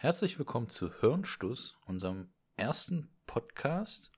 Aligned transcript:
Herzlich 0.00 0.38
willkommen 0.38 0.68
zu 0.68 0.92
Hirnstuss, 1.00 1.76
unserem 1.84 2.28
ersten 2.56 3.10
Podcast 3.26 4.12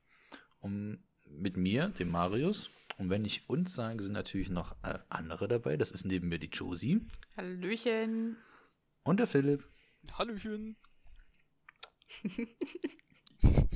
um, 0.60 1.03
mit 1.25 1.56
mir, 1.56 1.88
dem 1.88 2.10
Marius. 2.10 2.68
Und 2.99 3.08
wenn 3.08 3.25
ich 3.25 3.49
uns 3.49 3.75
sage, 3.77 4.03
sind 4.03 4.12
natürlich 4.12 4.51
noch 4.51 4.77
äh, 4.82 4.98
andere 5.08 5.48
dabei. 5.48 5.79
Das 5.79 5.90
ist 5.90 6.04
neben 6.04 6.29
mir 6.29 6.38
die 6.38 6.51
Josie. 6.51 7.01
Hallöchen. 7.35 8.37
Und 9.04 9.21
der 9.21 9.27
Philipp. 9.27 9.64
Hallöchen. 10.19 10.77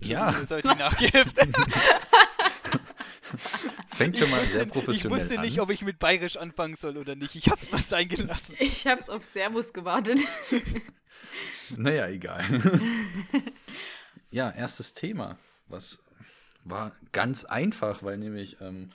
ja. 0.03 0.31
Jetzt 0.39 0.51
habe 0.51 0.61
ich 0.61 0.71
die 0.71 0.79
nachgeheftet. 0.79 1.57
Fängt 3.89 4.19
schon 4.19 4.31
mal 4.31 4.45
sehr 4.45 4.67
professionell 4.67 5.17
Ich 5.17 5.23
wusste 5.23 5.39
an. 5.39 5.45
nicht, 5.47 5.59
ob 5.59 5.71
ich 5.71 5.81
mit 5.81 5.99
Bayerisch 5.99 6.37
anfangen 6.37 6.77
soll 6.77 6.99
oder 6.99 7.15
nicht. 7.15 7.35
Ich 7.35 7.49
hab's 7.49 7.67
was 7.71 7.89
sein 7.89 8.11
gelassen. 8.11 8.57
Ich 8.59 8.87
hab's 8.87 9.09
auf 9.09 9.25
Servus 9.25 9.73
gewartet. 9.73 10.21
Naja, 11.77 12.09
egal. 12.09 12.45
ja, 14.31 14.51
erstes 14.51 14.93
Thema. 14.93 15.39
Was 15.69 15.99
war 16.65 16.93
ganz 17.13 17.45
einfach, 17.45 18.03
weil 18.03 18.19
nämlich 18.19 18.61
ähm, 18.61 18.91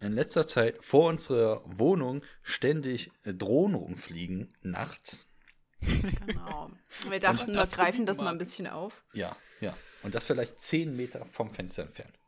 in 0.00 0.12
letzter 0.12 0.46
Zeit 0.46 0.82
vor 0.82 1.08
unserer 1.08 1.62
Wohnung 1.64 2.22
ständig 2.42 3.10
äh, 3.24 3.34
Drohnen 3.34 3.76
rumfliegen, 3.76 4.54
nachts. 4.62 5.26
Genau. 5.80 6.70
Wir 7.08 7.20
dachten, 7.20 7.54
wir 7.54 7.66
greifen 7.66 8.06
das 8.06 8.18
mal. 8.18 8.24
mal 8.24 8.30
ein 8.32 8.38
bisschen 8.38 8.66
auf. 8.66 9.04
Ja, 9.12 9.36
ja. 9.60 9.76
Und 10.02 10.14
das 10.14 10.24
vielleicht 10.24 10.60
zehn 10.60 10.96
Meter 10.96 11.24
vom 11.26 11.50
Fenster 11.50 11.82
entfernt. 11.82 12.18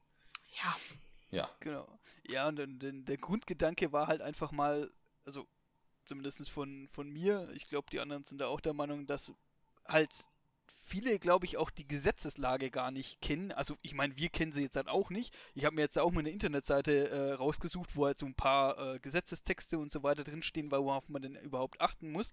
Ja. 0.63 0.77
Ja. 1.31 1.51
Genau. 1.61 1.99
Ja, 2.29 2.49
und 2.49 2.59
dann, 2.59 2.79
dann 2.79 3.05
der 3.05 3.17
Grundgedanke 3.17 3.93
war 3.93 4.07
halt 4.07 4.23
einfach 4.23 4.53
mal, 4.53 4.91
also 5.25 5.47
zumindest 6.05 6.51
von, 6.51 6.89
von 6.89 7.11
mir, 7.11 7.49
ich 7.55 7.67
glaube, 7.67 7.89
die 7.91 8.01
anderen 8.01 8.25
sind 8.25 8.41
da 8.41 8.47
auch 8.47 8.61
der 8.61 8.75
Meinung, 8.75 9.07
dass 9.07 9.33
halt 9.87 10.13
viele, 10.85 11.19
glaube 11.19 11.47
ich, 11.47 11.57
auch 11.57 11.71
die 11.71 11.87
Gesetzeslage 11.87 12.71
gar 12.71 12.91
nicht 12.91 13.21
kennen. 13.21 13.53
Also 13.53 13.77
ich 13.83 13.95
meine, 13.95 14.17
wir 14.17 14.29
kennen 14.29 14.53
sie 14.53 14.63
jetzt 14.63 14.77
halt 14.77 14.89
auch 14.89 15.11
nicht. 15.11 15.35
Ich 15.55 15.65
habe 15.65 15.77
mir 15.77 15.83
jetzt 15.83 15.99
auch 15.99 16.11
mal 16.11 16.21
eine 16.21 16.31
Internetseite 16.31 17.09
äh, 17.11 17.33
rausgesucht, 17.33 17.97
wo 17.97 18.07
halt 18.07 18.19
so 18.19 18.27
ein 18.27 18.35
paar 18.35 18.95
äh, 18.95 18.99
Gesetzestexte 18.99 19.79
und 19.79 19.91
so 19.93 20.03
weiter 20.03 20.25
drinstehen, 20.25 20.71
worauf 20.71 21.09
man 21.09 21.23
denn 21.23 21.37
überhaupt 21.37 21.81
achten 21.81 22.11
muss. 22.13 22.33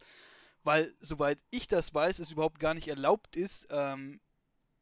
Weil, 0.63 0.93
soweit 0.99 1.39
ich 1.51 1.67
das 1.69 1.93
weiß, 1.93 2.19
es 2.19 2.31
überhaupt 2.31 2.59
gar 2.59 2.73
nicht 2.73 2.87
erlaubt 2.89 3.35
ist, 3.37 3.67
ähm, 3.69 4.19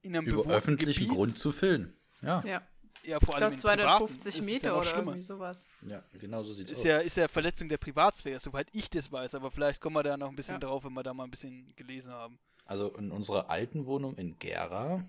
in 0.01 0.15
einem 0.17 0.25
Über 0.27 0.45
öffentlichen 0.51 1.01
Gebiet, 1.03 1.15
Grund 1.15 1.37
zu 1.37 1.51
filmen. 1.51 1.93
Ja. 2.23 2.43
Ja. 2.45 2.61
ja, 3.03 3.19
vor 3.19 3.35
Ich 3.37 3.43
allem 3.43 3.55
privaten, 3.55 3.57
250 3.59 4.27
ist 4.27 4.39
es 4.39 4.45
Meter 4.45 4.67
ja 4.69 4.73
oder 4.75 4.83
schlimmer. 4.85 5.11
irgendwie 5.11 5.21
sowas. 5.21 5.67
Ja, 5.81 6.03
genau 6.13 6.41
so 6.41 6.53
sieht's 6.53 6.71
Ist 6.71 6.79
aus. 6.79 6.83
ja, 6.85 6.97
ist 6.99 7.17
ja 7.17 7.27
Verletzung 7.27 7.69
der 7.69 7.77
Privatsphäre, 7.77 8.39
soweit 8.39 8.67
ich 8.71 8.89
das 8.89 9.11
weiß, 9.11 9.35
aber 9.35 9.51
vielleicht 9.51 9.81
kommen 9.81 9.95
wir 9.97 10.03
da 10.03 10.17
noch 10.17 10.29
ein 10.29 10.35
bisschen 10.35 10.55
Ja. 10.55 10.59
drauf, 10.59 10.83
wenn 10.83 10.93
wir 10.93 11.03
da 11.03 11.13
mal 11.13 11.25
ein 11.25 11.31
bisschen 11.31 11.75
gelesen 11.75 12.11
haben. 12.11 12.39
Also 12.67 12.89
in 12.97 13.11
unserer 13.11 13.49
alten 13.49 13.85
Wohnung 13.85 14.15
in 14.15 14.37
Gera 14.39 15.03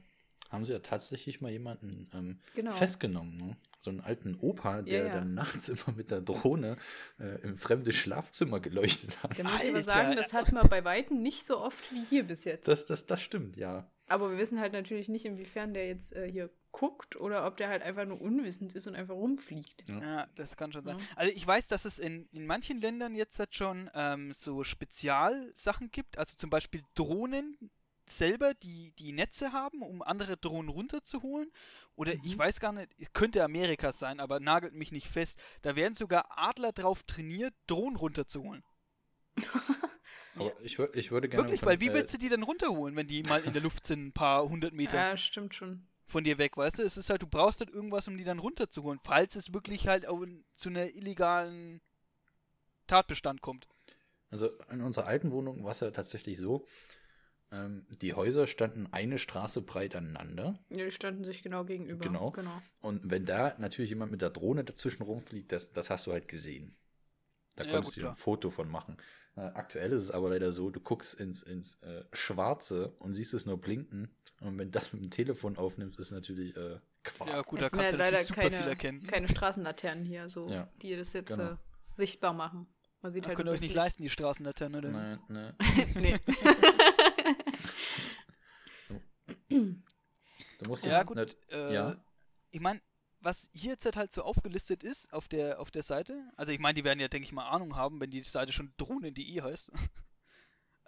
haben 0.51 0.65
sie 0.65 0.73
ja 0.73 0.79
tatsächlich 0.79 1.41
mal 1.43 1.51
jemanden 1.53 2.09
ähm, 2.15 2.39
Genau. 2.55 2.71
festgenommen. 2.73 3.37
Ne? 3.37 3.57
So 3.81 3.91
einen 3.91 4.01
alten 4.01 4.37
Opa, 4.41 4.81
der 4.83 4.99
Ja, 5.01 5.07
ja. 5.09 5.15
dann 5.15 5.35
nachts 5.35 5.69
immer 5.69 5.95
mit 5.95 6.11
der 6.11 6.23
Drohne 6.23 6.79
äh, 7.21 7.41
im 7.43 7.59
fremde 7.59 7.93
Schlafzimmer 7.93 8.59
geleuchtet 8.61 9.23
hat. 9.23 9.39
Da 9.39 9.43
muss 9.45 9.63
ich 9.63 9.69
aber 9.71 9.83
sagen, 9.83 10.17
das 10.17 10.33
hat 10.33 10.53
man 10.53 10.67
bei 10.69 10.85
Weitem 10.85 11.23
nicht 11.23 11.45
so 11.45 11.59
oft 11.61 11.93
wie 11.93 12.03
hier 12.09 12.25
bis 12.25 12.45
jetzt. 12.45 12.67
Das, 12.67 12.87
das, 12.87 13.05
das 13.07 13.21
stimmt, 13.21 13.57
ja. 13.59 13.87
aber 14.07 14.31
wir 14.31 14.39
wissen 14.39 14.59
halt 14.59 14.73
natürlich 14.73 15.09
nicht, 15.09 15.27
inwiefern 15.27 15.75
der 15.75 15.87
jetzt 15.87 16.15
äh, 16.15 16.31
hier 16.31 16.49
guckt 16.79 17.17
oder 17.17 17.47
ob 17.47 17.57
der 17.57 17.69
halt 17.69 17.83
einfach 17.83 18.05
nur 18.05 18.21
unwissend 18.21 18.75
ist 18.75 18.87
und 18.87 18.95
einfach 18.95 19.15
rumfliegt. 19.15 19.89
Ja. 19.89 20.01
Ja, 20.01 20.27
das 20.37 20.57
kann 20.57 20.73
schon 20.73 20.85
sein. 20.85 20.99
Ja. 20.99 21.05
Also 21.17 21.33
ich 21.35 21.47
weiß, 21.47 21.67
dass 21.69 21.85
es 21.85 21.99
in, 21.99 22.29
in 22.33 22.47
manchen 22.47 22.81
Ländern 22.81 23.15
jetzt 23.15 23.39
halt 23.39 23.55
schon 23.55 23.91
ähm, 23.95 24.33
so 24.33 24.63
Spezialsachen 24.65 25.91
gibt, 25.91 26.19
also 26.19 26.37
zum 26.37 26.51
Beispiel 26.51 26.83
Drohnen 26.95 27.71
selber, 28.07 28.55
die 28.55 28.93
die 28.93 29.13
Netze 29.13 29.53
haben, 29.53 29.83
um 29.83 30.03
andere 30.03 30.37
Drohnen 30.37 30.71
runterzuholen. 30.71 31.51
Oder 31.97 32.15
ich 32.15 32.37
Mhm. 32.37 32.39
weiß 32.39 32.61
gar 32.61 32.73
nicht, 32.73 32.89
es 32.99 33.13
könnte 33.13 33.43
Amerika 33.45 33.93
sein, 33.93 34.21
aber 34.21 34.41
nagelt 34.41 34.75
mich 34.75 34.93
nicht 34.93 35.09
fest. 35.09 35.39
Da 35.63 35.77
werden 35.77 35.95
sogar 35.95 36.27
Adler 36.39 36.73
drauf 36.73 37.03
trainiert, 37.03 37.55
Drohnen 37.67 37.97
runterzuholen. 37.97 38.63
Aber 40.37 40.53
ich, 40.63 40.79
ich 40.79 41.11
würde 41.11 41.29
gerne. 41.29 41.45
Wirklich, 41.45 41.61
von, 41.61 41.69
weil 41.69 41.81
wie 41.81 41.89
äh, 41.89 41.95
willst 41.95 42.15
du 42.15 42.19
die 42.19 42.29
dann 42.29 42.45
runterholen, 42.45 42.95
wenn 42.95 43.09
die 43.09 43.25
mal 43.25 43.43
in 43.43 43.53
der 43.53 43.63
Luft 43.63 43.87
sind, 43.87 44.07
ein 44.07 44.13
paar 44.13 44.49
hundert 44.49 44.73
Meter? 44.73 44.97
Ja, 44.97 45.17
stimmt 45.17 45.55
schon. 45.55 45.87
Von 46.09 46.25
dir 46.25 46.39
weg, 46.39 46.57
weißt 46.57 46.79
du? 46.79 46.83
Es 46.83 46.97
ist 46.97 47.11
halt, 47.11 47.23
du 47.23 47.27
brauchst 47.27 47.61
halt 47.61 47.71
irgendwas, 47.71 48.09
um 48.09 48.17
die 48.17 48.25
dann 48.25 48.39
runterzuholen, 48.39 49.01
falls 49.05 49.37
es 49.37 49.53
wirklich 49.53 49.87
halt 49.89 50.07
auch 50.09 50.23
in, 50.23 50.45
zu 50.55 50.69
einer 50.71 50.87
illegalen 50.95 51.81
Tatbestand 52.89 53.41
kommt. 53.41 53.69
Also 54.31 54.51
in 54.71 54.83
unserer 54.83 55.07
alten 55.07 55.31
Wohnung 55.31 55.65
war 55.65 55.71
es 55.71 55.81
ja 55.81 55.91
tatsächlich 55.91 56.39
so, 56.39 56.67
ähm, 57.51 57.87
die 58.03 58.15
Häuser 58.15 58.47
standen 58.47 58.89
eine 58.93 59.19
Straße 59.19 59.63
breit 59.63 59.97
aneinander. 59.97 60.59
Ja, 60.71 60.85
die 60.85 60.91
standen 60.91 61.25
sich 61.25 61.43
genau 61.43 61.65
gegenüber. 61.65 62.05
Genau. 62.05 62.31
genau. 62.33 62.63
Und 62.81 63.11
wenn 63.11 63.25
da 63.25 63.55
natürlich 63.59 63.91
jemand 63.91 64.13
mit 64.13 64.21
der 64.23 64.31
Drohne 64.31 64.65
dazwischen 64.65 65.03
rumfliegt, 65.03 65.51
das, 65.53 65.73
das 65.73 65.91
hast 65.91 66.07
du 66.07 66.13
halt 66.13 66.29
gesehen. 66.29 66.77
Da 67.57 67.65
Ja, 67.65 67.73
konntest 67.73 67.97
du 67.97 68.01
dir 68.01 68.09
ein. 68.11 68.17
Foto 68.17 68.51
von 68.51 68.71
machen. 68.71 68.97
Äh, 69.39 69.53
aktuell 69.55 69.93
ist 69.93 70.03
es 70.03 70.11
aber 70.11 70.31
leider 70.31 70.53
so, 70.53 70.69
du 70.71 70.81
guckst 70.81 71.15
ins, 71.15 71.45
ins 71.45 71.81
äh, 71.83 72.05
Schwarze 72.13 72.89
und 72.99 73.15
siehst 73.15 73.35
es 73.35 73.47
nur 73.47 73.61
blinken. 73.61 74.11
Und 74.41 74.59
wenn 74.59 74.73
das 74.73 74.93
mit 74.93 75.01
dem 75.03 75.11
Telefon 75.11 75.57
aufnimmst, 75.57 75.99
ist 76.01 76.11
natürlich 76.11 76.57
äh, 76.57 76.81
Quark. 77.05 77.31
Ja, 77.31 77.43
gut, 77.43 77.61
Es 77.63 77.71
da 77.71 77.77
kannst 77.77 77.85
ja 77.85 77.93
du 77.93 77.99
leider 77.99 78.11
natürlich 78.19 78.29
super 78.29 78.41
viel 78.43 78.51
keine, 78.51 78.67
erkennen. 78.71 79.07
keine 79.07 79.29
Straßenlaternen 79.29 80.05
hier, 80.05 80.29
so, 80.29 80.49
Ja, 80.49 80.69
die 80.83 80.97
das 80.97 81.13
jetzt 81.13 81.29
genau. 81.29 81.53
äh, 81.53 81.57
sichtbar 81.93 82.33
machen. 82.33 82.67
Man 83.01 83.13
sieht 83.13 83.25
Da 83.25 83.29
halt 83.29 83.37
könnt 83.37 83.49
ihr 83.49 83.53
euch 83.53 83.61
nicht 83.61 83.75
leisten, 83.77 84.03
die 84.03 84.11
Straßenlaternen, 84.11 84.79
oder? 84.81 84.91
Nein, 84.91 85.21
nein. 85.29 85.55
nee. 85.95 86.17
Du 90.61 90.69
musst 90.69 90.85
Ja, 90.85 90.91
ja, 90.91 91.03
gut. 91.05 91.17
Nicht, 91.17 91.37
Äh, 91.53 91.75
ja. 91.75 91.97
Ich 92.51 92.61
meine, 92.61 92.81
was 93.21 93.49
hier 93.53 93.73
jetzt 93.73 93.97
halt 93.97 94.13
so 94.13 94.23
aufgelistet 94.23 94.85
ist 94.85 95.13
auf 95.13 95.29
der, 95.29 95.61
auf 95.61 95.71
der 95.71 95.83
Seite, 95.83 96.31
also 96.37 96.53
ich 96.53 96.59
meine, 96.61 96.75
die 96.75 96.85
werden 96.85 97.01
ja, 97.01 97.09
denke 97.09 97.27
ich 97.27 97.33
mal, 97.33 97.49
Ahnung 97.49 97.77
haben, 97.77 98.01
wenn 98.01 98.11
die 98.11 98.23
Seite 98.23 98.53
schon 98.53 98.73
drohnen.de 98.77 99.43
heißt. 99.43 99.71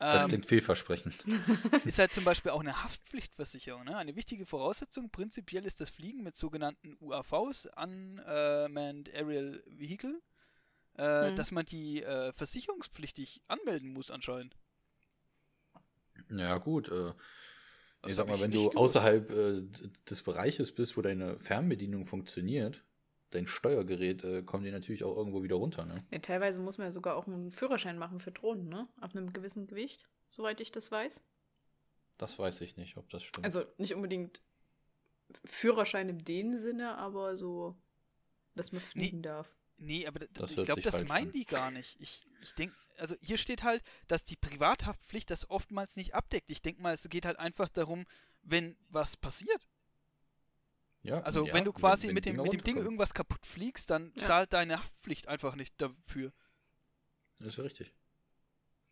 das 0.08 0.24
Ähm, 0.24 0.28
klingt 0.28 0.46
vielversprechend. 0.46 1.24
ist 1.84 1.98
halt 1.98 2.12
zum 2.12 2.24
Beispiel 2.24 2.52
auch 2.52 2.60
eine 2.60 2.82
Haftpflichtversicherung. 2.84 3.84
Ne? 3.84 3.96
Eine 3.96 4.16
wichtige 4.16 4.46
Voraussetzung 4.46 5.10
prinzipiell 5.10 5.66
ist 5.66 5.80
das 5.80 5.90
Fliegen 5.90 6.22
mit 6.22 6.36
sogenannten 6.36 6.96
UAVs, 7.00 7.68
Unmanned 7.76 9.12
Aerial 9.14 9.62
Vehicle, 9.66 10.20
äh, 10.94 11.32
Mhm. 11.32 11.36
dass 11.36 11.50
man 11.50 11.66
die 11.66 12.02
äh, 12.02 12.32
versicherungspflichtig 12.32 13.42
anmelden 13.48 13.92
muss 13.92 14.10
anscheinend. 14.10 14.56
Ja, 16.30 16.58
gut. 16.58 16.88
Äh, 16.88 17.12
Das 18.02 18.12
ich 18.12 18.16
sag 18.16 18.28
mal, 18.28 18.40
wenn 18.40 18.50
du 18.50 18.60
gewusst. 18.70 18.76
außerhalb 18.76 19.30
äh, 19.30 19.62
des 20.08 20.22
Bereiches 20.22 20.72
bist, 20.72 20.96
wo 20.96 21.02
deine 21.02 21.38
Fernbedienung 21.38 22.06
funktioniert, 22.06 22.82
dein 23.30 23.46
Steuergerät, 23.46 24.24
äh, 24.24 24.42
kommen 24.42 24.64
die 24.64 24.70
natürlich 24.70 25.04
auch 25.04 25.16
irgendwo 25.16 25.42
wieder 25.42 25.56
runter, 25.56 25.84
ne? 25.84 26.02
Ja, 26.10 26.18
teilweise 26.18 26.60
muss 26.60 26.78
man 26.78 26.86
ja 26.86 26.90
sogar 26.90 27.16
auch 27.16 27.26
einen 27.26 27.50
Führerschein 27.50 27.98
machen 27.98 28.18
für 28.20 28.32
Drohnen, 28.32 28.68
ne? 28.68 28.88
Ab 29.00 29.14
einem 29.14 29.32
gewissen 29.32 29.66
Gewicht, 29.66 30.08
soweit 30.30 30.60
ich 30.60 30.72
das 30.72 30.90
weiß. 30.90 31.22
Das 32.16 32.38
weiß 32.38 32.60
ich 32.62 32.76
nicht, 32.76 32.96
ob 32.96 33.08
das 33.10 33.22
stimmt. 33.22 33.44
Also 33.44 33.64
nicht 33.78 33.94
unbedingt 33.94 34.40
Führerschein 35.44 36.08
in 36.08 36.18
dem 36.24 36.56
Sinne, 36.56 36.96
aber 36.98 37.36
so, 37.36 37.76
dass 38.54 38.72
man 38.72 38.78
es 38.78 38.94
Nee. 38.94 39.02
fliegen 39.02 39.22
darf. 39.22 39.48
Nee, 39.78 40.06
aber 40.06 40.20
Das 40.34 40.50
ich 40.50 40.62
glaube, 40.64 40.82
das 40.82 41.04
meinen 41.06 41.28
an. 41.28 41.32
die 41.32 41.46
gar 41.46 41.70
nicht. 41.70 41.96
Ich, 42.00 42.26
ich 42.42 42.52
denke, 42.54 42.74
also 43.00 43.16
hier 43.20 43.38
steht 43.38 43.62
halt, 43.62 43.82
dass 44.08 44.24
die 44.24 44.36
Privathaftpflicht 44.36 45.30
das 45.30 45.48
oftmals 45.50 45.96
nicht 45.96 46.14
abdeckt. 46.14 46.50
Ich 46.50 46.62
denke 46.62 46.82
mal, 46.82 46.94
es 46.94 47.08
geht 47.08 47.24
halt 47.26 47.38
einfach 47.38 47.68
darum, 47.68 48.06
wenn 48.42 48.76
was 48.88 49.16
passiert. 49.16 49.68
ja, 51.02 51.20
Also 51.20 51.46
ja, 51.46 51.54
wenn 51.54 51.64
du 51.64 51.72
quasi 51.72 52.08
wenn 52.08 52.14
mit, 52.14 52.24
die 52.26 52.32
dem, 52.32 52.42
mit 52.42 52.52
dem 52.52 52.62
Ding 52.62 52.76
irgendwas 52.76 53.14
kaputt 53.14 53.44
fliegst, 53.46 53.90
dann 53.90 54.12
Ja. 54.16 54.26
zahlt 54.26 54.52
deine 54.52 54.78
Haftpflicht 54.82 55.28
einfach 55.28 55.54
nicht 55.54 55.74
dafür. 55.80 56.32
Das 57.38 57.48
ist 57.48 57.56
ja 57.56 57.64
richtig. 57.64 57.94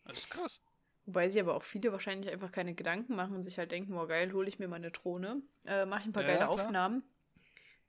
Das 0.05 0.19
ist 0.19 0.31
krass. 0.31 0.61
Wobei 1.07 1.29
sich 1.31 1.41
aber 1.41 1.55
auch 1.55 1.63
viele 1.63 1.93
wahrscheinlich 1.93 2.31
einfach 2.31 2.53
keine 2.53 2.75
Gedanken 2.75 3.15
machen 3.17 3.35
und 3.35 3.43
sich 3.43 3.59
halt 3.59 3.71
denken, 3.73 3.95
oh 3.95 4.07
geil, 4.07 4.33
hole 4.33 4.49
ich 4.49 4.59
mir 4.59 4.69
mal 4.69 4.77
eine 4.77 4.91
Drohne, 4.91 5.43
äh, 5.65 5.87
mache 5.87 6.01
ich 6.01 6.07
ein 6.07 6.13
paar 6.13 6.23
Ja, 6.23 6.29
geile 6.37 6.45
klar. 6.51 6.67
Aufnahmen 6.67 7.03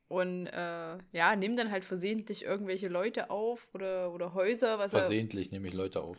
und 0.09 0.47
äh, 0.47 0.97
ja, 1.13 1.35
nimm 1.37 1.55
dann 1.55 1.71
halt 1.71 1.85
versehentlich 1.85 2.43
irgendwelche 2.43 2.89
Leute 2.89 3.29
auf 3.29 3.67
oder, 3.73 4.13
oder 4.13 4.33
Häuser, 4.33 4.77
was 4.79 4.91
er, 4.93 4.99
Versehentlich 4.99 5.51
nehme 5.51 5.67
ich 5.67 5.73
Leute 5.73 6.01
auf. 6.01 6.17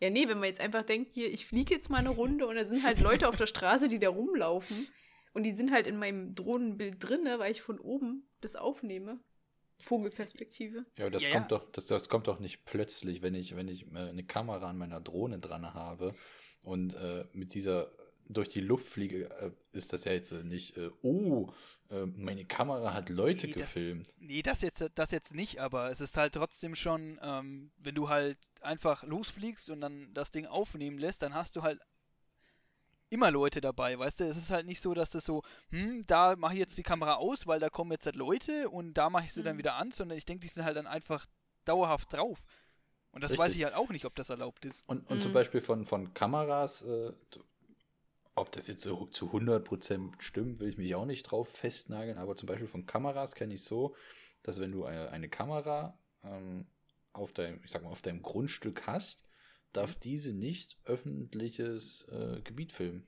Ja, 0.00 0.08
nee, 0.10 0.28
wenn 0.28 0.38
man 0.38 0.46
jetzt 0.48 0.60
einfach 0.60 0.82
denkt, 0.82 1.12
hier, 1.12 1.30
ich 1.32 1.44
fliege 1.46 1.74
jetzt 1.74 1.90
mal 1.90 1.98
eine 1.98 2.10
Runde 2.10 2.46
und 2.46 2.54
da 2.56 2.64
sind 2.64 2.84
halt 2.84 3.00
Leute 3.00 3.28
auf 3.28 3.36
der 3.36 3.46
Straße, 3.46 3.88
die 3.88 3.98
da 3.98 4.08
rumlaufen 4.08 4.86
und 5.34 5.42
die 5.42 5.52
sind 5.52 5.72
halt 5.72 5.86
in 5.86 5.96
meinem 5.98 6.34
Drohnenbild 6.34 6.96
drinne, 7.00 7.38
weil 7.38 7.52
ich 7.52 7.60
von 7.62 7.78
oben 7.80 8.28
das 8.40 8.56
aufnehme. 8.56 9.20
Vogelperspektive. 9.82 10.84
Ja, 10.98 11.06
aber 11.06 11.10
das 11.10 11.24
Ja, 11.24 11.32
kommt 11.32 11.50
ja. 11.50 11.58
doch, 11.58 11.70
das, 11.72 11.86
das 11.86 12.08
kommt 12.08 12.28
doch 12.28 12.40
nicht 12.40 12.64
plötzlich, 12.64 13.22
wenn 13.22 13.34
ich, 13.34 13.56
wenn 13.56 13.68
ich 13.68 13.86
äh, 13.92 14.08
eine 14.10 14.24
Kamera 14.24 14.68
an 14.68 14.78
meiner 14.78 15.00
Drohne 15.00 15.38
dran 15.38 15.72
habe 15.74 16.14
und 16.62 16.94
äh, 16.94 17.24
mit 17.32 17.54
dieser 17.54 17.90
durch 18.32 18.48
die 18.48 18.60
Luft 18.60 18.88
fliege, 18.88 19.30
äh, 19.40 19.50
ist 19.72 19.92
das 19.92 20.04
ja 20.04 20.12
jetzt 20.12 20.32
äh, 20.32 20.42
nicht, 20.44 20.76
äh, 20.76 20.90
oh, 21.02 21.52
äh, 21.90 22.06
meine 22.06 22.44
Kamera 22.44 22.94
hat 22.94 23.08
Leute 23.08 23.46
Nee, 23.46 23.52
das- 23.54 23.62
gefilmt. 23.62 24.08
Nee, 24.18 24.42
das 24.42 24.62
jetzt, 24.62 24.84
das 24.94 25.10
jetzt 25.10 25.34
nicht, 25.34 25.58
aber 25.60 25.90
es 25.90 26.00
ist 26.00 26.16
halt 26.16 26.34
trotzdem 26.34 26.74
schon, 26.76 27.18
ähm, 27.22 27.72
wenn 27.78 27.94
du 27.94 28.08
halt 28.08 28.38
einfach 28.60 29.02
losfliegst 29.04 29.70
und 29.70 29.80
dann 29.80 30.12
das 30.14 30.30
Ding 30.30 30.46
aufnehmen 30.46 30.98
lässt, 30.98 31.22
dann 31.22 31.34
hast 31.34 31.56
du 31.56 31.62
halt 31.62 31.80
immer 33.08 33.30
Leute 33.32 33.60
dabei, 33.60 33.98
weißt 33.98 34.20
du? 34.20 34.24
Es 34.24 34.36
ist 34.36 34.50
halt 34.50 34.66
nicht 34.66 34.80
so, 34.80 34.94
dass 34.94 35.10
das 35.10 35.24
so, 35.24 35.42
hm, 35.70 36.06
da 36.06 36.36
mache 36.36 36.52
ich 36.54 36.60
jetzt 36.60 36.78
die 36.78 36.84
Kamera 36.84 37.14
aus, 37.14 37.46
weil 37.46 37.58
da 37.58 37.68
kommen 37.68 37.90
jetzt 37.90 38.06
halt 38.06 38.14
Leute 38.14 38.68
und 38.70 38.94
da 38.94 39.10
mache 39.10 39.24
ich 39.26 39.32
sie 39.32 39.42
dann 39.42 39.56
Mhm. 39.56 39.58
wieder 39.58 39.74
an, 39.74 39.90
sondern 39.90 40.16
ich 40.16 40.24
denke, 40.24 40.42
die 40.46 40.52
sind 40.52 40.64
halt 40.64 40.76
dann 40.76 40.86
einfach 40.86 41.26
dauerhaft 41.64 42.12
drauf. 42.12 42.38
Und 43.10 43.22
das 43.24 43.32
weiß 43.32 43.40
Richtig. 43.48 43.56
ich 43.58 43.64
halt 43.64 43.74
auch 43.74 43.90
nicht, 43.90 44.04
ob 44.04 44.14
das 44.14 44.30
erlaubt 44.30 44.64
ist. 44.64 44.88
Und, 44.88 45.10
und 45.10 45.20
zum 45.20 45.32
Mhm. 45.32 45.34
Beispiel 45.34 45.60
von, 45.60 45.84
von 45.84 46.14
Kameras, 46.14 46.82
äh, 46.82 47.12
ob 48.34 48.52
das 48.52 48.66
jetzt 48.66 48.82
so 48.82 49.06
zu 49.06 49.30
100% 49.32 50.20
stimmt, 50.20 50.60
will 50.60 50.68
ich 50.68 50.78
mich 50.78 50.94
auch 50.94 51.06
nicht 51.06 51.24
drauf 51.24 51.48
festnageln, 51.48 52.18
aber 52.18 52.36
zum 52.36 52.46
Beispiel 52.46 52.68
von 52.68 52.86
Kameras 52.86 53.34
kenne 53.34 53.54
ich 53.54 53.64
so, 53.64 53.94
dass 54.42 54.60
wenn 54.60 54.72
du 54.72 54.84
äh, 54.84 55.08
eine 55.10 55.28
Kamera 55.28 55.98
ähm, 56.24 56.66
auf 57.12 57.32
deinem, 57.32 57.60
ich 57.64 57.70
sag 57.70 57.82
mal, 57.82 57.90
auf 57.90 58.02
deinem 58.02 58.22
Grundstück 58.22 58.86
hast, 58.86 59.24
darf 59.72 59.94
diese 59.94 60.32
nicht 60.32 60.78
öffentliches 60.84 62.06
äh, 62.10 62.40
Gebiet 62.42 62.72
filmen. 62.72 63.06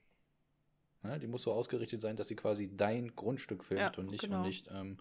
Ne? 1.02 1.18
Die 1.18 1.26
muss 1.26 1.42
so 1.42 1.52
ausgerichtet 1.52 2.00
sein, 2.00 2.16
dass 2.16 2.28
sie 2.28 2.36
quasi 2.36 2.74
dein 2.76 3.14
Grundstück 3.14 3.64
filmt 3.64 3.80
Ja, 3.80 3.92
und 3.96 4.10
nicht, 4.10 4.22
genau. 4.22 4.38
und 4.38 4.46
nicht 4.46 4.68
ähm, 4.70 4.98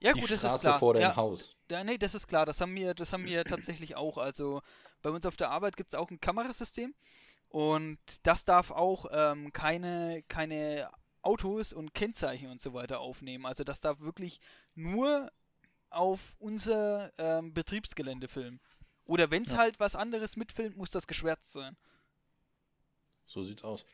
Ja, 0.00 0.12
die 0.12 0.20
gut, 0.20 0.30
das 0.30 0.40
Straße 0.40 0.54
ist 0.56 0.60
klar. 0.62 0.78
vor 0.78 0.94
deinem 0.94 1.02
ja, 1.02 1.16
Haus. 1.16 1.56
Ja, 1.70 1.84
nee, 1.84 1.98
das 1.98 2.14
ist 2.14 2.26
klar. 2.26 2.46
Das 2.46 2.60
haben 2.60 2.74
wir, 2.74 2.94
das 2.94 3.12
haben 3.12 3.24
wir 3.24 3.44
tatsächlich 3.44 3.96
auch. 3.96 4.18
Also 4.18 4.60
bei 5.02 5.10
uns 5.10 5.24
auf 5.24 5.36
der 5.36 5.50
Arbeit 5.50 5.76
gibt 5.76 5.90
es 5.90 5.94
auch 5.94 6.10
ein 6.10 6.20
Kamerasystem 6.20 6.94
und 7.48 7.98
das 8.22 8.44
darf 8.44 8.70
auch 8.70 9.06
ähm, 9.10 9.52
keine, 9.52 10.22
keine 10.28 10.90
Autos 11.22 11.72
und 11.72 11.94
Kennzeichen 11.94 12.50
und 12.50 12.60
so 12.60 12.72
weiter 12.74 13.00
aufnehmen. 13.00 13.46
Also 13.46 13.64
das 13.64 13.80
darf 13.80 14.00
wirklich 14.00 14.40
nur 14.74 15.30
auf 15.90 16.34
unser 16.38 17.12
ähm, 17.18 17.52
Betriebsgelände 17.54 18.28
filmen. 18.28 18.60
Oder 19.04 19.30
wenn 19.30 19.44
es 19.44 19.52
Ja. 19.52 19.58
halt 19.58 19.80
was 19.80 19.94
anderes 19.94 20.36
mitfilmt, 20.36 20.76
muss 20.76 20.90
das 20.90 21.06
geschwärzt 21.06 21.50
sein. 21.52 21.76
So 23.26 23.42
sieht's 23.44 23.64
aus. 23.64 23.84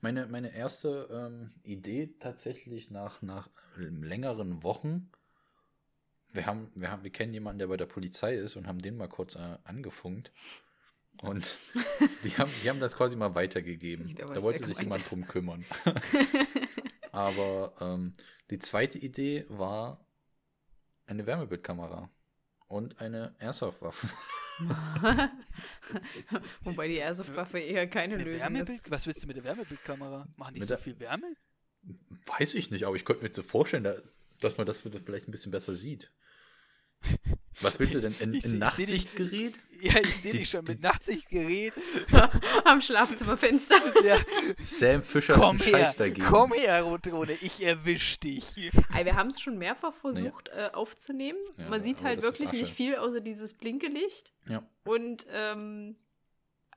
Meine, 0.00 0.26
meine 0.26 0.52
erste 0.54 1.08
ähm, 1.10 1.52
Idee 1.62 2.14
tatsächlich 2.18 2.90
nach, 2.90 3.22
nach 3.22 3.48
ähm, 3.78 4.02
längeren 4.02 4.62
Wochen, 4.64 5.10
wir 6.32 6.46
haben, 6.46 6.70
wir 6.74 6.90
haben, 6.90 7.04
wir 7.04 7.12
kennen 7.12 7.32
jemanden, 7.34 7.58
der 7.60 7.66
bei 7.68 7.76
der 7.76 7.86
Polizei 7.86 8.34
ist 8.34 8.56
und 8.56 8.66
haben 8.66 8.80
den 8.80 8.96
mal 8.96 9.08
kurz 9.08 9.34
äh, 9.36 9.58
angefunkt. 9.64 10.32
Und 11.20 11.58
die 12.24 12.30
haben, 12.38 12.50
die 12.62 12.68
haben 12.70 12.80
das 12.80 12.96
quasi 12.96 13.14
mal 13.16 13.34
weitergegeben. 13.34 14.14
Da 14.16 14.42
wollte 14.42 14.64
sich 14.64 14.78
jemand 14.78 15.08
drum 15.10 15.26
kümmern. 15.26 15.64
Aber 17.12 17.74
ähm, 17.80 18.14
die 18.50 18.58
zweite 18.58 18.98
Idee 18.98 19.44
war 19.48 20.04
eine 21.06 21.26
Wärmebildkamera 21.26 22.10
und 22.68 22.98
eine 23.00 23.36
Airsoft-Waffe. 23.38 24.08
Wobei 26.62 26.88
die 26.88 26.96
Airsoft-Waffe 26.96 27.58
eher 27.58 27.86
keine 27.88 28.14
Eine 28.14 28.24
Lösung 28.24 28.54
ist. 28.56 28.90
Was 28.90 29.06
willst 29.06 29.22
du 29.22 29.26
mit 29.26 29.36
der 29.36 29.44
Wärmebildkamera? 29.44 30.26
Machen 30.38 30.54
die 30.54 30.60
Mit 30.60 30.68
so 30.68 30.76
viel 30.76 30.98
Wärme? 30.98 31.36
Weiß 32.38 32.54
ich 32.54 32.70
nicht, 32.70 32.84
aber 32.84 32.96
ich 32.96 33.04
könnte 33.04 33.24
mir 33.24 33.32
so 33.32 33.42
vorstellen, 33.42 33.84
da- 33.84 33.96
dass 34.40 34.56
man 34.56 34.66
das 34.66 34.78
vielleicht 34.78 35.28
ein 35.28 35.32
bisschen 35.32 35.52
besser 35.52 35.74
sieht. 35.74 36.10
Was 37.60 37.78
willst 37.78 37.94
du 37.94 38.00
denn? 38.00 38.14
Ein, 38.20 38.32
dich- 38.32 38.44
Nachtsichtgerät? 38.46 39.54
Ja, 39.80 39.98
ich 40.00 40.16
sehe 40.22 40.32
dich 40.32 40.48
schon 40.48 40.64
mit 40.64 40.80
Nachtsichtgerät. 40.80 41.72
Am 42.64 42.80
Schlafzimmerfenster. 42.80 43.74
Ja, 44.04 44.16
Sam 44.64 45.02
Fischer 45.02 45.34
komm 45.34 45.56
ist 45.56 45.62
ein 45.62 45.68
her, 45.74 45.78
Scheiß 45.86 45.96
dagegen. 45.96 46.24
komm 46.26 46.52
her, 46.52 46.82
Rotrone, 46.82 47.32
ich 47.40 47.64
erwisch 47.64 48.18
dich. 48.20 48.56
Ey, 48.94 49.04
wir 49.04 49.16
haben 49.16 49.28
es 49.28 49.40
schon 49.40 49.58
mehrfach 49.58 49.92
versucht 49.94 50.48
äh, 50.50 50.70
aufzunehmen. 50.72 51.38
Ja, 51.56 51.68
Man 51.68 51.82
sieht 51.82 51.98
aber 51.98 52.08
halt 52.08 52.22
wirklich 52.22 52.52
nicht 52.52 52.72
viel 52.74 52.94
außer 52.96 53.20
dieses 53.20 53.54
Blinkelicht. 53.54 54.32
Ja. 54.48 54.62
Und 54.84 55.26
ähm, 55.30 55.96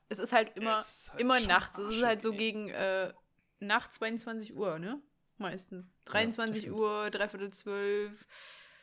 es 0.09 0.17
ist 0.19 0.33
halt 0.33 0.55
immer, 0.57 0.79
ist 0.79 1.09
halt 1.11 1.21
immer 1.21 1.39
nachts. 1.41 1.77
Es 1.79 1.89
ist 1.95 2.03
halt 2.03 2.21
so 2.23 2.31
ey. 2.31 2.37
gegen 2.37 2.69
äh, 2.69 3.13
nach 3.59 3.87
22 3.89 4.55
Uhr, 4.55 4.79
ne? 4.79 4.99
Meistens. 5.37 5.93
23 6.05 6.61
stimmt. 6.63 6.75
Uhr, 6.77 7.09
dreiviertel 7.11 7.51
zwölf. 7.51 8.25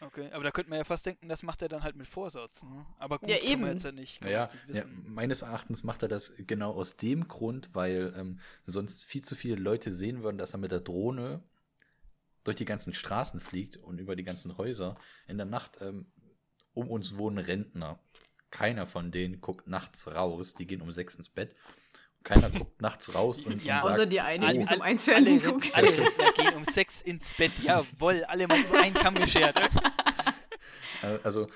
Okay, 0.04 0.30
aber 0.32 0.42
da 0.44 0.50
könnte 0.50 0.70
man 0.70 0.78
ja 0.78 0.84
fast 0.84 1.06
denken, 1.06 1.28
das 1.28 1.42
macht 1.44 1.62
er 1.62 1.68
dann 1.68 1.82
halt 1.84 1.94
mit 1.96 2.06
Vorsatz. 2.08 2.62
Ne? 2.64 2.84
Aber 2.98 3.18
gut, 3.20 3.28
Ja, 3.28 3.36
kann 3.36 3.44
man 3.46 3.52
eben. 3.52 3.66
jetzt 3.66 3.84
ja 3.84 3.92
nicht, 3.92 4.20
kann 4.20 4.28
man 4.32 4.32
Naja, 4.34 4.52
nicht 4.66 4.76
ja, 4.76 4.84
wissen. 4.84 5.04
meines 5.14 5.42
Erachtens 5.42 5.84
macht 5.84 6.02
er 6.02 6.08
das 6.08 6.34
genau 6.38 6.72
aus 6.72 6.96
dem 6.96 7.28
Grund, 7.28 7.74
weil 7.74 8.12
ähm, 8.16 8.40
sonst 8.66 9.04
viel 9.04 9.22
zu 9.22 9.36
viele 9.36 9.56
Leute 9.56 9.92
sehen 9.92 10.22
würden, 10.22 10.38
dass 10.38 10.52
er 10.54 10.58
mit 10.58 10.72
der 10.72 10.80
Drohne 10.80 11.42
durch 12.44 12.56
die 12.56 12.64
ganzen 12.64 12.94
Straßen 12.94 13.38
fliegt 13.38 13.76
und 13.76 13.98
über 14.00 14.16
die 14.16 14.24
ganzen 14.24 14.58
Häuser. 14.58 14.96
In 15.28 15.36
der 15.36 15.46
Nacht 15.46 15.78
ähm, 15.80 16.06
um 16.74 16.90
uns 16.90 17.16
wohnen 17.16 17.38
Rentner. 17.38 18.00
Keiner 18.50 18.86
von 18.86 19.12
denen 19.12 19.40
guckt 19.40 19.68
nachts 19.68 20.12
raus. 20.12 20.54
Die 20.54 20.66
gehen 20.66 20.82
um 20.82 20.90
sechs 20.90 21.14
ins 21.14 21.28
Bett. 21.28 21.54
Keiner 22.24 22.50
guckt 22.50 22.80
nachts 22.80 23.14
raus 23.14 23.40
und, 23.42 23.62
Ja, 23.64 23.76
und 23.76 23.82
sagt, 23.82 23.94
Außer 23.94 24.06
die 24.06 24.20
eine, 24.20 24.40
die 24.40 24.46
alle- 24.46 24.58
bis 24.60 24.72
um 24.72 24.80
eins 24.82 25.04
Fernsehen 25.04 25.40
alle, 25.42 25.52
guckt. 25.52 25.70
Alle 25.74 25.86
Rentner 25.98 26.32
gehen 26.36 26.54
um 26.54 26.64
sechs 26.64 27.02
ins 27.02 27.34
Bett. 27.34 27.52
Jawohl, 27.62 28.24
alle 28.24 28.46
mal 28.46 28.60
über 28.60 28.80
einen 28.80 28.94
Kamm 28.94 29.14
geschert. 29.14 29.56
Also, 31.24 31.48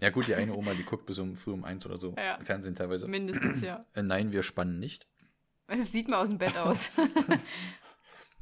ja 0.00 0.10
gut, 0.10 0.28
die 0.28 0.36
eine 0.36 0.54
Oma, 0.54 0.72
die 0.74 0.84
guckt 0.84 1.06
bis 1.06 1.18
um 1.18 1.34
früh 1.34 1.50
um 1.50 1.64
eins 1.64 1.84
oder 1.84 1.98
so 1.98 2.14
Ja. 2.16 2.36
im 2.36 2.46
Fernsehen 2.46 2.76
teilweise. 2.76 3.08
Mindestens, 3.08 3.60
ja. 3.60 3.84
Äh, 3.94 4.02
nein, 4.04 4.30
wir 4.30 4.44
spannen 4.44 4.78
nicht. 4.78 5.08
Das 5.66 5.90
sieht 5.90 6.06
man 6.08 6.20
aus 6.20 6.28
dem 6.28 6.38
Bett 6.38 6.56
aus. 6.56 6.92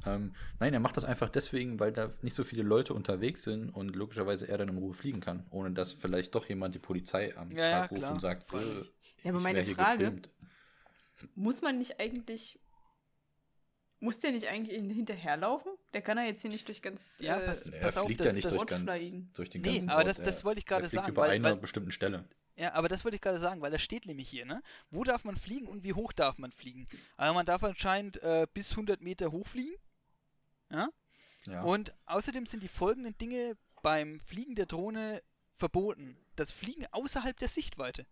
Ähm, 0.06 0.34
nein, 0.60 0.74
er 0.74 0.80
macht 0.80 0.98
das 0.98 1.04
einfach 1.04 1.30
deswegen, 1.30 1.80
weil 1.80 1.90
da 1.90 2.10
nicht 2.20 2.34
so 2.34 2.44
viele 2.44 2.62
Leute 2.62 2.92
unterwegs 2.92 3.42
sind 3.42 3.70
und 3.70 3.96
logischerweise 3.96 4.46
er 4.46 4.58
dann 4.58 4.68
in 4.68 4.76
Ruhe 4.76 4.92
fliegen 4.92 5.20
kann, 5.20 5.46
ohne 5.48 5.70
dass 5.72 5.94
vielleicht 5.94 6.34
doch 6.34 6.46
jemand 6.46 6.74
die 6.74 6.78
Polizei 6.78 7.34
am 7.38 7.50
Ja, 7.52 7.64
ja, 7.64 7.70
Tag 7.80 7.90
ruft 7.92 8.00
klar, 8.02 8.12
und 8.12 8.20
sagt, 8.20 8.52
äh. 8.52 8.56
Ja, 9.22 9.30
aber 9.30 9.38
ich 9.38 9.42
meine 9.42 9.64
Frage- 9.64 9.98
gefilmt. 10.04 10.28
Muss 11.34 11.62
man 11.62 11.78
nicht 11.78 12.00
eigentlich. 12.00 12.58
Muss 14.00 14.18
der 14.18 14.32
nicht 14.32 14.48
eigentlich 14.48 14.76
hinterherlaufen? 14.96 15.72
Der 15.94 16.02
kann 16.02 16.18
ja 16.18 16.24
jetzt 16.24 16.42
hier 16.42 16.50
nicht 16.50 16.68
durch 16.68 16.82
ganz. 16.82 17.18
Ja, 17.20 17.38
äh, 17.40 17.46
pass- 17.46 17.66
Er 17.68 17.80
pass 17.80 17.96
auf, 17.96 18.06
fliegt 18.06 18.20
das- 18.20 18.26
ja 18.26 18.32
nicht 18.34 18.44
das- 18.44 18.54
durch, 18.54 18.66
ganz, 18.66 18.92
durch 19.32 19.50
den 19.50 19.62
Nee, 19.62 19.72
ganzen 19.72 19.88
aber 19.88 19.98
Ort. 20.00 20.08
das- 20.08 20.22
das 20.22 20.44
wollte 20.44 20.58
ich 20.58 20.66
gerade 20.66 20.82
er 20.84 20.88
sagen, 20.90 21.08
über 21.12 21.22
weil- 21.22 21.30
einer 21.30 21.50
weil- 21.50 21.56
bestimmten 21.56 21.90
Stelle. 21.92 22.28
Ja, 22.56 22.74
aber 22.74 22.88
das 22.88 23.04
wollte 23.04 23.16
ich 23.16 23.20
gerade 23.20 23.38
sagen, 23.38 23.60
weil 23.62 23.70
das 23.72 23.82
steht 23.82 24.06
nämlich 24.06 24.28
hier, 24.28 24.44
ne? 24.44 24.62
Wo 24.90 25.02
darf 25.04 25.24
man 25.24 25.36
fliegen 25.36 25.66
und 25.66 25.82
wie 25.84 25.92
hoch 25.94 26.12
darf 26.12 26.38
man 26.38 26.52
fliegen? 26.52 26.86
Also 27.16 27.34
man 27.34 27.46
darf 27.46 27.64
anscheinend 27.64 28.22
äh, 28.22 28.46
bis 28.52 28.76
100 28.76 29.00
Meter 29.00 29.32
hochfliegen. 29.32 29.74
Ja? 30.70 30.88
Ja. 31.46 31.62
Und 31.62 31.94
außerdem 32.06 32.46
sind 32.46 32.62
die 32.62 32.68
folgenden 32.68 33.16
Dinge 33.18 33.56
beim 33.82 34.20
Fliegen 34.20 34.54
der 34.54 34.66
Drohne 34.66 35.22
verboten. 35.56 36.16
Das 36.36 36.52
Fliegen 36.52 36.86
außerhalb 36.92 37.36
der 37.38 37.48
Sichtweite. 37.48 38.06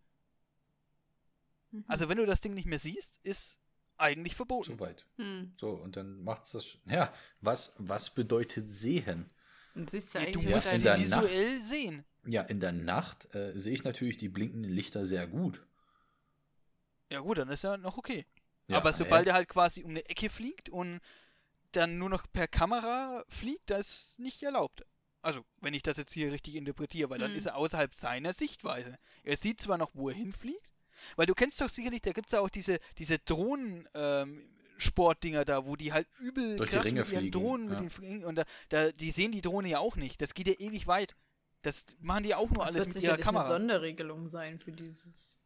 Mhm. 1.72 1.84
Also 1.88 2.08
wenn 2.08 2.18
du 2.18 2.26
das 2.26 2.40
Ding 2.40 2.54
nicht 2.54 2.66
mehr 2.66 2.78
siehst, 2.78 3.18
ist 3.24 3.58
eigentlich 3.98 4.34
verboten. 4.36 4.64
zu 4.76 4.80
weit. 4.80 5.06
Hm. 5.16 5.54
So, 5.60 5.70
und 5.70 5.96
dann 5.96 6.22
macht 6.22 6.46
es 6.46 6.52
das. 6.52 6.78
Ja, 6.86 7.12
was, 7.40 7.72
was 7.78 8.14
bedeutet 8.14 8.70
sehen? 8.72 9.30
Und 9.74 9.90
siehst 9.90 10.14
du 10.14 10.18
Ja, 10.20 10.30
du 10.30 10.40
musst 10.42 10.66
in 10.68 10.76
sie 10.78 10.82
der 10.84 10.94
deine- 10.96 11.08
Nacht- 11.08 11.22
visuell 11.24 11.60
sehen. 11.62 12.04
Ja, 12.24 12.42
in 12.42 12.60
der 12.60 12.72
Nacht 12.72 13.34
äh, 13.34 13.52
sehe 13.58 13.74
ich 13.74 13.82
natürlich 13.84 14.16
die 14.16 14.28
blinkenden 14.28 14.70
Lichter 14.70 15.06
sehr 15.06 15.26
gut. 15.26 15.60
Ja 17.10 17.20
gut, 17.20 17.38
dann 17.38 17.48
ist 17.48 17.64
ja 17.64 17.76
noch 17.76 17.98
okay. 17.98 18.26
Ja, 18.68 18.76
Aber 18.78 18.92
sobald 18.92 19.26
äh, 19.26 19.30
er 19.30 19.34
halt 19.34 19.48
quasi 19.48 19.82
um 19.82 19.90
eine 19.90 20.08
Ecke 20.08 20.30
fliegt 20.30 20.68
und 20.68 21.00
dann 21.72 21.98
nur 21.98 22.08
noch 22.08 22.26
per 22.32 22.48
Kamera 22.48 23.24
fliegt, 23.28 23.70
das 23.70 23.88
ist 23.88 24.18
nicht 24.18 24.42
erlaubt. 24.42 24.84
Also, 25.20 25.44
wenn 25.60 25.74
ich 25.74 25.82
das 25.82 25.96
jetzt 25.96 26.12
hier 26.12 26.32
richtig 26.32 26.54
interpretiere, 26.56 27.10
weil 27.10 27.18
dann 27.18 27.30
Hm. 27.32 27.38
ist 27.38 27.46
er 27.46 27.56
außerhalb 27.56 27.94
seiner 27.94 28.32
Sichtweise. 28.32 28.98
Er 29.22 29.36
sieht 29.36 29.60
zwar 29.60 29.78
noch, 29.78 29.90
wo 29.94 30.08
er 30.08 30.14
hinfliegt, 30.14 30.68
weil 31.16 31.26
du 31.26 31.34
kennst 31.34 31.60
doch 31.60 31.68
sicherlich, 31.68 32.02
da 32.02 32.12
gibt 32.12 32.26
es 32.26 32.32
ja 32.32 32.40
auch 32.40 32.48
diese, 32.50 32.78
diese 32.98 33.18
Drohnen, 33.18 33.88
ähm, 33.94 34.42
Sportdinger 34.78 35.44
da, 35.44 35.64
wo 35.64 35.76
die 35.76 35.92
halt 35.92 36.08
übel 36.18 36.56
Durch 36.56 36.70
die 36.70 36.76
krass 36.76 36.84
Ringe 36.84 37.00
mit 37.00 37.08
ihren 37.10 37.18
fliegen, 37.20 37.32
Drohnen 37.32 37.64
mit 37.66 37.74
ja. 37.74 37.80
den 37.80 37.90
Fliegen 37.90 38.24
und 38.24 38.34
da, 38.34 38.42
da, 38.68 38.90
die 38.90 39.10
sehen 39.12 39.30
die 39.30 39.40
Drohne 39.40 39.68
ja 39.68 39.78
auch 39.78 39.94
nicht. 39.96 40.20
Das 40.20 40.34
geht 40.34 40.48
ja 40.48 40.54
ewig 40.58 40.88
weit. 40.88 41.14
Das 41.62 41.86
machen 42.00 42.24
die 42.24 42.30
ja 42.30 42.38
auch 42.38 42.50
nur 42.50 42.64
Das 42.64 42.74
alles 42.74 42.86
wird 42.86 42.86
mit 42.88 42.96
ihrer 42.96 43.00
sicherlich 43.14 43.26
eine 43.28 43.36
Kamera. 43.38 43.46
Sonderregelung 43.46 44.28
sein 44.28 44.58
für 44.58 44.72
dieses. 44.72 45.38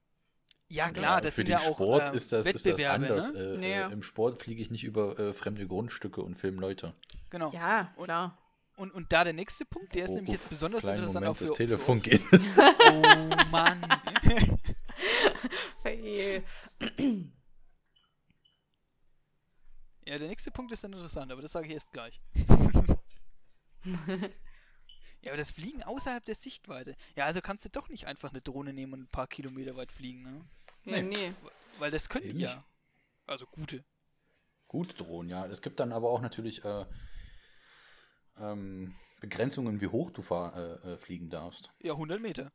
Ja 0.68 0.86
Ja, 0.86 0.92
klar, 0.92 1.20
das 1.20 1.32
für 1.34 1.36
sind 1.42 1.48
den 1.48 1.52
ja 1.52 1.58
auch 1.58 1.75
Sport 1.75 2.14
äh, 2.14 2.16
ist, 2.16 2.32
das, 2.32 2.46
ist 2.46 2.54
das 2.54 2.64
Wettbewerbe, 2.64 2.94
anders. 3.06 3.32
Ne? 3.34 3.38
Äh, 3.60 3.70
Ja. 3.70 3.88
äh, 3.88 3.92
Im 3.92 4.02
Sport 4.02 4.40
fliege 4.42 4.62
ich 4.62 4.70
nicht 4.70 4.84
über 4.84 5.18
äh, 5.18 5.32
fremde 5.34 5.66
Grundstücke 5.66 6.22
und 6.22 6.36
filme 6.36 6.60
Leute. 6.62 6.94
Genau. 7.28 7.50
Ja, 7.52 7.92
Und- 7.96 8.04
klar. 8.04 8.38
Und, 8.78 8.92
und 8.92 9.10
da 9.10 9.25
der 9.25 9.32
nächste 9.32 9.64
Punkt, 9.64 9.94
der 9.94 10.04
ist 10.04 10.10
Oh, 10.10 10.14
nämlich 10.16 10.32
jetzt 10.34 10.44
uff, 10.44 10.50
besonders 10.50 10.82
kleinen 10.82 10.98
interessant 11.04 11.25
Moment, 11.25 11.36
auch 11.36 11.38
für, 11.38 11.46
das 11.48 11.56
Telefon 11.56 12.02
für 12.02 12.10
geht. 12.10 12.22
Oh 12.92 13.50
Mann. 13.50 13.86
Fail. 15.82 16.44
ja, 20.06 20.18
der 20.18 20.28
nächste 20.28 20.50
Punkt 20.50 20.72
ist 20.72 20.84
dann 20.84 20.92
interessant, 20.92 21.32
aber 21.32 21.42
das 21.42 21.52
sage 21.52 21.66
ich 21.66 21.72
erst 21.75 21.92
gleich. 21.92 22.20
ja, 23.84 25.28
aber 25.28 25.36
das 25.36 25.50
Fliegen 25.52 25.82
außerhalb 25.82 26.25
der 26.25 26.34
Sichtweite. 26.34 26.96
Ja, 27.14 27.25
also 27.26 27.40
kannst 27.40 27.64
du 27.64 27.68
doch 27.70 27.88
nicht 27.88 28.06
einfach 28.06 28.30
eine 28.30 28.40
Drohne 28.40 28.72
nehmen 28.72 28.92
und 28.94 29.00
ein 29.02 29.08
paar 29.08 29.26
Kilometer 29.26 29.76
weit 29.76 29.92
fliegen, 29.92 30.22
ne? 30.22 30.44
Ja, 30.84 31.02
Nee. 31.02 31.02
nee. 31.02 31.34
Weil 31.78 31.90
das 31.90 32.08
können 32.08 32.26
Eben 32.26 32.38
die 32.38 32.44
ja. 32.44 32.58
Also 33.26 33.46
gute. 33.46 33.84
Gut 34.68 34.98
drohen, 35.00 35.28
ja. 35.28 35.46
Es 35.46 35.60
gibt 35.62 35.80
dann 35.80 35.92
aber 35.92 36.10
auch 36.10 36.20
natürlich 36.20 36.64
äh, 36.64 36.86
ähm, 38.38 38.94
Begrenzungen, 39.20 39.80
wie 39.80 39.88
hoch 39.88 40.10
du 40.10 40.22
fahr, 40.22 40.56
äh, 40.56 40.92
äh, 40.92 40.96
fliegen 40.96 41.28
darfst. 41.30 41.70
Ja, 41.80 41.92
100 41.92 42.20
Meter. 42.20 42.52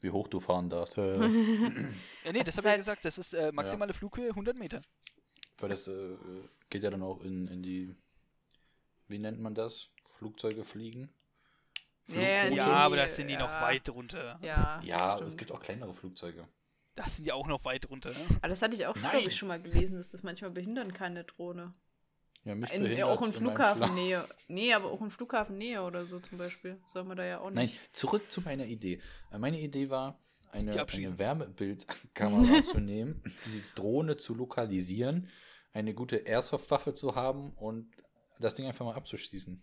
Wie 0.00 0.10
hoch 0.10 0.28
du 0.28 0.40
fahren 0.40 0.68
darfst. 0.70 0.96
Äh, 0.98 1.16
Ja, 2.24 2.32
nee, 2.32 2.38
Das 2.38 2.46
das, 2.46 2.48
ist 2.48 2.56
habe 2.58 2.60
ich 2.60 2.64
ja 2.64 2.70
halt- 2.70 2.78
gesagt. 2.78 3.04
Das 3.04 3.18
ist 3.18 3.32
äh, 3.32 3.50
maximale 3.52 3.92
Flughöhe 3.94 4.28
100 4.30 4.56
Meter. 4.58 4.82
Weil 5.58 5.70
das 5.70 5.88
äh, 5.88 6.16
geht 6.70 6.82
ja 6.82 6.90
dann 6.90 7.02
auch 7.02 7.22
in, 7.22 7.48
in 7.48 7.62
die, 7.62 7.94
wie 9.08 9.18
nennt 9.18 9.40
man 9.40 9.54
das? 9.54 9.88
Flugzeuge 10.18 10.64
fliegen? 10.64 11.08
Ja, 12.08 12.20
ja, 12.20 12.48
Ja, 12.48 12.66
aber 12.66 12.96
das 12.96 13.16
sind 13.16 13.28
die 13.28 13.34
ja. 13.34 13.40
noch 13.40 13.50
weit 13.62 13.88
runter. 13.88 14.38
Ja, 14.42 14.80
Ja, 14.82 15.18
es 15.20 15.36
gibt 15.36 15.52
auch 15.52 15.60
kleinere 15.60 15.94
Flugzeuge. 15.94 16.46
Das 16.96 17.16
sind 17.16 17.24
ja 17.26 17.34
auch 17.34 17.46
noch 17.46 17.64
weit 17.64 17.88
runter. 17.88 18.10
Ne? 18.10 18.26
Aber 18.38 18.48
das 18.48 18.60
hatte 18.62 18.74
ich 18.74 18.84
auch, 18.86 18.94
glaube 18.94 19.20
ich, 19.20 19.36
schon 19.36 19.48
mal 19.48 19.60
gelesen, 19.62 19.96
dass 19.96 20.08
das 20.08 20.22
manchmal 20.22 20.50
behindern 20.50 20.92
kann, 20.92 21.12
eine 21.12 21.24
Drohne. 21.24 21.72
Ja, 22.44 22.54
mich 22.54 22.72
In, 22.72 23.02
auch 23.02 23.20
in. 23.22 23.32
Flughafennähe. 23.32 24.26
Nee, 24.48 24.72
aber 24.72 24.90
auch 24.90 25.02
in 25.02 25.10
Flughafennähe 25.10 25.82
oder 25.82 26.06
so 26.06 26.20
zum 26.20 26.38
Beispiel. 26.38 26.80
Soll 26.86 27.04
man 27.04 27.16
da 27.16 27.24
ja 27.24 27.40
auch 27.40 27.50
Nein, 27.50 27.66
nicht. 27.66 27.78
zurück 27.96 28.30
zu 28.30 28.40
meiner 28.40 28.64
Idee. 28.64 29.00
Äh, 29.30 29.38
Meine 29.38 29.60
Idee 29.60 29.90
war, 29.90 30.18
eine, 30.52 30.72
eine 30.72 31.18
Wärmebildkamera 31.18 32.62
zu 32.64 32.78
nehmen, 32.80 33.22
die 33.46 33.62
Drohne 33.74 34.16
zu 34.16 34.34
lokalisieren, 34.34 35.28
eine 35.72 35.94
gute 35.94 36.16
Airsoft-Waffe 36.16 36.94
zu 36.94 37.14
haben 37.14 37.50
und 37.52 37.90
das 38.38 38.54
Ding 38.54 38.66
einfach 38.66 38.86
mal 38.86 38.94
abzuschießen. 38.94 39.62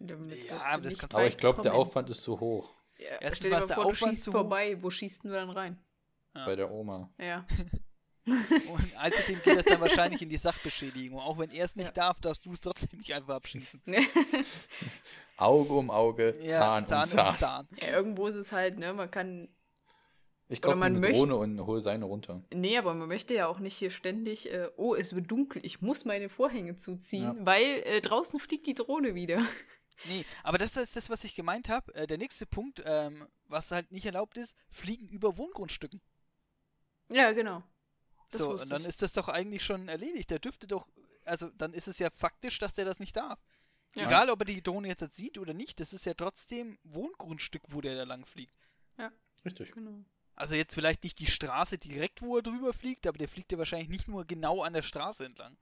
Damit 0.00 0.46
Ja, 0.48 0.78
das 0.78 1.00
Aber 1.10 1.26
ich 1.26 1.38
glaube, 1.38 1.62
der. 1.62 1.74
Aufwand 1.74 2.10
ist 2.10 2.22
zu 2.22 2.38
hoch 2.40 2.74
Ja, 2.98 3.06
Erstens 3.20 3.38
stell 3.38 3.50
dir 3.50 3.58
mal 3.60 3.66
vor, 3.66 3.84
du 3.84 3.90
Aufwand 3.90 4.14
schießt 4.16 4.30
vorbei. 4.30 4.82
Wo 4.82 4.90
schießen 4.90 5.30
wir 5.30 5.38
dann 5.38 5.50
rein? 5.50 5.78
Ja. 6.34 6.44
bei 6.44 6.56
der 6.56 6.70
Oma. 6.70 7.12
Ja. 7.18 7.46
Und 8.30 8.96
außerdem 8.98 9.40
geht 9.42 9.56
das 9.58 9.64
dann 9.64 9.80
wahrscheinlich 9.80 10.22
in 10.22 10.28
die 10.28 10.36
Sachbeschädigung. 10.36 11.18
Auch 11.20 11.38
wenn 11.38 11.50
er 11.50 11.64
es 11.64 11.76
nicht 11.76 11.86
Ja. 11.88 11.92
darf, 11.92 12.20
darfst 12.20 12.44
du 12.46 12.52
es 12.52 12.60
trotzdem 12.60 12.98
nicht 12.98 13.12
einfach 13.14 13.34
abschießen. 13.36 13.80
Auge 15.36 15.72
um 15.74 15.90
Auge, 15.90 16.36
Ja, 16.42 16.48
Zahn, 16.58 16.84
um 16.84 16.88
Zahn. 16.88 17.36
Zahn. 17.36 17.68
ja, 17.80 17.88
irgendwo 17.90 18.26
ist 18.26 18.34
es 18.34 18.52
halt, 18.52 18.78
ne? 18.78 18.92
Man 18.92 19.10
kann. 19.10 19.48
Ich 20.50 20.62
kaufe 20.62 20.80
eine 20.82 20.98
möchte- 20.98 21.14
Drohne 21.16 21.36
und 21.36 21.60
hole 21.66 21.80
seine 21.82 22.06
runter. 22.06 22.42
Nee, 22.54 22.78
aber 22.78 22.94
man 22.94 23.06
möchte 23.06 23.34
ja 23.34 23.46
auch 23.48 23.58
nicht 23.58 23.76
hier 23.76 23.90
ständig, 23.90 24.50
äh, 24.50 24.68
oh, 24.76 24.94
es 24.94 25.14
wird 25.14 25.30
dunkel, 25.30 25.64
ich 25.64 25.82
muss 25.82 26.06
meine 26.06 26.30
Vorhänge 26.30 26.76
zuziehen, 26.76 27.22
Ja. 27.22 27.46
weil 27.46 27.82
äh, 27.84 28.00
draußen 28.00 28.40
fliegt 28.40 28.66
die 28.66 28.72
Drohne 28.74 29.14
wieder. 29.14 29.42
Nee, 30.06 30.24
aber 30.44 30.56
das 30.58 30.76
ist 30.76 30.96
das, 30.96 31.10
was 31.10 31.24
ich 31.24 31.34
gemeint 31.34 31.68
habe. 31.68 31.94
Äh, 31.94 32.06
der 32.06 32.16
nächste 32.18 32.46
Punkt, 32.46 32.82
ähm, 32.86 33.26
was 33.46 33.70
halt 33.72 33.92
nicht 33.92 34.06
erlaubt 34.06 34.38
ist, 34.38 34.54
fliegen 34.70 35.06
über 35.08 35.36
Wohngrundstücken. 35.36 36.00
Ja, 37.10 37.32
genau. 37.32 37.62
Das 38.30 38.40
so, 38.40 38.60
und 38.60 38.68
dann 38.70 38.82
ich. 38.82 38.88
ist 38.88 39.02
das 39.02 39.12
doch 39.12 39.28
eigentlich 39.28 39.64
schon 39.64 39.88
erledigt. 39.88 40.30
Der 40.30 40.38
dürfte 40.38 40.66
doch, 40.66 40.86
also 41.24 41.48
dann 41.50 41.72
ist 41.72 41.88
es 41.88 41.98
ja 41.98 42.10
faktisch, 42.10 42.58
dass 42.58 42.74
der 42.74 42.84
das 42.84 42.98
nicht 42.98 43.16
darf. 43.16 43.38
Ja. 43.94 44.06
Egal, 44.06 44.30
ob 44.30 44.40
er 44.40 44.44
die 44.44 44.62
Drohne 44.62 44.88
jetzt 44.88 45.14
sieht 45.14 45.38
oder 45.38 45.54
nicht, 45.54 45.80
das 45.80 45.92
ist 45.92 46.04
ja 46.04 46.14
trotzdem 46.14 46.76
Wohngrundstück, 46.84 47.62
wo 47.68 47.80
der 47.80 47.96
da 47.96 48.04
lang 48.04 48.26
fliegt. 48.26 48.54
Richtig. 49.44 49.72
Genau. 49.72 50.04
Also 50.34 50.54
jetzt 50.54 50.74
vielleicht 50.74 51.02
nicht 51.02 51.18
die 51.18 51.26
Straße 51.26 51.78
direkt, 51.78 52.22
wo 52.22 52.36
er 52.36 52.42
drüber 52.42 52.72
fliegt, 52.72 53.06
aber 53.06 53.18
der 53.18 53.28
fliegt 53.28 53.50
ja 53.52 53.58
wahrscheinlich 53.58 53.88
nicht 53.88 54.08
nur 54.08 54.24
genau 54.24 54.62
an 54.62 54.72
der 54.72 54.82
Straße 54.82 55.24
entlang. 55.24 55.56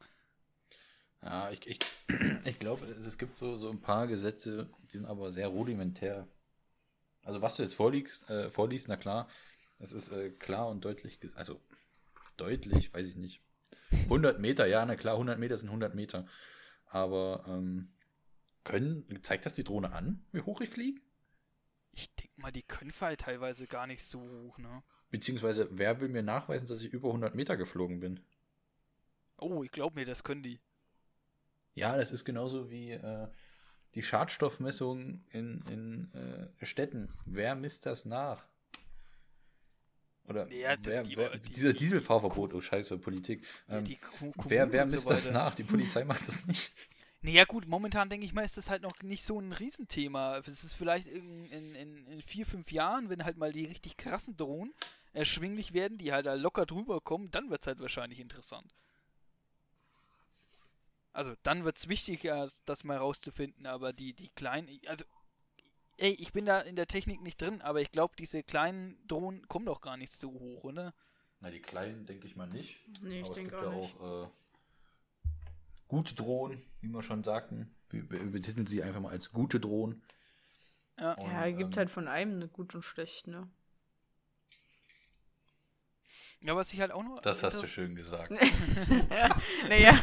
Ja, 1.22 1.50
ich, 1.50 1.66
ich, 1.66 1.78
ich 2.44 2.58
glaube, 2.58 2.86
es 2.86 3.18
gibt 3.18 3.36
so, 3.36 3.56
so 3.56 3.70
ein 3.70 3.80
paar 3.80 4.06
Gesetze, 4.06 4.68
die 4.92 4.98
sind 4.98 5.06
aber 5.06 5.32
sehr 5.32 5.48
rudimentär. 5.48 6.28
Also 7.22 7.42
was 7.42 7.56
du 7.56 7.62
jetzt 7.62 7.74
vorliegst, 7.74 8.28
äh, 8.28 8.50
vorliest, 8.50 8.88
na 8.88 8.96
klar, 8.96 9.28
es 9.78 9.92
ist 9.92 10.10
äh, 10.12 10.30
klar 10.30 10.68
und 10.68 10.84
deutlich, 10.84 11.18
also 11.34 11.60
deutlich, 12.36 12.92
weiß 12.92 13.06
ich 13.06 13.16
nicht. 13.16 13.40
100 14.04 14.40
Meter, 14.40 14.66
ja, 14.66 14.84
na 14.84 14.96
klar, 14.96 15.14
100 15.14 15.38
Meter 15.38 15.56
sind 15.56 15.68
100 15.68 15.94
Meter. 15.94 16.26
Aber 16.86 17.44
ähm, 17.48 17.88
können, 18.64 19.06
zeigt 19.22 19.46
das 19.46 19.54
die 19.54 19.64
Drohne 19.64 19.92
an, 19.92 20.24
wie 20.32 20.42
hoch 20.42 20.60
ich 20.60 20.70
fliege? 20.70 21.00
Ich 21.92 22.14
denke 22.14 22.40
mal, 22.40 22.52
die 22.52 22.62
können 22.62 22.92
halt 23.00 23.20
teilweise 23.20 23.66
gar 23.66 23.86
nicht 23.86 24.04
so 24.04 24.20
hoch, 24.20 24.58
ne? 24.58 24.82
Beziehungsweise, 25.10 25.68
wer 25.70 26.00
will 26.00 26.08
mir 26.08 26.22
nachweisen, 26.22 26.66
dass 26.66 26.82
ich 26.82 26.92
über 26.92 27.08
100 27.08 27.34
Meter 27.34 27.56
geflogen 27.56 28.00
bin? 28.00 28.20
Oh, 29.38 29.62
ich 29.62 29.70
glaube 29.70 29.94
mir, 29.94 30.04
das 30.04 30.24
können 30.24 30.42
die. 30.42 30.60
Ja, 31.74 31.96
das 31.96 32.10
ist 32.10 32.24
genauso 32.24 32.70
wie 32.70 32.90
äh, 32.90 33.28
die 33.94 34.02
Schadstoffmessung 34.02 35.24
in, 35.30 35.62
in 35.70 36.12
äh, 36.14 36.66
Städten. 36.66 37.12
Wer 37.24 37.54
misst 37.54 37.86
das 37.86 38.04
nach? 38.04 38.46
Oder 40.28 40.50
Ja, 40.52 40.76
wer, 40.82 41.02
die- 41.04 41.16
wer, 41.16 41.36
die- 41.38 41.52
dieser 41.52 41.72
die- 41.72 41.78
Dieselfahrverbot, 41.80 42.54
oh 42.54 42.60
scheiße, 42.60 42.98
Politik. 42.98 43.44
Ähm, 43.68 43.84
wer 44.46 44.72
wer 44.72 44.82
und 44.84 44.90
so 44.90 44.96
misst 44.96 45.10
das 45.10 45.30
nach? 45.30 45.54
Die 45.54 45.64
Polizei 45.64 46.04
macht 46.04 46.26
das 46.26 46.46
nicht. 46.46 46.72
Naja 47.22 47.44
gut, 47.44 47.66
momentan 47.66 48.08
denke 48.08 48.26
ich 48.26 48.32
mal, 48.32 48.44
ist 48.44 48.56
das 48.56 48.70
halt 48.70 48.82
noch 48.82 49.02
nicht 49.02 49.24
so 49.24 49.40
ein 49.40 49.52
Riesenthema. 49.52 50.38
Es 50.38 50.62
ist 50.64 50.74
vielleicht 50.74 51.06
in, 51.08 51.46
in, 51.50 51.74
in, 51.74 52.06
in 52.06 52.22
vier, 52.22 52.46
fünf 52.46 52.70
Jahren, 52.70 53.08
wenn 53.08 53.24
halt 53.24 53.36
mal 53.36 53.52
die 53.52 53.64
richtig 53.64 53.96
krassen 53.96 54.36
Drohnen 54.36 54.72
erschwinglich 55.12 55.72
werden, 55.72 55.98
die 55.98 56.12
halt 56.12 56.26
da 56.26 56.34
locker 56.34 56.66
drüber 56.66 57.00
kommen, 57.00 57.30
dann 57.30 57.50
wird 57.50 57.62
es 57.62 57.66
halt 57.66 57.80
wahrscheinlich 57.80 58.20
interessant. 58.20 58.70
Also 61.12 61.34
dann 61.42 61.64
wird 61.64 61.78
es 61.78 61.88
wichtig, 61.88 62.22
ja, 62.24 62.46
das 62.66 62.84
mal 62.84 62.98
rauszufinden, 62.98 63.66
aber 63.66 63.92
die, 63.92 64.12
die 64.12 64.28
kleinen, 64.28 64.68
also 64.86 65.04
ey, 65.98 66.12
ich 66.12 66.32
bin 66.32 66.46
da 66.46 66.60
in 66.60 66.76
der 66.76 66.86
Technik 66.86 67.22
nicht 67.22 67.40
drin, 67.40 67.62
aber 67.62 67.80
ich 67.80 67.90
glaube, 67.90 68.14
diese 68.18 68.42
kleinen 68.42 68.96
Drohnen 69.06 69.46
kommen 69.48 69.66
doch 69.66 69.80
gar 69.80 69.96
nicht 69.96 70.12
so 70.12 70.32
hoch, 70.32 70.64
oder? 70.64 70.94
Na, 71.40 71.50
die 71.50 71.60
kleinen 71.60 72.06
denke 72.06 72.26
ich 72.26 72.36
mal 72.36 72.48
nicht. 72.48 72.78
Nee, 73.02 73.20
ich 73.20 73.30
denke 73.30 73.50
gibt 73.50 73.64
auch 73.64 73.72
ja 73.72 73.78
nicht. 73.78 74.00
auch 74.00 74.24
äh, 74.24 74.28
gute 75.88 76.14
Drohnen, 76.14 76.62
wie 76.80 76.88
wir 76.88 77.02
schon 77.02 77.22
sagten. 77.22 77.74
Wir, 77.90 78.02
betiteln 78.02 78.66
sie 78.66 78.82
einfach 78.82 79.00
mal 79.00 79.10
als 79.10 79.30
gute 79.30 79.60
Drohnen. 79.60 80.02
Ja. 80.98 81.12
Und, 81.12 81.30
Ja, 81.30 81.50
gibt 81.50 81.74
ähm, 81.74 81.78
halt 81.78 81.90
von 81.90 82.08
einem 82.08 82.36
eine 82.36 82.48
gut 82.48 82.74
und 82.74 82.82
schlecht, 82.82 83.26
ne? 83.26 83.48
Ja, 86.40 86.54
was 86.54 86.72
ich 86.72 86.80
halt 86.80 86.92
auch 86.92 87.02
noch. 87.02 87.20
Das 87.22 87.42
hast 87.42 87.62
du 87.62 87.66
schön 87.66 87.94
gesagt. 87.96 88.30
ja, 89.10 89.40
naja. 89.68 90.02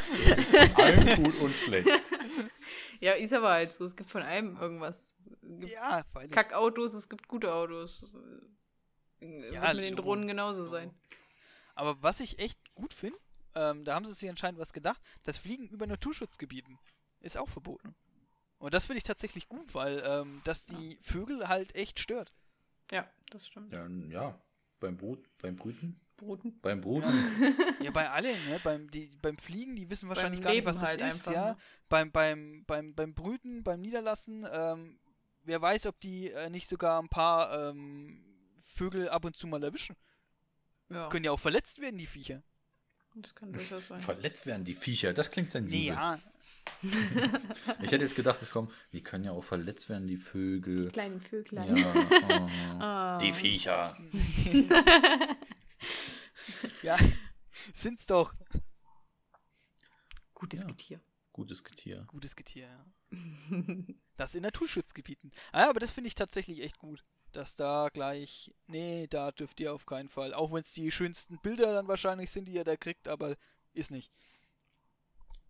Allen 0.76 1.24
gut 1.24 1.40
und 1.40 1.54
schlecht. 1.54 1.88
ja, 3.00 3.14
ist 3.14 3.34
aber 3.34 3.52
halt 3.52 3.74
so. 3.74 3.86
Es 3.86 3.96
gibt 3.96 4.10
von 4.10 4.24
allem 4.24 4.58
irgendwas. 4.58 4.98
Gibt 5.60 5.74
Ja. 5.74 6.04
Kackautos, 6.32 6.94
es 6.94 7.10
gibt 7.10 7.28
gute 7.28 7.54
Autos. 7.54 8.16
Äh, 9.22 9.52
Ja, 9.54 9.62
wird 9.64 9.76
mit 9.76 9.84
den. 9.86 9.96
Drohnen 9.96 10.28
genauso 10.28 10.68
sein. 10.68 10.94
Aber 11.76 12.02
was 12.04 12.20
ich 12.20 12.40
echt 12.40 12.60
gut 12.76 12.94
finde, 12.94 13.18
ähm, 13.56 13.84
da 13.86 13.96
haben 13.96 14.06
sie 14.06 14.14
sich 14.14 14.30
anscheinend 14.30 14.60
was 14.60 14.74
gedacht, 14.74 15.02
das 15.24 15.38
Fliegen 15.38 15.68
über 15.70 15.88
Naturschutzgebieten 15.88 16.78
ist 17.22 17.38
auch 17.38 17.50
verboten. 17.50 17.96
Und 18.58 18.74
das 18.74 18.86
finde 18.86 18.98
ich 19.00 19.04
tatsächlich 19.04 19.48
gut, 19.50 19.74
weil 19.74 20.02
ähm, 20.06 20.42
das 20.44 20.66
die 20.66 20.98
Vögel 21.02 21.48
halt 21.48 21.76
echt 21.76 22.00
stört. 22.00 22.30
Ja, 22.92 23.10
das 23.32 23.48
stimmt. 23.48 23.72
Ja, 23.74 23.88
ja, 24.10 24.40
beim 24.80 24.98
Brut, 24.98 25.20
beim 25.42 25.56
Brüten, 25.56 26.00
Bruten. 26.18 26.60
beim 26.62 26.80
Bruten. 26.82 27.12
Ja, 27.82 27.92
bei 27.92 28.10
allen, 28.10 28.38
ne? 28.48 28.60
Beim, 28.64 28.90
die, 28.90 29.08
beim 29.22 29.38
Fliegen, 29.38 29.76
die 29.76 29.90
wissen 29.90 30.08
wahrscheinlich 30.10 30.40
Beim 30.42 30.44
gar 30.44 30.52
nicht, 30.52 30.66
Leben 30.66 30.68
was 30.68 30.80
das 30.82 30.90
halt 30.90 31.02
ist, 31.02 31.28
einfach, 31.28 31.34
ja. 31.34 31.52
ne? 31.52 31.58
Beim, 31.90 32.12
beim, 32.12 32.64
beim, 32.66 32.94
beim 32.96 33.14
Brüten, 33.14 33.64
beim 33.64 33.82
Niederlassen, 33.82 34.48
ähm, 34.52 35.00
wer 35.44 35.62
weiß, 35.62 35.86
ob 35.88 36.00
die 36.00 36.32
äh, 36.32 36.50
nicht 36.50 36.68
sogar 36.70 37.02
ein 37.02 37.10
paar 37.10 37.70
ähm, 37.70 38.24
Vögel 38.62 39.10
ab 39.10 39.26
und 39.26 39.36
zu 39.38 39.48
mal 39.48 39.64
erwischen. 39.64 39.96
Ja, 40.92 41.10
Können 41.10 41.26
ja 41.26 41.32
auch 41.32 41.40
verletzt 41.40 41.80
werden, 41.80 41.98
die 41.98 42.06
Viecher. 42.06 42.44
das 43.16 43.34
kann 43.36 43.52
durchaus 43.54 43.88
sein. 43.88 44.02
Verletzt 44.02 44.46
werden 44.46 44.66
die 44.66 44.76
Viecher, 44.76 45.14
das 45.14 45.32
klingt 45.32 45.52
sensibel. 45.52 45.88
ja. 45.96 46.20
Ich 47.82 47.92
hätte 47.92 47.98
jetzt 48.06 48.16
gedacht, 48.16 48.42
es 48.42 48.50
kommt, 48.50 48.72
die 48.94 49.02
können 49.04 49.26
ja 49.26 49.32
auch 49.34 49.44
verletzt 49.44 49.90
werden, 49.90 50.08
die 50.08 50.16
Vögel. 50.16 50.90
Kleinen 50.92 51.20
Vöglein. 51.20 51.76
Ja, 51.76 51.94
oh. 52.30 52.50
Ah. 52.82 53.18
Die 53.18 53.32
Viecher. 53.34 53.98
Ja, 56.82 56.98
sind's 57.74 58.06
doch. 58.06 58.34
Gutes 60.34 60.62
Ja. 60.62 60.68
Getier. 60.68 61.00
Gutes 61.34 61.64
Getier. 61.64 62.06
Gutes 62.08 62.36
Getier, 62.36 62.68
ja. 62.68 62.86
Das 64.16 64.36
in 64.36 64.44
Naturschutzgebieten. 64.44 65.32
Ah, 65.52 65.70
aber 65.70 65.80
das 65.80 65.92
finde 65.92 66.08
ich 66.08 66.16
tatsächlich 66.16 66.62
echt 66.62 66.78
gut. 66.78 67.04
Dass 67.32 67.56
da 67.56 67.90
gleich, 67.92 68.54
nee, 68.68 69.08
da 69.08 69.32
dürft 69.32 69.60
ihr 69.60 69.74
auf 69.74 69.88
keinen 69.88 70.08
Fall. 70.08 70.36
Auch 70.36 70.54
wenn 70.54 70.62
es 70.62 70.72
die 70.72 70.92
schönsten 70.92 71.40
Bilder 71.42 71.74
dann 71.74 71.88
wahrscheinlich 71.88 72.30
sind, 72.30 72.46
die 72.46 72.54
ihr 72.54 72.64
da 72.64 72.78
kriegt, 72.78 73.08
aber 73.08 73.36
ist 73.74 73.90
nicht. 73.90 74.12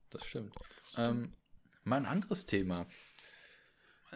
Das 0.10 0.26
stimmt. 0.26 0.56
Ähm, 0.96 1.36
mal 1.84 1.98
ein 1.98 2.06
anderes 2.06 2.46
Thema. 2.46 2.88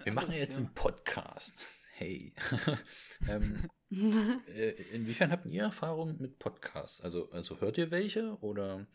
Wir 0.04 0.14
machen 0.14 0.32
ja 0.32 0.38
jetzt 0.38 0.58
einen 0.58 0.74
Podcast. 0.74 1.54
Hey. 1.92 2.34
ähm, 3.28 3.70
äh, 4.48 4.70
inwiefern 4.94 5.32
habt 5.32 5.46
ihr 5.48 5.64
Erfahrung 5.64 6.22
mit 6.22 6.40
Podcasts? 6.40 7.02
Also, 7.02 7.30
also 7.32 7.60
hört 7.60 7.78
ihr 7.78 7.92
welche 7.92 8.38
oder 8.40 8.88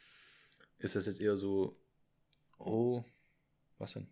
ist 0.78 0.96
das 0.96 1.06
jetzt 1.06 1.20
eher 1.20 1.36
so, 1.36 1.81
oh, 2.64 3.04
was 3.78 3.92
denn? 3.94 4.08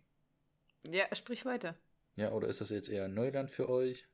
Ja, 0.89 1.05
sprich 1.15 1.45
weiter. 1.45 1.75
Ja, 2.15 2.31
oder 2.31 2.47
ist 2.47 2.61
das 2.61 2.69
jetzt 2.69 2.89
eher 2.89 3.07
Neuland 3.07 3.49
für 3.51 3.69
euch? 3.69 4.07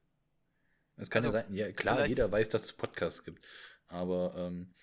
Es 0.98 1.10
kann 1.10 1.24
Also, 1.26 1.38
ja 1.38 1.44
sein, 1.44 1.54
ja 1.54 1.72
klar, 1.72 1.96
vielleicht- 1.96 2.10
jeder 2.10 2.32
weiß, 2.32 2.50
dass 2.50 2.64
es 2.66 2.74
Podcasts 2.74 3.24
gibt. 3.24 3.46
Aber 3.88 4.34
ähm, 4.38 4.74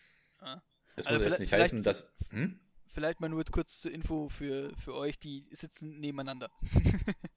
Ah. 0.41 0.61
es 0.97 1.07
Also 1.07 1.19
muss 1.19 1.27
jetzt 1.27 1.37
vielleicht- 1.37 1.41
nicht 1.41 1.53
heißen, 1.53 1.83
dass. 1.83 2.13
Hm? 2.31 2.61
Vielleicht 2.93 3.21
mal 3.21 3.29
nur 3.29 3.43
kurz 3.45 3.81
zur 3.81 3.91
Info 3.93 4.29
für, 4.29 4.73
für 4.79 4.95
euch, 4.95 5.19
die 5.19 5.49
sitzen 5.53 5.99
nebeneinander. 6.01 6.51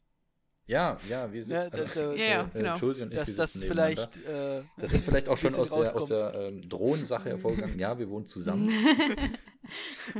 Ja, 0.70 1.00
ja, 1.08 1.32
wir 1.32 1.42
Ja, 1.44 1.64
sitzen. 1.64 1.78
das, 1.78 1.98
also, 1.98 2.12
äh, 2.12 2.20
Ja, 2.20 2.26
ja, 2.26 2.44
äh, 2.44 2.50
genau. 2.60 2.76
Josie 2.76 3.04
und 3.04 3.12
ich, 3.14 3.18
Dass 3.18 3.28
wir 3.30 3.36
das 3.38 3.54
sitzen 3.54 3.68
nebeneinander. 3.70 4.10
vielleicht. 4.12 4.28
Äh, 4.28 4.64
Das 4.82 4.92
ist 4.92 5.06
vielleicht 5.06 5.30
auch 5.30 5.38
schon 5.38 5.56
aus 5.56 5.70
der, 5.70 5.78
aus 5.78 5.94
rauskommt. 5.94 6.10
der 6.10 6.34
ähm, 6.42 6.68
Drohnensache 6.70 7.30
hervorgegangen. 7.30 7.80
Ja, 7.80 7.98
wir 7.98 8.10
wohnen 8.10 8.26
zusammen. 8.26 8.70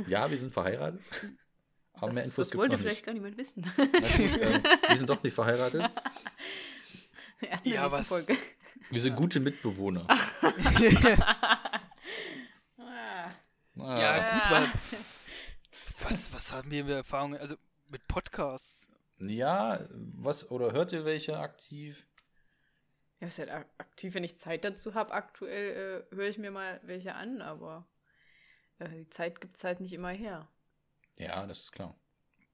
Ja, 0.06 0.30
wir 0.30 0.38
sind 0.38 0.50
verheiratet. 0.52 1.00
Aber 2.00 2.12
mehr 2.12 2.22
das, 2.24 2.24
Infos 2.26 2.36
das 2.36 2.50
gibt 2.50 2.54
es 2.64 2.70
wollte 2.70 2.72
noch 2.72 2.80
vielleicht 2.80 2.96
nicht. 2.96 3.06
gar 3.06 3.12
niemand 3.14 3.36
wissen. 3.36 3.62
Gut, 3.62 4.42
ähm, 4.42 4.62
wir 4.88 4.96
sind 4.96 5.08
doch 5.10 5.22
nicht 5.22 5.34
verheiratet. 5.34 5.90
Erst 7.40 7.66
in 7.66 7.72
der 7.72 7.80
Ja, 7.82 7.92
was- 7.92 8.08
Folge. 8.08 8.36
Wir 8.90 9.00
sind 9.00 9.16
gute 9.16 9.38
Mitbewohner. 9.40 10.06
Ah. 12.78 13.28
Ah, 13.80 14.00
Ja, 14.00 14.32
gut, 14.38 14.50
weil. 14.50 14.68
Was, 16.10 16.32
was 16.32 16.52
haben 16.52 16.70
wir 16.70 16.84
für 16.84 16.94
Erfahrungen? 16.94 17.40
Also 17.40 17.56
mit 17.88 18.06
Podcasts. 18.08 18.88
ja, 19.18 19.80
was, 19.90 20.50
oder 20.50 20.72
hört 20.72 20.92
ihr 20.92 21.04
welche 21.04 21.38
aktiv? 21.38 22.06
Ja, 23.20 23.26
ist 23.28 23.38
halt 23.38 23.50
ak- 23.50 23.66
aktiv, 23.78 24.14
wenn 24.14 24.22
ich 24.24 24.38
Zeit 24.38 24.64
dazu 24.64 24.94
habe. 24.94 25.12
Aktuell 25.12 26.06
äh, 26.10 26.14
höre 26.14 26.28
ich 26.28 26.38
mir 26.38 26.50
mal 26.52 26.80
welche 26.84 27.14
an, 27.14 27.42
aber 27.42 27.84
äh, 28.78 28.88
die 28.88 29.08
Zeit 29.10 29.40
gibt 29.40 29.56
es 29.56 29.64
halt 29.64 29.80
nicht 29.80 29.92
immer 29.92 30.10
her. 30.10 30.48
Ja, 31.18 31.46
das 31.46 31.60
ist 31.60 31.72
klar. 31.72 31.94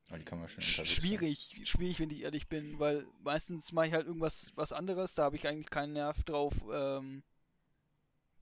Aber 0.09 0.19
die 0.19 0.25
kann 0.25 0.39
man 0.39 0.49
schön 0.49 0.61
Sch 0.63 0.79
unterwegs 0.79 0.97
hören. 0.99 1.09
schwierig, 1.09 1.61
schwierig, 1.69 2.01
wenn 2.01 2.11
ich 2.11 2.23
ehrlich 2.23 2.49
bin, 2.49 2.79
weil 2.79 3.07
meistens 3.23 3.73
mache 3.73 3.87
ich 3.89 3.93
halt 3.95 4.07
irgendwas 4.07 4.53
was 4.55 4.73
anderes, 4.73 5.15
da 5.15 5.25
habe 5.25 5.37
ich 5.37 5.47
eigentlich 5.49 5.71
keinen 5.71 5.95
Nerv 5.95 6.23
drauf, 6.25 6.55
ähm, 6.73 7.23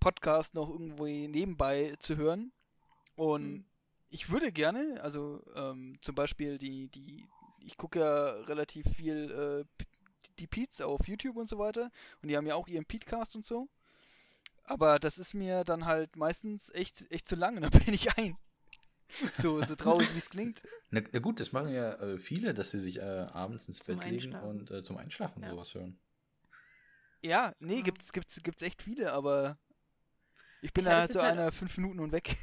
Podcast 0.01 0.55
noch 0.55 0.69
irgendwo 0.69 1.07
nebenbei 1.07 1.95
zu 2.01 2.17
hören. 2.17 2.53
Und 3.15 3.53
Mhm. 3.53 3.65
ich 4.11 4.31
würde 4.31 4.51
gerne, 4.53 5.01
also 5.03 5.43
ähm, 5.55 5.99
zum 6.03 6.15
Beispiel 6.15 6.59
die, 6.59 6.89
die, 6.89 7.25
ich 7.61 7.77
gucke 7.77 8.01
ja 8.01 8.31
relativ 8.43 8.87
viel 8.97 9.31
äh, 9.31 9.85
die 10.39 10.47
Peets 10.47 10.81
auf 10.81 11.07
YouTube 11.07 11.37
und 11.37 11.49
so 11.49 11.59
weiter 11.59 11.91
und 12.23 12.29
die 12.29 12.37
haben 12.37 12.47
ja 12.47 12.55
auch 12.57 12.67
ihren 12.67 12.85
Peatcast 12.87 13.37
und 13.37 13.47
so. 13.47 13.69
Aber 14.65 14.99
das 14.99 15.19
ist 15.19 15.35
mir 15.35 15.63
dann 15.65 15.85
halt 15.85 16.17
meistens 16.17 16.71
echt, 16.71 17.11
echt 17.11 17.29
zu 17.29 17.37
lang 17.37 17.57
und 17.57 17.63
dann 17.63 17.71
bin 17.85 17.95
ich 17.95 18.17
ein. 18.19 18.37
So, 19.35 19.63
so 19.63 19.75
traurig 19.77 20.13
wie 20.15 20.19
es 20.19 20.31
klingt. 20.31 20.63
Na, 20.91 21.01
na 21.13 21.19
gut, 21.19 21.39
das 21.41 21.53
machen 21.53 21.73
ja 21.73 21.93
äh, 22.01 22.19
viele, 22.19 22.55
dass 22.55 22.71
sie 22.71 22.81
sich 22.81 22.99
äh, 22.99 23.03
abends 23.03 23.69
ins 23.69 23.79
Zum 23.79 23.99
Bett 23.99 24.11
legen 24.11 24.35
und 24.35 24.71
äh, 24.71 24.83
zum 24.83 24.97
Einschlafen 24.97 25.43
Ja. 25.43 25.51
sowas 25.51 25.75
hören. 25.75 25.99
Ja, 27.23 27.55
nee, 27.61 27.77
Ja. 27.77 27.83
gibt's, 27.83 28.13
gibt's, 28.13 28.43
gibt's 28.43 28.63
echt 28.63 28.83
viele, 28.83 29.13
aber 29.13 29.59
ich 30.61 30.73
bin 30.73 30.85
Ich 30.85 30.91
da 30.91 31.01
halt 31.01 31.13
so 31.13 31.21
halt- 31.23 31.33
einer 31.33 31.53
fünf 31.53 31.77
Minuten 31.77 32.01
und 32.01 32.13
weg. 32.13 32.37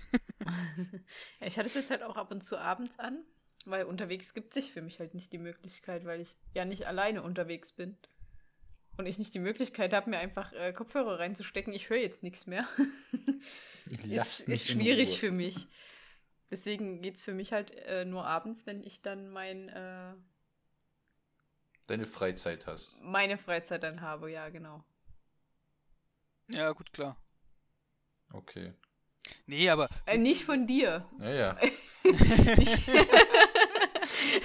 ja, 1.40 1.48
ich 1.48 1.58
hatte 1.58 1.68
es 1.68 1.74
jetzt 1.76 1.90
halt 1.90 2.04
auch 2.04 2.16
ab 2.18 2.32
und 2.32 2.44
zu 2.44 2.58
abends 2.58 2.98
an, 3.00 3.24
weil 3.66 3.86
unterwegs 3.86 4.34
gibt 4.34 4.54
sich 4.54 4.72
für 4.72 4.82
mich 4.82 5.00
halt 5.00 5.14
nicht 5.14 5.32
die 5.34 5.38
Möglichkeit, 5.38 6.06
weil 6.06 6.22
ich 6.22 6.36
ja 6.54 6.66
nicht 6.66 6.86
alleine 6.88 7.24
unterwegs 7.24 7.72
bin. 7.74 7.98
Und 8.98 9.06
ich 9.06 9.18
nicht 9.18 9.34
die 9.34 9.40
Möglichkeit 9.40 9.94
habe, 9.94 10.10
mir 10.10 10.18
einfach 10.20 10.52
äh, 10.52 10.74
Kopfhörer 10.74 11.20
reinzustecken. 11.20 11.72
Ich 11.74 11.90
höre 11.90 12.00
jetzt 12.00 12.22
nichts 12.22 12.46
mehr. 12.48 12.68
Ist, 14.04 14.42
ist 14.42 14.68
schwierig 14.70 15.20
für 15.20 15.32
mich. 15.32 15.68
Deswegen 16.52 17.02
geht 17.02 17.16
es 17.18 17.24
für 17.24 17.34
mich 17.34 17.54
halt 17.54 17.72
äh, 17.86 18.06
nur 18.06 18.26
abends, 18.26 18.66
wenn 18.66 18.84
ich 18.84 19.02
dann 19.02 19.30
mein, 19.30 19.70
äh, 19.70 20.14
Deine 21.88 22.06
Freizeit 22.06 22.66
hast. 22.68 22.96
meine 23.02 23.38
Freizeit 23.38 23.84
dann 23.84 24.02
habe. 24.02 24.32
Ja, 24.32 24.50
genau. 24.50 24.84
Ja, 26.50 26.72
gut, 26.72 26.92
klar. 26.94 27.18
Okay. 28.32 28.74
Nee, 29.46 29.70
aber 29.70 29.90
Äh, 30.06 30.18
nicht 30.18 30.44
von 30.46 30.66
dir. 30.68 31.06
Ja, 31.20 31.30
ja. 31.32 31.58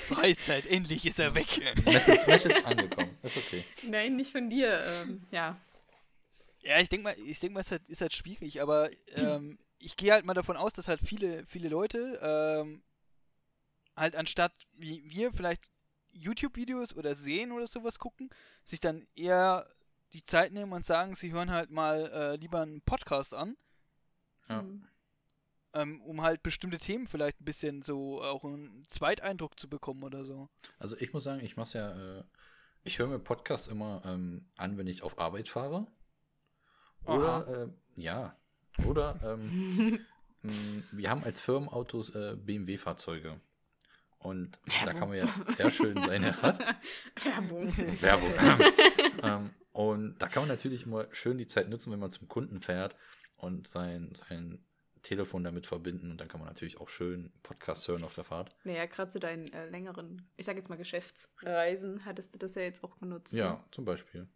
Freizeit, 0.02 0.66
endlich 0.66 1.06
ist 1.06 1.18
er 1.18 1.34
weg. 1.34 1.46
Message, 1.84 2.26
Message 2.26 2.64
angekommen. 2.64 3.16
Ist 3.23 3.37
okay. 3.37 3.64
Nein, 3.88 4.16
nicht 4.16 4.32
von 4.32 4.50
dir. 4.50 4.82
Ähm, 4.84 5.23
ja. 5.30 5.58
Ja, 6.62 6.80
ich 6.80 6.88
denke 6.88 7.04
mal, 7.04 7.16
ich 7.26 7.40
denke 7.40 7.54
mal, 7.54 7.61
es 7.61 7.66
ist 7.66 7.70
halt, 7.73 7.88
ist 7.88 8.00
halt 8.00 8.12
schwierig, 8.14 8.61
aber 8.62 8.90
ähm, 9.14 9.58
ich 9.84 9.96
gehe 9.96 10.12
halt 10.12 10.24
mal 10.24 10.34
davon 10.34 10.56
aus, 10.56 10.72
dass 10.72 10.88
halt 10.88 11.00
viele, 11.00 11.44
viele 11.46 11.68
Leute 11.68 12.18
ähm, 12.22 12.82
halt 13.96 14.16
anstatt 14.16 14.52
wie 14.72 15.04
wir 15.08 15.32
vielleicht 15.32 15.62
YouTube-Videos 16.12 16.96
oder 16.96 17.14
sehen 17.14 17.52
oder 17.52 17.66
sowas 17.66 17.99
gucken, 17.99 18.30
sich 18.62 18.80
dann 18.80 19.06
eher 19.14 19.68
die 20.12 20.25
Zeit 20.25 20.52
nehmen 20.52 20.73
und 20.73 20.84
sagen, 20.86 21.14
sie 21.16 21.32
hören 21.32 21.50
halt 21.50 21.70
mal 21.70 22.10
äh, 22.12 22.36
lieber 22.36 22.62
einen 22.62 22.80
Podcast 22.82 23.34
an, 23.34 23.56
Ja. 24.49 24.62
Mhm. 24.62 24.86
ähm, 25.75 26.00
um 26.02 26.23
halt 26.23 26.42
bestimmte 26.42 26.78
Themen 26.78 27.06
vielleicht 27.08 27.40
ein 27.40 27.44
bisschen 27.44 27.82
so 27.82 28.23
auch 28.23 28.44
einen 28.44 28.84
Zweiteindruck 28.88 29.58
zu 29.58 29.68
bekommen 29.68 30.04
oder 30.04 30.25
so. 30.25 30.49
Also 30.78 30.97
ich 30.99 31.12
muss 31.12 31.25
sagen, 31.25 31.44
ich 31.44 31.56
mache 31.56 31.78
ja, 31.78 32.18
äh, 32.20 32.25
ich 32.84 32.99
höre 32.99 33.08
mir 33.08 33.18
Podcasts 33.18 33.66
immer 33.66 34.02
ähm, 34.04 34.47
an, 34.56 34.78
wenn 34.78 34.86
ich 34.86 35.02
auf 35.02 35.18
Arbeit 35.18 35.49
fahre. 35.49 35.86
Oder, 37.06 37.47
äh, 37.97 38.00
ja, 38.00 38.36
oder 38.87 39.19
ähm, 39.25 40.00
mh, 40.43 40.82
wir 40.93 41.10
haben 41.10 41.25
als 41.25 41.41
Firmenautos 41.41 42.10
äh, 42.15 42.37
BMW-Fahrzeuge. 42.37 43.41
Und 44.19 44.58
da 44.87 44.95
kann 44.95 45.08
man 45.08 45.19
ja 45.19 45.28
sehr 45.56 45.71
schön 45.71 45.97
seine, 46.02 46.34
was? 46.43 46.58
Werbung. 47.23 47.71
Werbung. 48.00 48.32
ähm, 49.23 49.50
und 49.73 50.17
da 50.19 50.28
kann 50.28 50.43
man 50.45 50.49
natürlich 50.49 50.87
immer 50.87 51.06
schön 51.13 51.37
die 51.37 51.47
Zeit 51.47 51.69
nutzen, 51.69 51.93
wenn 51.93 51.99
man 51.99 52.10
zum 52.10 52.26
Kunden 52.28 52.60
fährt 52.63 52.97
und 53.37 53.67
sein, 53.69 54.15
sein 54.28 54.65
Telefon 55.02 55.45
damit 55.45 55.67
verbinden. 55.67 56.10
Und 56.13 56.19
dann 56.23 56.28
kann 56.28 56.41
man 56.41 56.49
natürlich 56.49 56.80
auch 56.80 56.89
schön 56.89 57.32
Podcasts 57.43 57.87
hören 57.87 58.02
auf 58.02 58.15
der 58.15 58.25
Fahrt. 58.25 58.56
Naja, 58.65 58.87
gerade 58.87 59.10
zu 59.10 59.21
deinen 59.21 59.52
äh, 59.52 59.69
längeren, 59.69 60.26
ich 60.39 60.47
sag 60.47 60.56
jetzt 60.56 60.71
mal 60.71 60.76
Geschäftsreisen, 60.78 62.06
hattest 62.06 62.32
du 62.32 62.39
das 62.39 62.54
ja 62.54 62.63
jetzt 62.63 62.82
auch 62.82 62.99
genutzt. 62.99 63.32
Ja, 63.34 63.50
Ne? 63.52 63.65
zum 63.73 63.84
Beispiel. 63.84 64.26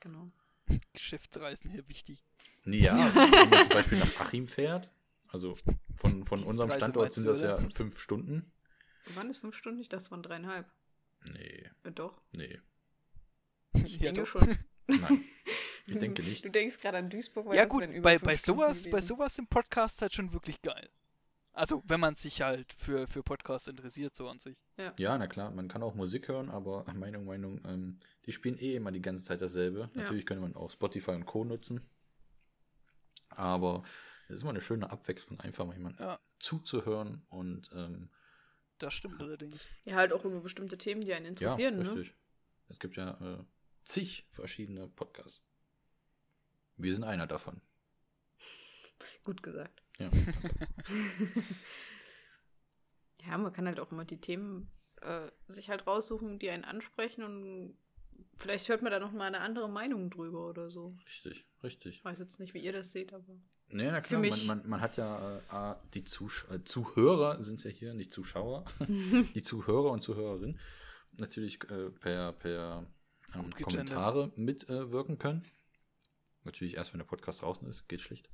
Genau. 0.00 0.30
Geschäftsreisen 0.92 1.70
hier 1.70 1.88
wichtig. 1.88 2.24
Ja, 2.64 2.96
wenn 3.14 3.50
man 3.50 3.62
zum 3.62 3.68
Beispiel 3.70 3.98
nach 3.98 4.20
Achim 4.20 4.48
fährt, 4.48 4.90
also 5.28 5.56
von, 5.96 6.24
von 6.24 6.42
unserem 6.44 6.70
Standort 6.70 7.12
sind 7.12 7.26
das 7.26 7.40
ja 7.42 7.58
fünf 7.70 7.98
Stunden. 8.00 8.50
Waren 9.14 9.28
das 9.28 9.38
fünf 9.38 9.54
Stunden? 9.56 9.80
Ich 9.80 9.88
dachte, 9.88 10.04
es 10.04 10.10
waren 10.10 10.22
dreieinhalb. 10.22 10.66
Nee, 11.24 11.70
Ja, 11.84 11.90
doch. 11.90 12.20
nee, 12.32 12.58
Ich 13.84 13.96
Ja, 13.98 14.12
denke 14.12 14.20
doch. 14.22 14.26
schon. 14.28 14.56
nein. 14.86 15.24
Ich 15.86 15.98
denke 15.98 16.22
nicht. 16.22 16.44
Du 16.44 16.50
denkst 16.50 16.78
gerade 16.80 16.98
an 16.98 17.10
Duisburg, 17.10 17.46
weil 17.46 17.56
Ja 17.56 17.64
das 17.64 17.70
gut, 17.70 18.02
bei, 18.02 18.18
bei 18.18 18.36
sowas, 18.36 18.88
bei 18.90 19.00
sowas 19.02 19.36
im 19.38 19.46
Podcast 19.46 20.00
halt 20.00 20.14
schon 20.14 20.32
wirklich 20.32 20.62
geil. 20.62 20.88
Also, 21.54 21.82
wenn 21.86 22.00
man 22.00 22.16
sich 22.16 22.42
halt 22.42 22.72
für, 22.72 23.06
für 23.06 23.22
Podcasts 23.22 23.68
interessiert, 23.68 24.16
so 24.16 24.28
an 24.28 24.40
sich. 24.40 24.56
Ja, 24.98 25.16
na 25.16 25.28
klar, 25.28 25.50
man 25.52 25.68
kann 25.68 25.84
auch 25.84 25.94
Musik 25.94 26.26
hören, 26.28 26.50
aber 26.50 26.84
Meinung, 26.94 27.24
Meinung, 27.24 27.60
ähm, 27.64 28.00
die 28.26 28.32
spielen 28.32 28.58
eh 28.58 28.74
immer 28.74 28.90
die 28.90 29.00
ganze 29.00 29.24
Zeit 29.24 29.40
dasselbe. 29.40 29.88
Ja. 29.94 30.02
Natürlich 30.02 30.26
könnte 30.26 30.42
man 30.42 30.56
auch 30.56 30.70
Spotify 30.70 31.12
und 31.12 31.26
Co. 31.26 31.44
nutzen. 31.44 31.80
Aber 33.30 33.84
es 34.28 34.36
ist 34.36 34.42
immer 34.42 34.50
eine 34.50 34.60
schöne 34.60 34.90
Abwechslung, 34.90 35.40
einfach 35.40 35.64
mal 35.64 35.74
jemandem 35.76 36.04
Ja. 36.04 36.18
zuzuhören 36.40 37.24
und 37.28 37.70
ähm, 37.72 38.10
Das 38.78 38.94
stimmt 38.94 39.20
allerdings. 39.20 39.60
Ja, 39.84 39.94
halt 39.96 40.12
auch 40.12 40.24
über 40.24 40.40
bestimmte 40.40 40.76
Themen, 40.76 41.02
die 41.02 41.14
einen 41.14 41.24
ja, 41.26 41.30
interessieren, 41.30 41.76
ne? 41.76 41.88
richtig. 41.94 42.14
Es 42.68 42.80
gibt 42.80 42.96
ja 42.96 43.10
äh, 43.20 43.44
zig 43.84 44.26
verschiedene 44.30 44.88
Podcasts. 44.88 45.42
Wir 46.76 46.92
sind 46.92 47.04
einer 47.04 47.26
davon. 47.28 47.60
Gut 49.22 49.42
gesagt. 49.42 49.83
Ja. 49.98 50.10
Ja, 53.26 53.38
man 53.38 53.52
kann 53.52 53.66
halt 53.66 53.80
auch 53.80 53.90
immer 53.90 54.04
die 54.04 54.20
Themen 54.20 54.70
äh, 55.00 55.30
sich 55.48 55.70
halt 55.70 55.86
raussuchen, 55.86 56.38
die 56.38 56.50
einen 56.50 56.64
ansprechen 56.64 57.22
und 57.24 57.78
vielleicht 58.36 58.68
hört 58.68 58.82
man 58.82 58.92
da 58.92 59.00
noch 59.00 59.12
mal 59.12 59.24
eine 59.26 59.40
andere 59.40 59.68
Meinung 59.68 60.10
drüber 60.10 60.46
oder 60.48 60.70
so. 60.70 60.96
richtig, 61.06 61.46
richtig. 61.62 61.96
Ich 61.96 62.04
weiß 62.04 62.18
jetzt 62.18 62.38
nicht, 62.38 62.54
wie 62.54 62.58
ihr 62.60 62.72
das 62.72 62.92
seht, 62.92 63.12
aber. 63.14 63.24
Nee, 63.68 63.90
na 63.90 64.02
klar, 64.02 64.20
man, 64.20 64.30
mich- 64.30 64.46
man, 64.46 64.68
man 64.68 64.80
hat 64.82 64.98
ja 64.98 65.72
äh, 65.72 65.76
die 65.94 66.04
Zusch 66.04 66.46
äh, 66.50 66.62
Zuhörer 66.64 67.42
sind 67.42 67.54
es 67.54 67.64
ja 67.64 67.70
hier, 67.70 67.94
nicht 67.94 68.12
Zuschauer, 68.12 68.66
die 69.34 69.42
Zuhörer 69.42 69.90
und 69.90 70.02
Zuhörerinnen 70.02 70.60
natürlich 71.12 71.62
äh, 71.70 71.90
per, 71.90 72.32
per 72.34 72.86
ähm. 73.34 73.54
Kommentare 73.54 74.32
mitwirken 74.36 75.18
können. 75.18 75.44
Natürlich 76.44 76.74
erst, 76.76 76.92
wenn 76.92 76.98
der 76.98 77.06
Podcast 77.06 77.40
draußen 77.40 77.66
ist, 77.68 77.88
geht 77.88 78.02
schlicht 78.02 78.28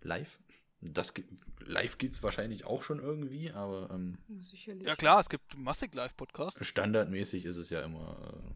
live. 0.00 0.40
Das 0.84 1.14
live 1.60 1.96
geht 1.98 2.12
es 2.12 2.22
wahrscheinlich 2.24 2.64
auch 2.64 2.82
schon 2.82 2.98
irgendwie, 2.98 3.52
aber 3.52 3.88
ähm, 3.92 4.18
Sicherlich. 4.42 4.86
Ja 4.86 4.96
klar, 4.96 5.20
es 5.20 5.28
gibt 5.28 5.56
massig 5.56 5.94
Live-Podcasts. 5.94 6.64
standardmäßig 6.66 7.44
ist 7.44 7.56
es 7.56 7.70
ja 7.70 7.82
immer, 7.82 8.18
äh, 8.50 8.54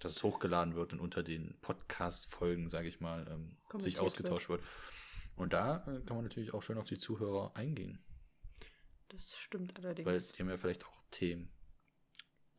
dass 0.00 0.12
es 0.16 0.22
hochgeladen 0.24 0.74
wird 0.74 0.92
und 0.92 0.98
unter 1.00 1.22
den 1.22 1.56
Podcast-Folgen, 1.60 2.68
sage 2.68 2.88
ich 2.88 3.00
mal, 3.00 3.26
ähm, 3.30 3.56
sich 3.80 4.00
ausgetauscht 4.00 4.48
wird. 4.48 4.62
Und 5.36 5.52
da 5.52 5.78
äh, 5.86 6.00
kann 6.04 6.16
man 6.16 6.24
natürlich 6.24 6.52
auch 6.52 6.62
schön 6.62 6.78
auf 6.78 6.88
die 6.88 6.98
Zuhörer 6.98 7.54
eingehen, 7.56 8.02
Das 9.08 9.36
stimmt 9.36 9.78
allerdings. 9.78 10.06
weil 10.06 10.20
die 10.20 10.38
haben 10.42 10.48
ja 10.50 10.56
vielleicht 10.56 10.84
auch 10.84 10.92
Themen. 11.12 11.48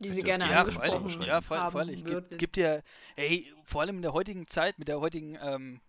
die 0.00 0.08
sie 0.10 0.22
gerne 0.22 0.48
Ja, 0.50 0.60
angesprochen. 0.60 1.20
Ja, 1.22 1.40
fre- 1.40 1.58
haben 1.58 1.72
freilich. 1.72 2.04
würden. 2.04 2.28
Gibt, 2.30 2.38
gibt 2.38 2.56
ja, 2.56 2.80
ey, 3.16 3.52
vor 3.64 3.82
allem 3.82 3.96
in 3.96 4.02
der 4.02 4.12
heutigen 4.14 4.46
Zeit, 4.46 4.78
mit 4.78 4.88
der 4.88 5.00
heutigen 5.00 5.36
ähm, 5.42 5.80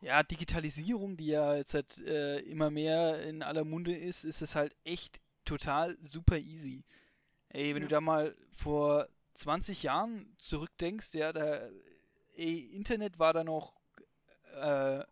ja, 0.00 0.22
Digitalisierung, 0.22 1.16
die 1.16 1.26
ja 1.28 1.54
jetzt 1.56 1.74
halt, 1.74 1.98
äh, 2.06 2.38
immer 2.40 2.70
mehr 2.70 3.22
in 3.22 3.42
aller 3.42 3.64
Munde 3.64 3.96
ist, 3.96 4.24
ist 4.24 4.42
es 4.42 4.54
halt 4.54 4.74
echt 4.84 5.20
total 5.44 5.96
super 6.02 6.38
easy. 6.38 6.84
Ey, 7.48 7.74
wenn 7.74 7.82
Ja. 7.82 7.88
du 7.88 7.94
da 7.94 8.00
mal 8.00 8.36
vor 8.52 9.08
20 9.34 9.82
Jahren 9.82 10.34
zurückdenkst, 10.38 11.14
ja, 11.14 11.32
da, 11.32 11.68
ey, 12.36 12.60
Internet 12.74 13.18
war 13.18 13.32
da 13.32 13.44
noch 13.44 13.74
äh, 14.54 15.02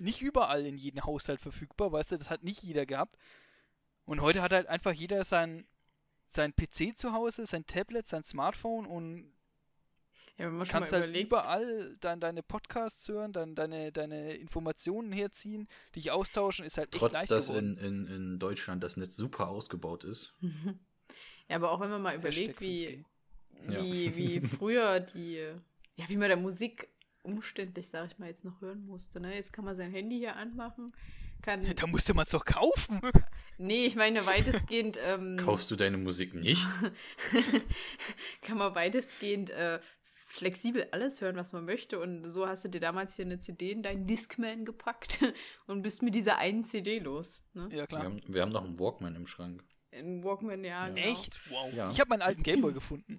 nicht 0.00 0.22
überall 0.22 0.64
in 0.64 0.76
jedem 0.78 1.04
Haushalt 1.04 1.40
verfügbar, 1.40 1.92
weißt 1.92 2.12
du, 2.12 2.16
das 2.18 2.30
hat 2.30 2.42
nicht 2.44 2.62
jeder 2.62 2.86
gehabt. 2.86 3.16
Und 4.04 4.20
heute 4.20 4.42
hat 4.42 4.52
halt 4.52 4.66
einfach 4.68 4.92
jeder 4.92 5.24
sein, 5.24 5.66
sein 6.26 6.54
PC 6.54 6.96
zu 6.96 7.12
Hause, 7.12 7.46
sein 7.46 7.66
Tablet, 7.66 8.06
sein 8.06 8.22
Smartphone 8.24 8.86
und 8.86 9.32
Ja, 10.38 10.46
wenn 10.46 10.56
man 10.56 10.66
schon 10.66 10.72
kannst 10.72 10.92
mal 10.92 11.00
halt 11.00 11.10
überlegt, 11.10 11.26
überall 11.26 11.96
dann 12.00 12.20
deine 12.20 12.44
Podcasts 12.44 13.08
hören, 13.08 13.32
dann 13.32 13.56
deine, 13.56 13.90
deine 13.90 14.34
Informationen 14.34 15.10
herziehen, 15.10 15.66
dich 15.96 16.12
austauschen, 16.12 16.64
ist 16.64 16.78
halt 16.78 16.94
echt 16.94 17.00
Trotz, 17.00 17.12
leicht 17.12 17.30
dass 17.32 17.48
geworden. 17.48 17.76
in, 17.76 18.06
in, 18.06 18.14
in 18.14 18.38
Deutschland 18.38 18.84
das 18.84 18.96
Netz 18.96 19.16
super 19.16 19.48
ausgebaut 19.48 20.04
ist. 20.04 20.32
ja, 21.48 21.56
aber 21.56 21.72
auch 21.72 21.80
wenn 21.80 21.90
man 21.90 22.02
mal 22.02 22.14
überlegt, 22.14 22.60
wie, 22.60 23.04
5G. 23.66 23.72
Ja. 23.72 23.82
wie, 23.82 24.16
wie 24.16 24.40
früher 24.46 25.00
die, 25.00 25.44
ja, 25.96 26.08
wie 26.08 26.16
man 26.16 26.28
der 26.28 26.36
Musik 26.36 26.88
umständlich, 27.24 27.88
sag 27.88 28.06
ich 28.10 28.18
mal, 28.18 28.28
jetzt 28.28 28.44
noch 28.44 28.60
hören 28.60 28.86
musste. 28.86 29.18
Ne? 29.18 29.34
Jetzt 29.34 29.52
kann 29.52 29.64
man 29.64 29.76
sein 29.76 29.90
Handy 29.90 30.18
hier 30.18 30.36
anmachen, 30.36 30.94
kann, 31.42 31.62
Da 31.76 31.86
musste 31.88 32.14
man 32.14 32.24
es 32.24 32.30
doch 32.30 32.44
kaufen. 32.44 33.00
nee, 33.58 33.86
ich 33.86 33.96
meine 33.96 34.24
weitestgehend, 34.24 34.98
ähm, 35.04 35.36
Kaufst 35.36 35.70
du 35.70 35.76
deine 35.76 35.98
Musik 35.98 36.34
nicht? 36.34 36.64
kann 38.42 38.58
man 38.58 38.74
weitestgehend 38.76 39.50
äh, 39.50 39.80
flexibel 40.38 40.86
alles 40.92 41.20
hören, 41.20 41.36
was 41.36 41.52
man 41.52 41.64
möchte. 41.64 41.98
Und 41.98 42.28
so 42.28 42.46
hast 42.48 42.64
du 42.64 42.68
dir 42.68 42.80
damals 42.80 43.16
hier 43.16 43.24
eine 43.24 43.40
CD 43.40 43.72
in 43.72 43.82
deinen 43.82 44.06
Discman 44.06 44.64
gepackt 44.64 45.18
und 45.66 45.82
bist 45.82 46.02
mit 46.02 46.14
dieser 46.14 46.38
einen 46.38 46.64
CD 46.64 46.98
los. 46.98 47.42
Ne? 47.54 47.68
Ja, 47.70 47.78
Wir 47.78 47.86
klar. 47.86 48.04
haben, 48.04 48.22
wir 48.26 48.42
haben 48.42 48.52
noch 48.52 48.64
einen 48.64 48.78
Walkman 48.78 49.14
im 49.14 49.26
Schrank. 49.26 49.64
In 49.90 50.22
Walkman, 50.22 50.64
ja. 50.64 50.88
Ja. 50.88 50.94
Genau. 50.94 51.06
Echt? 51.06 51.40
Wow. 51.50 51.72
Ja. 51.72 51.90
Ich 51.90 52.00
habe 52.00 52.10
meinen 52.10 52.22
alten 52.22 52.42
Gameboy 52.42 52.72
gefunden. 52.72 53.18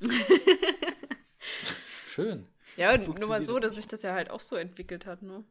Schön. 2.08 2.48
Ja, 2.76 2.94
und 2.94 3.18
nur 3.18 3.28
mal 3.28 3.42
so, 3.42 3.58
dass 3.58 3.76
sich 3.76 3.86
das 3.86 4.02
ja 4.02 4.14
halt 4.14 4.30
auch 4.30 4.40
so 4.40 4.56
entwickelt 4.56 5.06
hat, 5.06 5.22
ne? 5.22 5.44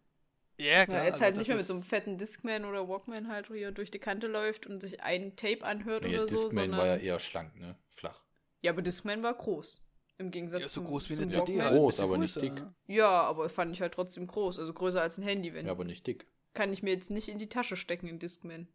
ja, 0.57 0.85
klar. 0.85 1.03
Jetzt 1.03 1.13
also 1.13 1.25
halt 1.25 1.37
nicht 1.37 1.47
mehr 1.47 1.57
mit 1.57 1.67
so 1.67 1.73
einem 1.73 1.83
fetten 1.83 2.17
Discman 2.17 2.65
oder 2.65 2.87
Walkman 2.87 3.27
halt 3.27 3.47
hier 3.47 3.71
durch 3.71 3.91
die 3.91 3.99
Kante 3.99 4.27
läuft 4.27 4.65
und 4.65 4.81
sich 4.81 5.01
ein 5.01 5.35
Tape 5.35 5.63
anhört 5.63 6.03
Nee, 6.03 6.17
oder 6.17 6.27
so, 6.27 6.43
Discman 6.43 6.71
war 6.71 6.85
ja 6.87 6.95
eher 6.97 7.19
schlank, 7.19 7.55
ne? 7.55 7.77
Flach. 7.93 8.23
Ja, 8.61 8.71
aber 8.71 8.81
Discman 8.81 9.23
war 9.23 9.33
groß. 9.33 9.81
Im 10.19 10.31
Gegensatz 10.31 10.61
ja, 10.61 10.67
so 10.67 10.81
zum, 10.81 10.85
groß 10.85 11.09
wie 11.09 11.13
eine 11.13 11.27
CD 11.27 11.37
Walkman. 11.39 11.61
halt. 11.61 11.73
ein 11.73 11.77
Groß, 11.79 11.99
aber 11.99 12.17
nicht 12.17 12.41
dick. 12.41 12.65
Ja, 12.87 13.21
aber 13.23 13.49
fand 13.49 13.71
ich 13.71 13.81
halt 13.81 13.93
trotzdem 13.93 14.25
groß. 14.25 14.57
Also 14.59 14.73
größer 14.73 15.01
als 15.01 15.17
ein 15.17 15.23
Handy. 15.23 15.53
Wenn 15.53 15.65
Ja, 15.67 15.71
aber 15.73 15.83
nicht 15.83 16.07
dick. 16.07 16.25
kann 16.53 16.73
ich 16.73 16.81
mir 16.81 16.91
jetzt 16.91 17.11
nicht 17.11 17.29
in 17.29 17.37
die 17.37 17.49
Tasche 17.49 17.75
stecken, 17.77 18.07
in 18.07 18.17
Discman. 18.19 18.67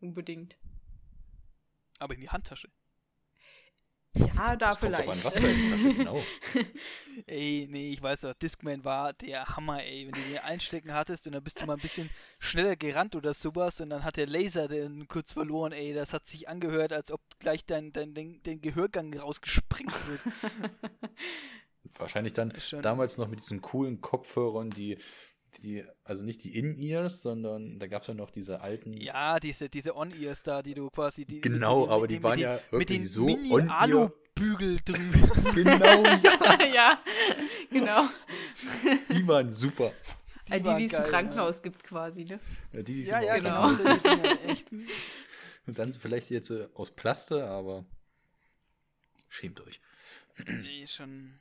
Unbedingt. 0.00 0.56
Aber 1.98 2.14
in 2.14 2.20
die 2.20 2.28
Handtasche. 2.28 2.68
Ja, 4.14 4.56
da 4.56 4.56
Das 4.56 4.80
kommt 4.80 4.94
vielleicht. 4.96 5.08
drauf 5.08 5.14
an, 5.16 5.24
was 5.24 5.34
für 5.34 5.94
genau. 5.94 6.22
Ey, 7.26 7.66
nee, 7.70 7.92
ich 7.92 8.02
weiß 8.02 8.22
doch, 8.22 8.34
Discman 8.34 8.84
war 8.84 9.12
der 9.14 9.44
Hammer, 9.56 9.82
ey. 9.82 10.06
Wenn 10.06 10.12
du 10.12 10.20
den 10.28 10.38
einstecken 10.38 10.92
hattest 10.92 11.26
und 11.26 11.32
dann 11.32 11.42
bist 11.44 11.60
du 11.60 11.66
mal 11.66 11.74
ein 11.74 11.80
bisschen 11.80 12.10
schneller 12.38 12.76
gerannt 12.76 13.14
oder 13.14 13.32
sowas 13.34 13.80
und 13.80 13.90
dann 13.90 14.04
hat 14.04 14.16
der 14.16 14.26
Laser 14.26 14.68
den 14.68 15.08
kurz 15.08 15.32
verloren, 15.32 15.72
ey. 15.72 15.94
Das 15.94 16.12
hat 16.12 16.26
sich 16.26 16.48
angehört, 16.48 16.92
als 16.92 17.10
ob 17.10 17.20
gleich 17.38 17.64
dein, 17.64 17.92
dein, 17.92 18.14
dein, 18.14 18.40
dein 18.42 18.60
Gehörgang 18.60 19.16
rausgesprengt 19.18 19.92
wird. 20.08 20.20
Wahrscheinlich 21.98 22.32
dann 22.32 22.52
schon- 22.60 22.82
damals 22.82 23.18
noch 23.18 23.28
mit 23.28 23.40
diesen 23.40 23.60
coolen 23.60 24.00
Kopfhörern, 24.00 24.70
die, 24.70 24.98
die 25.58 25.84
also 26.04 26.24
nicht 26.24 26.44
die 26.44 26.56
In-Ears, 26.56 27.22
sondern 27.22 27.78
da 27.78 27.86
gab 27.86 28.02
es 28.02 28.08
ja 28.08 28.14
noch 28.14 28.30
diese 28.30 28.60
alten. 28.60 28.92
Ja, 28.94 29.38
diese, 29.40 29.68
diese 29.68 29.96
On-Ears 29.96 30.42
da, 30.42 30.62
die 30.62 30.74
du 30.74 30.88
quasi. 30.90 31.24
Die, 31.24 31.40
Genau, 31.40 31.80
mit 31.80 31.86
den- 31.88 31.92
aber 31.92 32.06
die 32.08 32.14
den- 32.16 32.22
waren 32.22 32.30
mit 32.32 32.40
ja 32.40 32.56
den, 32.56 32.62
Mit 32.70 32.72
wirklich 32.80 32.98
den 33.00 33.06
so 33.08 33.24
On-Ear. 33.24 33.36
Mini-Alu-Bügel 33.86 34.78
drüber. 34.84 35.52
Genau, 35.54 36.04
ja, 36.04 36.64
ja, 36.74 37.02
genau. 37.70 38.08
die 39.10 39.26
waren 39.28 39.50
super. 39.50 39.92
Die, 40.48 40.52
die, 40.58 40.64
waren 40.64 40.78
die 40.78 40.86
es 40.86 40.92
im 40.94 41.02
Krankenhaus 41.04 41.62
gibt 41.62 41.84
quasi, 41.84 42.24
ne? 42.24 42.40
Ja, 42.72 42.82
die, 42.82 42.94
die 42.94 43.02
Ja, 43.04 43.20
ja, 43.20 43.36
genau. 43.36 43.68
Genau. 43.74 43.96
Dinger, 43.96 44.38
echt. 44.48 44.72
Und 45.66 45.78
dann 45.78 45.92
vielleicht 45.94 46.30
jetzt 46.30 46.50
äh, 46.50 46.66
aus 46.74 46.90
Plaste, 46.90 47.46
aber 47.46 47.84
schämt 49.28 49.60
euch. 49.60 49.80
Nee, 50.46 50.86
schon, 50.88 51.34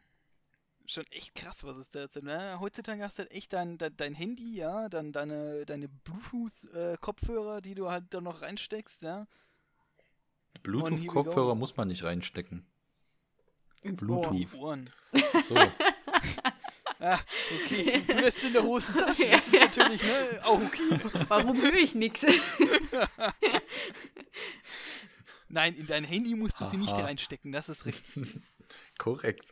schon 0.94 1.06
echt 1.12 1.36
krass, 1.36 1.64
was 1.64 1.78
es 1.78 1.90
da 1.90 2.02
jetzt. 2.02 2.22
Ne? 2.22 2.60
Heutzutage 2.60 3.04
hast 3.04 3.18
du 3.18 3.24
halt 3.24 3.32
echt 3.32 3.54
dein, 3.54 3.78
dein, 3.78 3.96
dein 3.98 4.14
Handy, 4.14 4.56
ja, 4.56 4.90
dann 4.90 5.12
deine, 5.12 5.66
deine 5.66 5.88
Bluetooth-Kopfhörer, 5.88 7.62
die 7.62 7.76
du 7.76 7.90
halt 7.90 8.06
da 8.14 8.22
noch 8.22 8.42
reinsteckst, 8.42 9.04
ja. 9.04 9.28
Bluetooth-Kopfhörer 10.64 11.56
muss 11.56 11.76
man 11.78 11.88
nicht 11.88 12.04
reinstecken. 12.04 12.66
Ins 13.82 14.02
Bluetooth. 14.02 14.54
Ohren. 14.56 14.90
So, 15.48 15.56
Ah, 17.04 17.20
okay. 17.64 18.04
Du 18.06 18.14
lässt 18.14 18.44
in 18.44 18.54
der 18.54 18.62
Hosentasche. 18.62 19.28
Das 19.28 19.48
ist 19.48 19.54
natürlich, 19.54 20.04
ne, 20.04 20.40
auch 20.44 20.62
okay. 20.62 21.00
Warum 21.28 21.60
höre 21.60 21.74
ich 21.74 21.96
nichts? 21.96 22.24
Nein, 25.50 25.76
in 25.76 25.88
dein 25.88 26.04
Handy 26.04 26.36
musst 26.36 26.62
du 26.62 26.66
sie 26.66 26.78
nicht 26.78 26.94
reinstecken, 26.94 27.52
das 27.52 27.70
ist 27.70 27.88
richtig. 27.88 28.40
korrekt. 29.00 29.52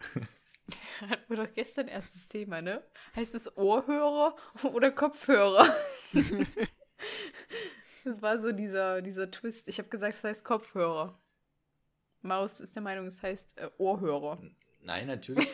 Hatten 1.01 1.29
wir 1.29 1.37
doch 1.37 1.53
gestern 1.53 1.87
erstes 1.87 2.27
Thema, 2.27 2.61
ne? 2.61 2.83
Heißt 3.15 3.35
es 3.35 3.55
Ohrhörer 3.57 4.35
oder 4.63 4.91
Kopfhörer? 4.91 5.73
das 8.03 8.21
war 8.21 8.39
so 8.39 8.51
dieser, 8.51 9.01
dieser 9.01 9.31
Twist. 9.31 9.67
Ich 9.67 9.79
habe 9.79 9.89
gesagt, 9.89 10.15
es 10.17 10.23
heißt 10.23 10.43
Kopfhörer. 10.43 11.19
Maus 12.21 12.59
ist 12.59 12.75
der 12.75 12.83
Meinung, 12.83 13.07
es 13.07 13.21
heißt 13.23 13.57
äh, 13.57 13.69
Ohrhörer. 13.77 14.41
Nein, 14.81 15.07
natürlich. 15.07 15.47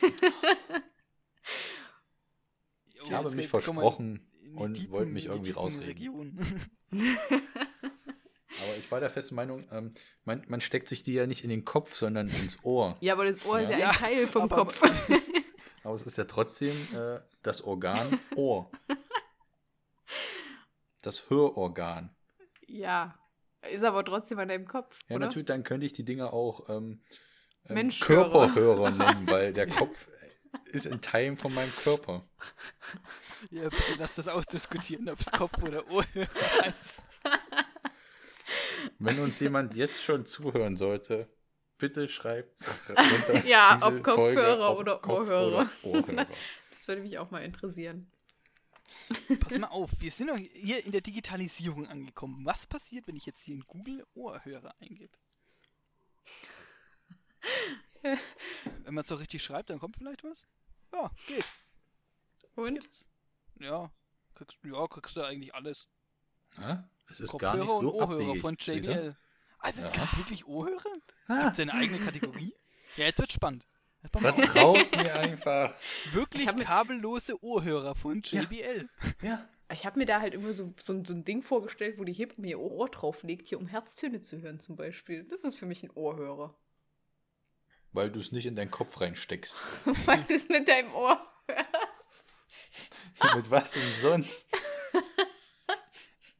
Ich 3.03 3.11
habe 3.11 3.31
mich 3.31 3.47
versprochen 3.47 4.27
und 4.55 4.91
wollte 4.91 5.11
mich 5.11 5.25
irgendwie 5.27 5.51
rausreden. 5.51 6.69
Ich 8.85 8.91
war 8.91 8.99
der 8.99 9.09
festen 9.09 9.33
Meinung, 9.33 9.65
ähm, 9.71 9.91
man, 10.25 10.43
man 10.47 10.61
steckt 10.61 10.87
sich 10.89 11.01
die 11.01 11.13
ja 11.13 11.25
nicht 11.25 11.43
in 11.43 11.49
den 11.49 11.65
Kopf, 11.65 11.95
sondern 11.95 12.27
ins 12.27 12.63
Ohr. 12.63 12.95
Ja, 12.99 13.13
aber 13.13 13.25
das 13.25 13.43
Ohr 13.43 13.59
ist 13.59 13.71
ja, 13.71 13.79
Ja, 13.79 13.89
ein 13.89 13.95
Teil 13.95 14.27
vom 14.27 14.43
aber- 14.43 14.55
Kopf. 14.57 14.81
Aber 15.83 15.93
es 15.93 16.01
ist 16.01 16.17
ja 16.17 16.23
trotzdem 16.23 16.75
äh, 16.95 17.19
das 17.43 17.61
Organ 17.61 18.19
Ohr. 18.35 18.71
Das 21.01 21.29
Hörorgan. 21.29 22.15
ja. 22.67 23.17
Ist 23.71 23.83
aber 23.83 24.05
trotzdem 24.05 24.37
an 24.37 24.47
deinem 24.47 24.67
Kopf. 24.67 24.99
Ja, 25.07 25.15
oder? 25.15 25.25
natürlich, 25.25 25.47
dann 25.47 25.63
könnte 25.63 25.87
ich 25.87 25.93
die 25.93 26.05
Dinger 26.05 26.31
auch 26.33 26.69
ähm, 26.69 27.01
ähm. 27.67 27.89
Körperhörer 27.89 28.91
nennen, 28.91 29.27
weil 29.27 29.53
der 29.53 29.65
Kopf 29.67 30.07
ist 30.65 30.85
in 30.85 31.01
Teilen 31.01 31.35
von 31.35 31.51
meinem 31.51 31.71
Körper. 31.75 32.27
Ja, 33.49 33.63
bitte 33.69 33.95
lass 33.97 34.15
das 34.15 34.27
ausdiskutieren, 34.27 35.09
ob 35.09 35.19
es 35.19 35.31
Kopf 35.31 35.61
oder 35.63 35.87
Ohr 35.89 36.05
heißt. 36.15 37.03
Wenn 39.05 39.19
uns 39.19 39.39
jemand 39.39 39.75
jetzt 39.75 40.03
schon 40.03 40.25
zuhören 40.25 40.75
sollte, 40.75 41.29
bitte 41.77 42.07
schreibt 42.09 42.59
unter 42.89 43.45
Ja, 43.45 43.75
diese 43.75 43.85
ob 43.87 44.03
Kopfhörer 44.03 44.15
Folge, 44.15 44.59
ob 44.65 44.77
oder 44.79 44.97
Kopf 44.97 45.19
Ohrhörer. 45.19 45.47
oder 45.47 45.69
Ohrhörer. 45.83 46.27
Das 46.71 46.87
würde 46.89 47.01
mich 47.01 47.17
auch 47.17 47.31
mal 47.31 47.39
interessieren. 47.39 48.05
Pass 49.39 49.57
mal 49.57 49.67
auf, 49.67 49.91
wir 49.99 50.11
sind 50.11 50.27
doch 50.27 50.37
hier 50.37 50.85
in 50.85 50.91
der 50.91 50.99
Digitalisierung 51.01 51.87
angekommen. 51.87 52.45
Was 52.45 52.65
passiert, 52.65 53.07
wenn 53.07 53.15
ich 53.15 53.25
jetzt 53.25 53.41
hier 53.43 53.55
in 53.55 53.63
Google 53.65 54.05
Ohrhörer 54.13 54.75
eingebe? 54.81 55.17
Wenn 58.01 58.93
man 58.93 59.01
es 59.03 59.07
doch 59.07 59.19
richtig 59.19 59.41
schreibt, 59.43 59.69
dann 59.69 59.79
kommt 59.79 59.95
vielleicht 59.95 60.23
was? 60.23 60.45
Ja, 60.93 61.11
geht. 61.27 61.45
Und? 62.55 62.75
Gibt's. 62.81 63.07
Ja, 63.59 63.89
kriegst, 64.35 64.57
ja, 64.63 64.87
kriegst 64.87 65.15
du 65.15 65.23
eigentlich 65.23 65.55
alles. 65.55 65.87
Ja, 66.57 66.87
es 67.09 67.19
ist 67.19 67.29
Kopfhörer 67.31 67.53
gar 67.53 67.57
nicht 67.59 67.69
so 67.69 67.77
und 67.79 67.85
Ohrhörer 67.87 68.21
abwegig. 68.21 68.41
von. 68.41 68.57
JBL. 68.59 69.15
Also 69.59 69.81
es 69.81 69.87
Ja. 69.95 70.01
gibt 70.03 70.17
wirklich 70.17 70.45
Ohrhörer? 70.47 70.83
Ah, 71.27 71.43
Gibt 71.45 71.53
es 71.53 71.59
eine 71.59 71.73
eigene 71.73 71.99
Kategorie? 71.99 72.53
Ja, 72.97 73.05
jetzt 73.05 73.19
wird 73.19 73.31
spannend. 73.33 73.65
Vertraut 74.11 74.95
mir 74.95 75.15
einfach. 75.15 75.73
Wirklich 76.11 76.45
mir- 76.53 76.63
kabellose 76.63 77.41
Ohrhörer 77.43 77.95
von 77.95 78.21
Ja. 78.25 78.41
JBL. 78.43 78.87
Ja. 79.23 79.47
Ich 79.73 79.83
habe 79.83 79.97
mir 79.97 80.05
da 80.05 80.21
halt 80.21 80.35
immer 80.35 80.53
so, 80.53 80.75
so, 80.83 81.03
so 81.03 81.13
ein 81.13 81.25
Ding 81.25 81.41
vorgestellt, 81.41 81.97
wo 81.97 82.03
die 82.03 82.13
Hebamme 82.13 82.47
ihr 82.47 82.59
Ohr 82.59 82.87
drauflegt, 82.87 83.47
hier 83.47 83.57
um 83.59 83.65
Herztöne 83.65 84.21
zu 84.21 84.39
hören 84.39 84.59
zum 84.59 84.75
Beispiel. 84.75 85.23
Das 85.23 85.43
ist 85.43 85.57
für 85.57 85.65
mich 85.65 85.81
ein 85.81 85.89
Ohrhörer. 85.89 86.55
Weil 87.93 88.11
du 88.11 88.19
es 88.19 88.31
nicht 88.31 88.45
in 88.45 88.55
deinen 88.55 88.69
Kopf 88.69 89.01
reinsteckst. 89.01 89.55
Weil 90.05 90.23
du 90.25 90.35
es 90.35 90.49
mit 90.49 90.67
deinem 90.67 90.93
Ohr 90.93 91.19
hörst. 91.47 91.65
Mit 93.35 93.49
was 93.49 93.71
denn 93.71 93.91
sonst? 93.93 94.47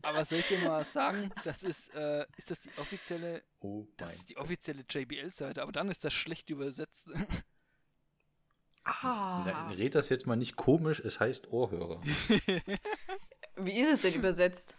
Aber 0.05 0.23
soll 0.23 0.39
ich 0.39 0.47
dir 0.47 0.59
mal 0.59 0.85
sagen, 0.85 1.31
das 1.43 1.63
ist, 1.63 1.93
äh, 1.95 2.25
ist 2.37 2.51
das 2.51 2.61
die 2.61 2.69
offizielle, 2.77 3.43
Oh 3.59 3.85
das 3.97 4.15
ist 4.15 4.29
die 4.29 4.37
offizielle 4.37 4.85
JBL-Seite, 4.87 5.61
aber 5.61 5.71
dann 5.71 5.89
ist 5.89 6.03
das 6.03 6.13
schlecht 6.13 6.49
übersetzt. 6.49 7.09
Ah. 8.83 9.43
Na, 9.45 9.69
red 9.71 9.95
das 9.95 10.09
jetzt 10.09 10.27
mal 10.27 10.35
nicht 10.35 10.55
komisch, 10.55 10.99
es 10.99 11.19
heißt 11.19 11.47
Ohrhörer. 11.51 12.01
Wie 13.55 13.79
ist 13.79 13.93
es 13.95 14.01
denn 14.01 14.13
übersetzt? 14.13 14.75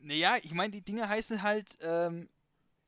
naja, 0.00 0.36
ich 0.42 0.52
meine, 0.52 0.72
die 0.72 0.82
Dinge 0.82 1.08
heißen 1.08 1.42
halt, 1.42 1.76
ähm, 1.80 2.28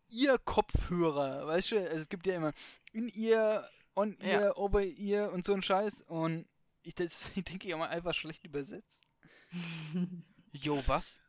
ihr 0.08 0.38
Kopfhörer, 0.38 1.46
weißt 1.46 1.72
du, 1.72 1.78
also 1.78 2.02
es 2.02 2.08
gibt 2.08 2.26
ja 2.26 2.34
immer 2.36 2.52
in 2.92 3.08
ihr, 3.08 3.66
on 3.96 4.16
Ja. 4.20 4.40
ihr, 4.40 4.58
over 4.58 4.82
ihr 4.82 5.32
und 5.32 5.44
so 5.44 5.54
ein 5.54 5.62
Scheiß 5.62 6.02
und 6.02 6.46
ich, 6.82 6.94
das 6.94 7.30
ich 7.34 7.44
denke 7.44 7.66
ich 7.68 7.74
mal 7.74 7.88
einfach 7.88 8.14
schlecht 8.14 8.44
übersetzt. 8.44 9.06
Jo, 10.52 10.82
was? 10.86 11.20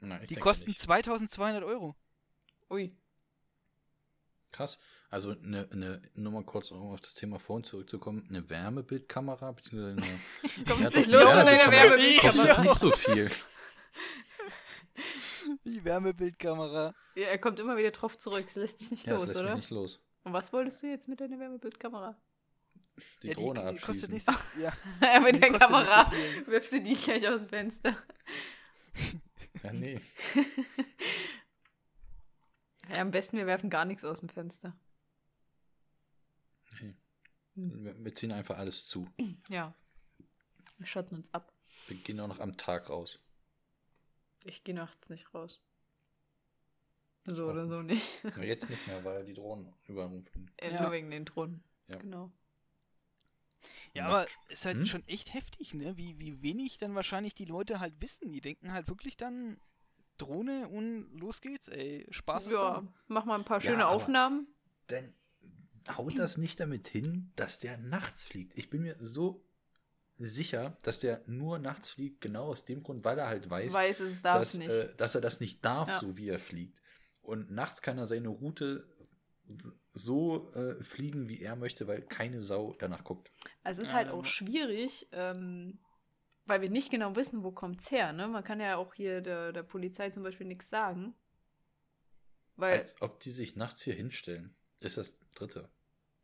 Na, 0.00 0.20
ich 0.22 0.28
Die 0.28 0.36
kosten 0.36 0.66
nicht. 0.66 0.80
2200 0.80 1.62
Euro. 1.64 1.96
Ui. 2.70 2.96
Krass. 4.50 4.78
Also 5.10 5.30
eine, 5.30 5.68
eine, 5.72 6.02
nur 6.14 6.32
mal 6.32 6.44
kurz 6.44 6.70
um 6.70 6.90
auf 6.92 7.00
das 7.00 7.14
Thema 7.14 7.38
Phone 7.38 7.64
zurückzukommen, 7.64 8.26
eine 8.28 8.48
Wärmebildkamera, 8.50 9.52
beziehungsweise 9.52 9.96
eine 9.96 10.64
Kommst 10.66 10.96
nicht 10.96 11.08
los 11.10 11.22
von 11.24 11.32
kann 11.32 11.44
man- 11.46 11.70
Wärmebildkamera. 11.72 12.46
kostet 12.54 12.64
nicht 12.64 12.74
so 12.78 12.90
viel. 12.92 13.30
Die 15.64 15.84
Wärmebildkamera. 15.84 16.94
Ja, 17.14 17.26
er 17.28 17.38
kommt 17.38 17.58
immer 17.58 17.76
wieder 17.76 17.90
drauf 17.90 18.18
zurück. 18.18 18.44
Es 18.48 18.54
lässt 18.56 18.80
dich 18.80 18.90
nicht 18.90 19.06
Ja, 19.06 19.12
das 19.14 19.22
los, 19.22 19.28
lässt 19.28 19.40
oder? 19.40 19.48
mich 19.50 19.62
nicht 19.64 19.70
los. 19.70 20.00
Und 20.24 20.32
was 20.32 20.52
wolltest 20.52 20.82
du 20.82 20.86
jetzt 20.88 21.08
mit 21.08 21.20
deiner 21.20 21.38
Wärmebildkamera? 21.38 22.16
Die 23.22 23.28
ja, 23.28 23.34
Drohne 23.34 23.60
die, 23.70 23.76
die 23.78 23.80
kostet 23.80 24.10
abschießen. 24.10 24.14
nicht 24.14 24.26
so, 24.26 24.32
ja, 24.60 25.20
mit 25.20 25.36
die 25.36 25.40
der 25.40 25.50
kostet 25.50 25.68
so 25.68 25.74
Kamera 25.74 26.10
viel. 26.10 26.46
wirfst 26.48 26.72
du 26.72 26.80
die 26.82 26.94
gleich 26.94 27.28
aus 27.28 27.40
dem 27.42 27.48
Fenster. 27.48 27.96
Ja, 29.62 29.72
nee. 29.72 30.00
Ja, 32.94 33.02
am 33.02 33.10
besten 33.10 33.36
wir 33.36 33.46
werfen 33.46 33.68
gar 33.70 33.84
nichts 33.84 34.04
aus 34.04 34.20
dem 34.20 34.28
Fenster. 34.28 34.74
nee. 36.80 36.94
Wir, 37.54 38.04
wir 38.04 38.14
ziehen 38.14 38.32
einfach 38.32 38.56
alles 38.56 38.86
zu. 38.86 39.08
Ja. 39.48 39.74
Wir 40.78 40.86
schotten 40.86 41.16
uns 41.18 41.32
ab. 41.34 41.52
Wir 41.86 41.96
gehen 41.96 42.18
auch 42.20 42.28
noch 42.28 42.40
am 42.40 42.56
Tag 42.56 42.88
raus. 42.88 43.18
Ich 44.44 44.64
gehe 44.64 44.74
nachts 44.74 45.08
nicht 45.10 45.34
raus. 45.34 45.60
So 47.26 47.44
auch 47.44 47.50
oder 47.50 47.82
nicht. 47.82 48.22
so 48.22 48.28
nicht. 48.28 48.38
Jetzt 48.48 48.70
nicht 48.70 48.86
mehr, 48.86 49.04
weil 49.04 49.24
die 49.24 49.34
Drohnen 49.34 49.74
überall 49.86 50.08
rumfliegen. 50.08 50.50
Ja. 50.62 50.82
Nur 50.82 50.92
wegen 50.92 51.10
den 51.10 51.24
Drohnen. 51.24 51.62
Ja. 51.88 51.98
Genau. 51.98 52.32
Ja, 53.94 54.06
aber 54.06 54.26
ist 54.48 54.64
halt 54.64 54.76
Hm? 54.78 54.86
schon 54.86 55.08
echt 55.08 55.34
heftig, 55.34 55.74
ne? 55.74 55.96
Wie, 55.96 56.18
wie 56.18 56.42
wenig 56.42 56.78
dann 56.78 56.94
wahrscheinlich 56.94 57.34
die 57.34 57.44
Leute 57.44 57.80
halt 57.80 57.94
wissen. 58.00 58.32
Die 58.32 58.40
denken 58.40 58.72
halt 58.72 58.88
wirklich 58.88 59.16
dann 59.16 59.58
Drohne 60.18 60.68
und 60.68 61.18
los 61.18 61.40
geht's, 61.40 61.68
ey. 61.68 62.06
Spaß 62.10 62.46
ist 62.46 62.52
Ja, 62.52 62.80
da. 62.80 62.92
mach 63.06 63.24
mal 63.24 63.36
ein 63.38 63.44
paar 63.44 63.62
Ja, 63.62 63.70
schöne 63.70 63.86
aber- 63.86 63.94
Aufnahmen. 63.94 64.48
Denn 64.90 65.14
haut 65.96 66.18
das 66.18 66.38
nicht 66.38 66.60
damit 66.60 66.88
hin, 66.88 67.32
dass 67.36 67.58
der 67.58 67.78
nachts 67.78 68.24
fliegt. 68.24 68.56
Ich 68.58 68.68
bin 68.70 68.82
mir 68.82 68.96
so 69.00 69.44
sicher, 70.18 70.76
dass 70.82 70.98
der 71.00 71.22
nur 71.26 71.58
nachts 71.58 71.90
fliegt, 71.90 72.20
genau 72.20 72.46
aus 72.46 72.64
dem 72.64 72.82
Grund, 72.82 73.04
weil 73.04 73.18
er 73.18 73.28
halt 73.28 73.48
weiß, 73.48 73.72
Weiß 73.72 74.00
es 74.00 74.20
darf 74.22 74.38
dass, 74.40 74.54
nicht. 74.54 74.68
Äh, 74.68 74.94
dass 74.96 75.14
er 75.14 75.20
das 75.20 75.40
nicht 75.40 75.64
darf, 75.64 75.88
Ja. 75.88 76.00
so 76.00 76.16
wie 76.16 76.28
er 76.28 76.38
fliegt. 76.40 76.80
Und 77.22 77.50
nachts 77.50 77.82
kann 77.82 77.98
er 77.98 78.06
seine 78.06 78.28
Route 78.28 78.88
so 79.94 80.52
äh, 80.54 80.82
fliegen, 80.82 81.28
wie 81.28 81.40
er 81.40 81.56
möchte, 81.56 81.86
weil 81.86 82.02
keine 82.02 82.40
Sau 82.40 82.74
danach 82.78 83.04
guckt. 83.04 83.30
Also 83.64 83.82
es 83.82 83.88
ist 83.88 83.94
halt 83.94 84.08
dann- 84.08 84.14
auch 84.14 84.24
schwierig, 84.24 85.08
ähm, 85.12 85.78
weil 86.46 86.60
wir 86.62 86.70
nicht 86.70 86.90
genau 86.90 87.14
wissen, 87.16 87.42
wo 87.42 87.50
kommt's 87.52 87.90
her. 87.90 88.12
Ne? 88.12 88.28
Man 88.28 88.44
kann 88.44 88.60
ja 88.60 88.76
auch 88.76 88.94
hier 88.94 89.20
der, 89.20 89.52
der 89.52 89.62
Polizei 89.62 90.10
zum 90.10 90.22
Beispiel 90.22 90.46
nichts 90.46 90.68
sagen. 90.70 91.14
Weil, 92.56 92.80
Als 92.80 93.00
ob 93.00 93.20
die 93.20 93.30
sich 93.30 93.56
nachts 93.56 93.82
hier 93.82 93.94
hinstellen. 93.94 94.54
Ist 94.80 94.96
das 94.96 95.14
dritte. 95.34 95.68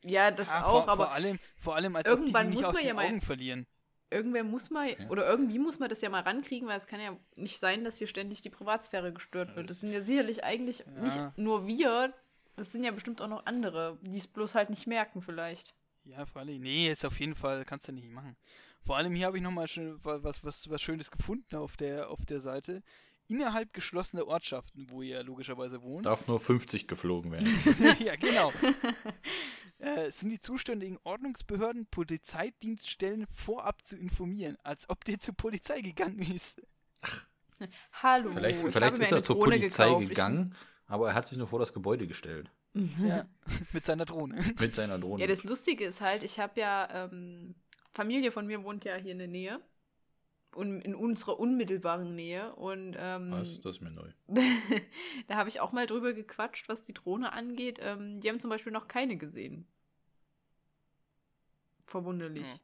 ja, 0.03 0.31
das 0.31 0.47
Ja, 0.49 0.65
auch, 0.65 0.71
vor, 0.85 0.89
aber 0.89 1.05
vor 1.07 1.13
allem, 1.13 1.39
vor 1.57 1.75
allem 1.77 1.97
als 1.97 2.07
irgendwann 2.09 2.47
ob 2.47 2.53
die, 2.53 2.57
die 2.59 2.63
muss 2.63 2.63
nicht 2.63 2.69
aus 2.69 2.75
man 2.75 2.83
den 2.83 2.89
ja 2.89 2.95
mal- 2.95 3.07
Augen 3.07 3.21
verlieren. 3.21 3.67
irgendwer 4.11 4.45
muss 4.45 4.71
mal, 4.71 4.89
Ja. 4.91 5.09
oder 5.11 5.27
irgendwie 5.29 5.59
muss 5.59 5.79
man 5.79 5.89
das 5.89 6.01
ja 6.01 6.09
mal 6.09 6.23
rankriegen, 6.23 6.69
weil 6.69 6.77
es 6.77 6.87
kann 6.87 7.01
ja 7.01 7.17
nicht 7.37 7.59
sein, 7.59 7.83
dass 7.85 7.99
hier 7.99 8.07
ständig 8.07 8.43
die 8.43 8.51
Privatsphäre 8.51 9.13
gestört 9.13 9.57
wird. 9.57 9.71
Das 9.71 9.81
sind 9.81 9.93
ja 9.93 10.01
sicherlich 10.01 10.45
eigentlich 10.45 10.81
Ja. 10.87 10.91
nicht 11.03 11.39
nur 11.39 11.67
wir, 11.67 12.15
das 12.57 12.73
sind 12.73 12.85
ja 12.85 12.91
bestimmt 12.91 13.21
auch 13.21 13.29
noch 13.29 13.47
andere, 13.47 13.99
die 14.03 14.17
es 14.17 14.27
bloß 14.27 14.55
halt 14.55 14.71
nicht 14.71 14.87
merken 14.87 15.23
vielleicht. 15.23 15.75
Ja, 16.05 16.27
vor 16.27 16.43
allem. 16.43 16.61
Nee, 16.61 16.91
ist 16.91 17.05
auf 17.05 17.19
jeden 17.19 17.35
Fall, 17.35 17.65
kannst 17.65 17.89
du 17.89 17.93
nicht 17.93 18.11
machen. 18.11 18.37
Vor 18.83 18.97
allem 18.97 19.15
hier 19.15 19.27
habe 19.27 19.39
ich 19.39 19.43
nochmal 19.43 19.67
was, 20.03 20.45
was, 20.45 20.69
was 20.69 20.83
Schönes 20.83 21.11
gefunden 21.11 21.57
auf 21.57 21.77
der, 21.77 22.11
auf 22.11 22.27
der 22.27 22.41
Seite. 22.41 22.83
Innerhalb 23.27 23.73
geschlossener 23.73 24.27
Ortschaften, 24.27 24.91
wo 24.91 25.01
ihr 25.01 25.23
logischerweise 25.23 25.83
wohnt. 25.83 26.05
Darf 26.05 26.27
nur 26.27 26.39
50 26.39 26.87
geflogen 26.87 27.33
werden. 27.33 27.49
ja, 28.05 28.17
genau. 28.17 28.53
äh, 29.79 30.11
sind 30.11 30.29
die 30.29 30.41
zuständigen 30.41 30.99
Ordnungsbehörden, 31.05 31.87
Polizeidienststellen 31.87 33.27
vorab 33.29 33.87
zu 33.87 33.97
informieren, 33.97 34.59
als 34.63 34.91
ob 34.91 35.05
der 35.07 35.19
zur 35.21 35.35
Polizei 35.35 35.81
gegangen 35.81 36.21
ist. 36.35 36.61
Hallo, 37.93 38.31
vielleicht 38.31 38.63
ich 38.63 38.73
vielleicht 38.75 38.99
ist 38.99 39.13
er 39.13 39.23
zur 39.23 39.41
Polizei 39.41 39.85
gekauft. 39.87 40.03
Ich- 40.03 40.09
gegangen, 40.11 40.55
aber 40.87 41.09
er 41.09 41.15
hat 41.15 41.27
sich 41.27 41.39
nur 41.39 41.47
vor 41.47 41.59
das 41.59 41.73
Gebäude 41.73 42.07
gestellt. 42.07 42.51
Ja, 42.75 43.27
mit 43.73 43.87
seiner 43.87 44.05
Drohne. 44.05 44.37
Mit 44.61 44.75
seiner 44.75 44.99
Drohne. 44.99 45.21
Ja, 45.21 45.29
das 45.29 45.45
Lustige 45.45 45.85
ist 45.85 46.01
halt, 46.01 46.25
ich 46.25 46.41
habe 46.41 46.61
ja, 46.61 46.89
ähm, 47.05 47.55
Familie 47.93 48.33
von 48.33 48.47
mir 48.47 48.65
wohnt 48.65 48.85
ja 48.85 48.97
hier 48.97 49.13
in 49.13 49.19
der 49.19 49.29
Nähe. 49.29 49.61
Und 50.55 50.83
in 50.83 50.95
unserer 50.95 51.41
unmittelbaren 51.41 52.15
Nähe. 52.15 52.55
Und 52.55 52.97
ähm, 52.97 53.33
Was? 53.33 53.61
Das 53.61 53.77
ist 53.77 53.81
mir 53.81 53.91
neu. 53.91 54.09
da 55.27 55.35
habe 55.35 55.49
ich 55.49 55.61
auch 55.61 55.73
mal 55.73 55.87
drüber 55.87 56.13
gequatscht, 56.13 56.69
was 56.69 56.83
die 56.83 56.95
Drohne 56.95 57.33
angeht. 57.33 57.81
Ähm, 57.83 58.21
die 58.21 58.29
haben 58.29 58.39
zum 58.39 58.51
Beispiel 58.51 58.73
noch 58.73 58.87
keine 58.87 59.17
gesehen. 59.17 59.67
Verwunderlich. 61.87 62.47
Ja. 62.47 62.59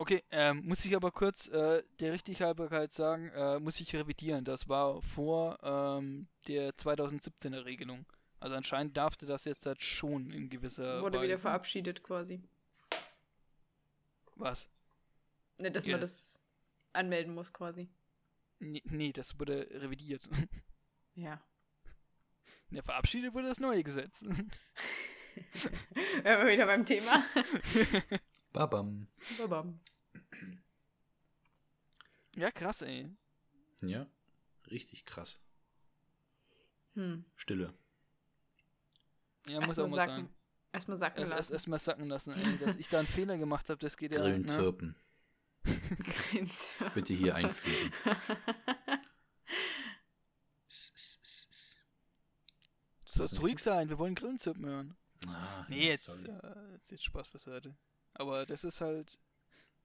Okay, 0.00 0.24
ähm, 0.30 0.62
muss 0.64 0.82
ich 0.86 0.96
aber 0.96 1.10
kurz 1.10 1.46
äh, 1.48 1.82
der 2.00 2.14
Richtighaltigkeit 2.14 2.90
sagen, 2.90 3.28
äh, 3.34 3.60
muss 3.60 3.78
ich 3.80 3.94
revidieren. 3.94 4.46
Das 4.46 4.66
war 4.66 5.02
vor 5.02 5.58
ähm, 5.62 6.26
der 6.48 6.72
2017er 6.72 7.66
Regelung. 7.66 8.06
Also 8.38 8.56
anscheinend 8.56 8.96
darfst 8.96 9.20
du 9.20 9.26
das 9.26 9.44
jetzt 9.44 9.66
halt 9.66 9.82
schon 9.82 10.30
in 10.30 10.48
gewisser 10.48 11.02
Wurde 11.02 11.18
Weise. 11.18 11.28
wieder 11.28 11.36
verabschiedet 11.38 12.02
quasi. 12.02 12.40
Was? 14.36 14.70
Ne, 15.58 15.70
dass 15.70 15.84
Ja, 15.84 15.92
man 15.92 16.00
das- 16.00 16.40
anmelden 16.94 17.34
muss 17.34 17.52
quasi. 17.52 17.90
Nee, 18.58 18.80
nee, 18.86 19.12
das 19.12 19.38
wurde 19.38 19.68
revidiert. 19.70 20.28
Ja. 21.16 21.42
ja, 22.70 22.82
verabschiedet 22.82 23.34
wurde 23.34 23.48
das 23.48 23.58
neue 23.60 23.82
Gesetz. 23.82 24.22
Wären 26.22 26.46
wir 26.46 26.52
wieder 26.54 26.64
beim 26.66 26.86
Thema. 26.86 27.24
Babam. 28.52 29.06
Babam. 29.38 29.80
ja, 32.36 32.50
krass, 32.50 32.82
ey. 32.82 33.08
Ja, 33.82 34.06
richtig 34.70 35.04
krass. 35.04 35.40
Hm. 36.94 37.24
Stille. 37.36 37.72
Ja, 39.46 39.60
muss 39.60 39.78
auch 39.78 39.84
Erstmal 39.84 39.88
mal 39.88 39.96
sacken. 39.96 40.16
sagen. 40.26 40.34
Erstmal 40.72 40.96
sacken 40.96 41.18
Erst, 41.20 41.30
erst, 41.32 41.38
lassen. 41.40 41.52
erst 41.54 41.68
mal 41.68 41.78
sacken 41.78 42.06
lassen, 42.08 42.32
ey. 42.34 42.58
Dass 42.58 42.76
ich 42.76 42.88
da 42.88 42.98
einen 42.98 43.08
Fehler 43.08 43.38
gemacht 43.38 43.68
habe, 43.70 43.78
das 43.78 43.96
geht 43.96 44.12
ja. 44.12 44.20
Grillen 44.20 44.42
Ne? 44.42 44.48
zirpen. 44.48 44.96
Bitte 46.94 47.12
hier 47.14 47.34
einführen. 47.34 47.92
Du 48.04 48.12
sollst 53.06 53.40
ruhig 53.42 53.58
sein, 53.58 53.88
wir 53.88 53.98
wollen 53.98 54.14
Grillen 54.14 54.38
zirpen 54.38 54.66
hören. 54.66 54.96
Ah, 55.26 55.66
Nee, 55.68 55.86
ja, 55.86 55.90
jetzt, 55.92 56.08
äh, 56.08 56.32
jetzt, 56.72 56.90
jetzt 56.90 57.04
Spaß 57.04 57.28
beiseite. 57.28 57.76
Aber 58.20 58.44
das 58.44 58.64
ist 58.64 58.82
halt. 58.82 59.18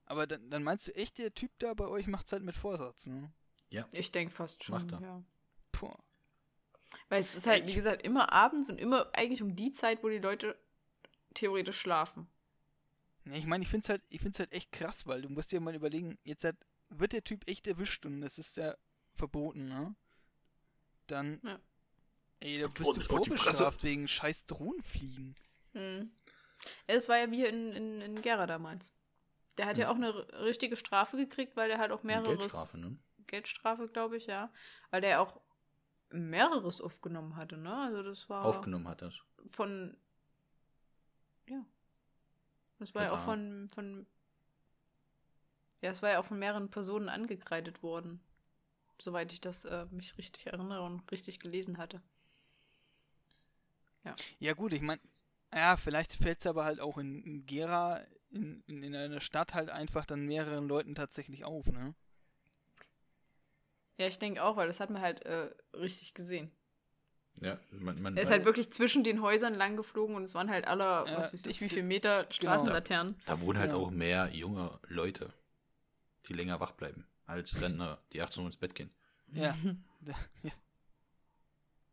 Aber 0.04 0.26
dann, 0.26 0.50
dann 0.50 0.62
meinst 0.62 0.86
du 0.86 0.94
echt, 0.94 1.16
der 1.16 1.34
Typ 1.34 1.50
da 1.58 1.72
bei 1.72 1.86
euch 1.86 2.06
macht's 2.06 2.32
halt 2.32 2.42
mit 2.42 2.54
Vorsatz, 2.54 3.06
ne? 3.06 3.32
Ich 3.92 4.12
denke 4.12 4.32
fast 4.32 4.62
schon. 4.62 4.74
Macht 4.74 4.92
er. 4.92 5.00
Ja. 5.00 5.22
Puh. 5.72 5.94
Weil 7.08 7.22
es 7.22 7.34
ist 7.34 7.46
halt, 7.46 7.66
wie 7.66 7.74
gesagt, 7.74 8.02
immer 8.02 8.32
abends 8.32 8.68
und 8.68 8.78
immer 8.78 9.08
eigentlich 9.14 9.42
um 9.42 9.56
die 9.56 9.72
Zeit, 9.72 10.04
wo 10.04 10.08
die 10.08 10.18
Leute 10.18 10.56
theoretisch 11.34 11.80
schlafen. 11.80 12.28
Ne, 13.24 13.38
ich 13.38 13.46
meine, 13.46 13.64
ich 13.64 13.70
find's 13.70 13.88
halt, 13.88 14.04
ich 14.10 14.20
find's 14.20 14.38
halt 14.38 14.52
echt 14.52 14.70
krass, 14.70 15.06
weil 15.06 15.22
du 15.22 15.30
musst 15.30 15.50
dir 15.50 15.60
mal 15.60 15.74
überlegen, 15.74 16.18
jetzt 16.22 16.44
halt, 16.44 16.56
wird 16.90 17.12
der 17.12 17.24
Typ 17.24 17.48
echt 17.48 17.66
erwischt 17.66 18.04
und 18.04 18.22
es 18.22 18.38
ist 18.38 18.58
ja 18.58 18.76
verboten, 19.14 19.66
ne? 19.66 19.96
Dann. 21.06 21.40
Ja. 21.42 21.58
Ey, 22.40 22.58
da 22.60 22.68
bist 22.68 22.96
du 22.96 23.00
vorbestraft 23.00 23.82
wegen 23.82 24.06
scheiß 24.06 24.44
Drohnenfliegen. 24.44 25.34
Hm. 25.72 26.10
Ja, 26.88 26.94
das 26.94 27.08
war 27.08 27.18
ja 27.18 27.30
wie 27.30 27.44
in, 27.44 27.72
in, 27.72 28.00
in 28.00 28.22
Gera 28.22 28.46
damals. 28.46 28.92
Der 29.58 29.66
hat 29.66 29.78
ja, 29.78 29.84
Ja. 29.84 29.90
auch 29.90 29.96
eine 29.96 30.14
richtige 30.44 30.76
Strafe 30.76 31.16
gekriegt, 31.16 31.56
weil 31.56 31.68
der 31.68 31.78
halt 31.78 31.92
auch 31.92 32.02
Eine 32.02 32.12
mehreres. 32.12 32.38
Geldstrafe, 32.38 32.78
ne? 32.78 32.96
Geldstrafe, 33.26 33.88
glaube 33.88 34.16
ich, 34.16 34.26
ja. 34.26 34.50
Weil 34.90 35.00
der 35.00 35.20
auch 35.20 35.40
mehreres 36.10 36.80
aufgenommen 36.80 37.36
hatte, 37.36 37.56
ne? 37.56 37.74
Also 37.76 38.02
das 38.02 38.28
war 38.28 38.44
Aufgenommen 38.44 38.88
hat 38.88 39.02
das. 39.02 39.14
von. 39.52 39.96
Ja. 41.48 41.64
Das 42.78 42.94
war 42.94 43.04
ja 43.04 43.10
Mit 43.10 43.18
auch 43.20 43.24
von, 43.24 43.68
von. 43.74 44.06
Ja, 45.80 45.90
es 45.90 46.02
war 46.02 46.10
ja 46.10 46.18
auch 46.20 46.24
von 46.26 46.38
mehreren 46.38 46.70
Personen 46.70 47.08
angekreidet 47.08 47.82
worden. 47.82 48.20
Soweit 48.98 49.32
ich 49.32 49.40
das 49.40 49.64
äh, 49.64 49.86
mich 49.90 50.16
richtig 50.18 50.46
erinnere 50.46 50.82
und 50.82 51.10
richtig 51.12 51.40
gelesen 51.40 51.78
hatte. 51.78 52.02
Ja, 54.38 54.52
gut, 54.54 54.72
ich 54.72 54.82
meine, 54.82 55.00
ja, 55.54 55.76
vielleicht 55.76 56.12
fällt 56.12 56.40
es 56.40 56.46
aber 56.46 56.64
halt 56.64 56.80
auch 56.80 56.98
in, 56.98 57.22
in 57.22 57.46
Gera, 57.46 58.00
in, 58.30 58.62
in, 58.66 58.82
in 58.82 58.94
einer 58.94 59.20
Stadt 59.20 59.54
halt 59.54 59.70
einfach 59.70 60.04
dann 60.06 60.26
mehreren 60.26 60.68
Leuten 60.68 60.94
tatsächlich 60.94 61.44
auf, 61.44 61.66
ne? 61.66 61.94
Ja, 63.98 64.06
ich 64.06 64.18
denke 64.18 64.42
auch, 64.42 64.56
weil 64.56 64.66
das 64.66 64.80
hat 64.80 64.90
man 64.90 65.00
halt 65.00 65.22
äh, 65.24 65.50
richtig 65.74 66.12
gesehen. 66.12 66.50
Ja, 67.40 67.58
man, 67.70 68.00
man 68.00 68.16
Er 68.16 68.22
ist 68.22 68.30
halt 68.30 68.44
wirklich 68.44 68.70
zwischen 68.72 69.04
den 69.04 69.20
Häusern 69.22 69.54
lang 69.54 69.76
geflogen 69.76 70.16
und 70.16 70.22
es 70.22 70.34
waren 70.34 70.50
halt 70.50 70.66
aller, 70.66 71.06
Ja, 71.06 71.16
was 71.18 71.32
weiß 71.32 71.46
ich, 71.46 71.60
wie 71.60 71.66
das- 71.66 71.74
viel 71.74 71.82
Meter 71.82 72.26
Straßenlaternen. 72.30 73.16
da 73.26 73.40
wohnen 73.40 73.58
halt 73.58 73.72
Ja. 73.72 73.76
auch 73.78 73.90
mehr 73.90 74.30
junge 74.32 74.78
Leute, 74.88 75.32
die 76.28 76.32
länger 76.34 76.60
wach 76.60 76.72
bleiben, 76.72 77.06
als 77.26 77.60
Rentner, 77.60 77.98
die 78.12 78.20
18 78.22 78.42
Uhr 78.42 78.46
ins 78.48 78.56
Bett 78.56 78.74
gehen. 78.74 78.90
Ja. 79.32 79.54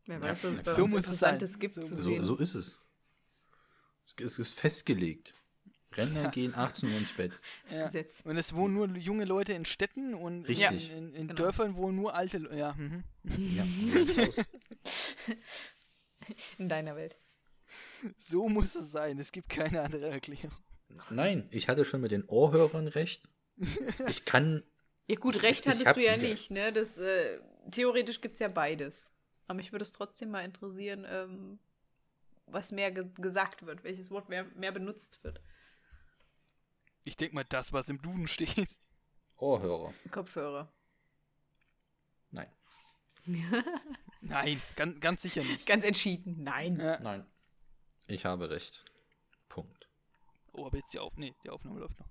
Wer 0.06 0.18
Ja, 0.18 0.22
weiß, 0.22 0.44
was 0.44 0.54
es 0.54 0.64
bei. 0.64 0.74
So 0.74 0.84
uns 0.84 0.94
Interessantes 0.94 1.52
sein. 1.54 1.60
gibt 1.60 1.76
So 1.76 1.82
zu 1.82 1.96
So, 2.02 2.10
sehen. 2.10 2.26
so 2.26 2.36
ist 2.36 2.56
es. 2.56 2.80
Es 4.22 4.40
ist 4.40 4.60
festgelegt. 4.60 5.34
Rentner 5.94 6.30
gehen 6.32 6.56
18 6.56 6.90
Uhr 6.92 6.98
ins 6.98 7.12
Bett. 7.14 7.40
Das 7.66 7.76
Ja. 7.78 7.86
Gesetz. 7.86 8.22
Und 8.26 8.36
es 8.38 8.54
wohnen 8.56 8.74
nur 8.74 8.88
junge 8.98 9.26
Leute 9.26 9.54
in 9.54 9.64
Städten 9.66 10.14
und 10.16 10.46
Richtig. 10.46 10.90
in, 10.90 10.98
in, 10.98 11.14
in 11.14 11.28
Genau. 11.28 11.34
Dörfern 11.44 11.76
wohnen 11.76 11.96
nur 11.98 12.16
alte 12.16 12.40
Leute. 12.40 12.56
Ja, 12.58 12.74
mhm. 12.74 13.04
Ja. 13.56 13.64
In 16.58 16.70
deiner 16.70 16.96
Welt. 16.96 17.16
so 18.18 18.48
muss 18.48 18.76
es 18.76 18.92
sein. 18.92 19.20
Es 19.20 19.32
gibt 19.32 19.50
keine 19.50 19.82
andere 19.82 20.08
Erklärung. 20.10 20.56
Nein, 21.10 21.48
ich 21.52 21.68
hatte 21.70 21.86
schon 21.86 22.02
mit 22.02 22.12
den 22.12 22.24
Ohrhörern 22.26 22.88
recht. 22.88 23.28
Ich 24.08 24.26
kann. 24.26 24.64
Ja 25.08 25.16
gut, 25.18 25.42
recht 25.44 25.68
hattest 25.68 25.86
hab- 25.88 25.96
du 25.96 26.04
ja 26.04 26.16
nicht, 26.18 26.50
ne? 26.52 26.72
Das, 26.72 26.98
äh, 26.98 27.40
theoretisch 27.72 28.22
gibt 28.22 28.36
es 28.36 28.40
ja 28.40 28.48
beides. 28.48 29.10
Aber 29.48 29.56
mich 29.58 29.72
würde 29.72 29.84
es 29.84 29.92
trotzdem 29.92 30.30
mal 30.32 30.46
interessieren, 30.46 31.06
ähm, 31.10 31.60
was 32.46 32.72
mehr 32.72 32.92
ge 32.92 33.10
gesagt 33.16 33.66
wird, 33.66 33.84
welches 33.84 34.12
Wort 34.12 34.30
mehr, 34.30 34.44
mehr 34.56 34.72
benutzt 34.72 35.24
wird. 35.24 35.42
Ich 37.04 37.18
denke 37.18 37.36
mal, 37.36 37.44
das, 37.46 37.74
was 37.74 37.90
im 37.90 38.02
Duden 38.02 38.28
steht. 38.28 38.80
Ohrhörer. 39.38 39.94
Kopfhörer. 40.12 40.72
Nein. 42.32 42.50
Nein, 44.22 44.62
ganz, 44.76 45.00
ganz 45.02 45.22
sicher 45.22 45.44
nicht. 45.44 45.66
Ganz 45.66 45.84
entschieden, 45.84 46.44
nein. 46.44 46.80
Ja. 46.80 47.00
Nein. 47.00 47.26
Ich 48.08 48.24
habe 48.26 48.50
recht. 48.50 48.84
Punkt. 49.50 49.90
Oh, 50.54 50.66
aber 50.66 50.78
jetzt 50.78 50.94
die 50.94 51.00
Auf 51.00 51.16
nee, 51.18 51.34
die 51.44 51.50
Aufnahme 51.50 51.80
läuft 51.80 52.00
noch. 52.00 52.10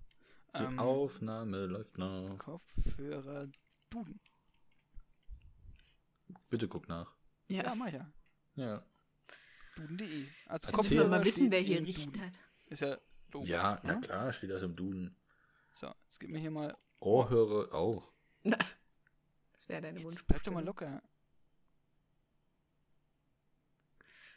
Die 0.59 0.62
Ähm, 0.62 0.79
Aufnahme 0.79 1.64
läuft 1.66 1.97
noch. 1.97 2.37
Kopfhörer 2.38 3.49
Duden. 3.88 4.21
Bitte 6.51 6.68
guck 6.68 6.88
nach. 6.88 7.14
Ja, 7.49 7.64
Ja. 7.64 7.75
mach 7.75 7.88
ja. 7.92 8.12
Ja. 8.57 8.85
Duden.de. 9.77 10.27
Also. 10.47 10.69
Jetzt 10.69 10.91
will 10.91 11.09
mal 11.09 11.25
wissen, 11.25 11.51
wer 11.51 11.61
hier 11.61 11.79
im 11.79 11.85
Richt 11.85 12.07
Duden. 12.07 12.21
hat. 12.23 12.33
Ist 12.67 12.81
ja 12.81 12.97
logisch. 13.33 13.51
Ja, 13.51 13.81
na 13.83 13.95
klar, 13.97 14.33
steht 14.33 14.51
das 14.51 14.63
im 14.63 14.77
Duden. 14.77 15.17
So, 15.75 15.87
jetzt 16.05 16.21
gib 16.21 16.31
mir 16.31 16.39
hier 16.39 16.51
mal. 16.51 16.77
Ohrhörer 17.01 17.75
auch. 17.75 18.13
Das 19.55 19.69
wäre 19.69 19.81
deine 19.81 20.01
Jetzt 20.01 20.27
bleib 20.27 20.43
doch 20.43 20.53
mal 20.53 20.65
locker. 20.65 21.01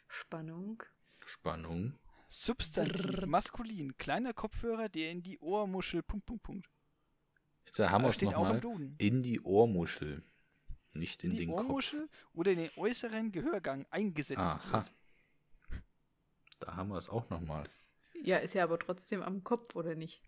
Spannung. 0.06 0.84
Spannung. 1.24 1.98
Substantiv, 2.28 3.26
maskulin, 3.26 3.96
kleiner 3.96 4.32
Kopfhörer, 4.32 4.88
der 4.88 5.10
in 5.10 5.24
die 5.24 5.38
Ohrmuschel. 5.40 6.04
Punkt, 6.04 6.26
Punkt, 6.26 6.44
Punkt. 6.44 6.70
Da 7.76 7.90
haben 7.90 8.04
wir 8.04 8.10
es 8.10 8.22
nochmal. 8.22 8.60
Duden. 8.60 8.94
In 8.98 9.24
die 9.24 9.40
Ohrmuschel. 9.40 10.22
Nicht 10.92 11.24
in, 11.24 11.32
In 11.32 11.36
die 11.36 11.46
den 11.46 11.54
Ohrmuschel 11.54 12.08
oder 12.32 12.52
in 12.52 12.58
den 12.58 12.70
äußeren 12.76 13.32
Gehörgang 13.32 13.84
eingesetzt 13.90 14.38
Aha. 14.38 14.78
wird. 14.78 14.94
Da 16.60 16.76
haben 16.76 16.88
wir 16.90 16.98
es 16.98 17.08
auch 17.08 17.28
nochmal. 17.30 17.64
Ja, 18.22 18.38
ist 18.38 18.54
ja 18.54 18.64
aber 18.64 18.78
trotzdem 18.78 19.22
am 19.22 19.44
Kopf, 19.44 19.74
oder 19.76 19.94
nicht? 19.94 20.22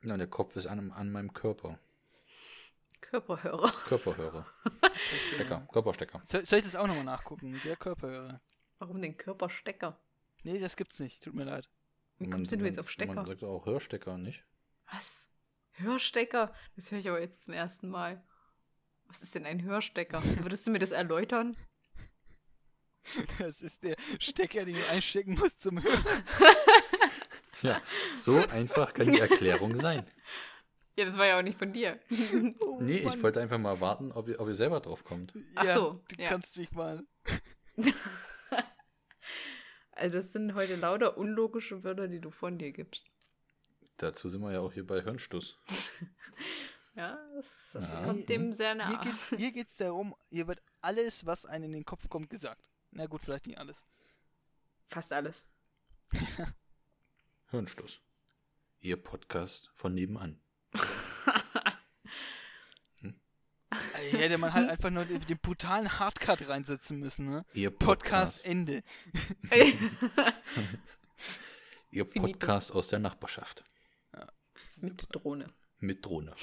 Na, 0.00 0.16
der 0.16 0.26
Kopf 0.26 0.56
ist 0.56 0.66
an, 0.66 0.90
an 0.92 1.12
meinem 1.12 1.32
Körper. 1.32 1.78
Körperhörer. 3.00 3.70
Körperhörer. 3.86 4.46
Stecker. 5.34 5.68
Körperstecker. 5.72 6.22
Soll, 6.24 6.44
soll 6.44 6.58
ich 6.60 6.64
das 6.64 6.76
auch 6.76 6.86
nochmal 6.86 7.04
nachgucken? 7.04 7.60
Der 7.64 7.76
Körperhörer. 7.76 8.40
Warum 8.78 9.00
den 9.02 9.16
Körperstecker? 9.16 9.98
Nee, 10.42 10.58
das 10.58 10.76
gibt's 10.76 10.98
nicht. 11.00 11.22
Tut 11.22 11.34
mir 11.34 11.44
leid. 11.44 11.68
Wie 12.18 12.24
Man- 12.24 12.32
kommst 12.32 12.52
denn 12.52 12.60
du 12.60 12.66
jetzt 12.66 12.78
auf 12.78 12.90
Stecker? 12.90 13.14
Man 13.14 13.26
sagt 13.26 13.42
auch 13.44 13.66
Hörstecker, 13.66 14.16
nicht? 14.18 14.44
Was? 14.90 15.26
Hörstecker? 15.72 16.54
Das 16.76 16.90
höre 16.90 16.98
ich 16.98 17.08
aber 17.08 17.20
jetzt 17.20 17.42
zum 17.42 17.52
ersten 17.54 17.88
Mal. 17.88 18.22
Was 19.06 19.20
ist 19.22 19.34
denn 19.34 19.44
ein 19.46 19.62
Hörstecker? 19.62 20.22
Würdest 20.42 20.66
du 20.66 20.70
mir 20.70 20.78
das 20.78 20.90
erläutern? 20.92 21.56
Das 23.38 23.60
ist 23.62 23.82
der 23.82 23.96
Stecker, 24.18 24.64
den 24.64 24.74
du 24.76 24.88
einstecken 24.88 25.34
musst 25.34 25.60
zum 25.62 25.82
Hören. 25.82 26.04
Ja, 27.62 27.80
so 28.18 28.36
einfach 28.48 28.92
kann 28.92 29.12
die 29.12 29.20
Erklärung 29.20 29.76
sein. 29.76 30.04
Ja, 30.96 31.04
das 31.04 31.16
war 31.16 31.26
ja 31.26 31.38
auch 31.38 31.42
nicht 31.42 31.56
von 31.56 31.72
dir. 31.72 31.98
Oh, 32.60 32.78
Nee, 32.82 32.96
ich 32.98 33.04
Mann. 33.04 33.22
wollte 33.22 33.40
einfach 33.40 33.58
mal 33.58 33.80
warten, 33.80 34.10
ob 34.10 34.28
ihr, 34.28 34.40
ob 34.40 34.48
ihr 34.48 34.54
selber 34.56 34.80
drauf 34.80 35.04
kommt. 35.04 35.32
Ach 35.54 35.64
ja, 35.64 35.74
so, 35.74 36.00
Du 36.08 36.20
ja. 36.20 36.28
kannst 36.28 36.56
mich 36.56 36.72
mal. 36.72 37.04
Also 39.92 40.16
das 40.18 40.32
sind 40.32 40.54
heute 40.54 40.74
lauter 40.76 41.16
unlogische 41.16 41.84
Wörter, 41.84 42.08
die 42.08 42.20
du 42.20 42.30
von 42.30 42.58
dir 42.58 42.72
gibst. 42.72 43.06
Dazu 43.98 44.28
sind 44.28 44.40
wir 44.42 44.52
ja 44.52 44.60
auch 44.60 44.72
hier 44.72 44.84
bei 44.86 45.00
Hirnstuss. 45.02 45.56
Ja, 46.96 47.16
das, 47.36 47.70
das 47.72 47.88
Ja. 47.92 48.04
kommt 48.04 48.28
dem 48.28 48.52
sehr 48.52 48.74
Hier 48.74 48.84
nah. 48.84 49.02
geht's, 49.02 49.28
hier 49.36 49.52
geht's 49.52 49.76
darum, 49.76 50.14
hier 50.30 50.48
wird 50.48 50.60
alles, 50.80 51.24
was 51.24 51.46
einem 51.46 51.66
in 51.66 51.72
den 51.72 51.84
Kopf 51.84 52.08
kommt, 52.08 52.30
gesagt. 52.30 52.68
Na 52.94 53.06
gut, 53.06 53.22
vielleicht 53.22 53.48
nicht 53.48 53.58
alles. 53.58 53.82
Fast 54.86 55.12
alles. 55.12 55.44
Hirnstuss. 57.50 58.00
Ihr 58.80 58.96
Podcast 58.96 59.70
von 59.74 59.94
nebenan. 59.94 60.40
Also, 63.70 64.18
hätte 64.18 64.38
man 64.38 64.52
halt 64.52 64.70
einfach 64.70 64.90
nur 64.90 65.04
den, 65.04 65.18
den 65.26 65.38
brutalen 65.38 65.98
Hardcut 65.98 66.48
reinsetzen 66.48 67.00
müssen, 67.00 67.28
ne? 67.28 67.44
Ihr 67.54 67.70
Podcast 67.70 68.44
Podcast. 68.44 68.46
Ende. 68.46 68.84
Ihr. 71.90 72.04
Podcast 72.04 72.70
aus 72.70 72.86
der 72.88 73.00
Nachbarschaft. 73.00 73.64
Mit 74.80 75.04
Drohne. 75.10 75.52
Mit 75.80 76.06
Drohne. 76.06 76.36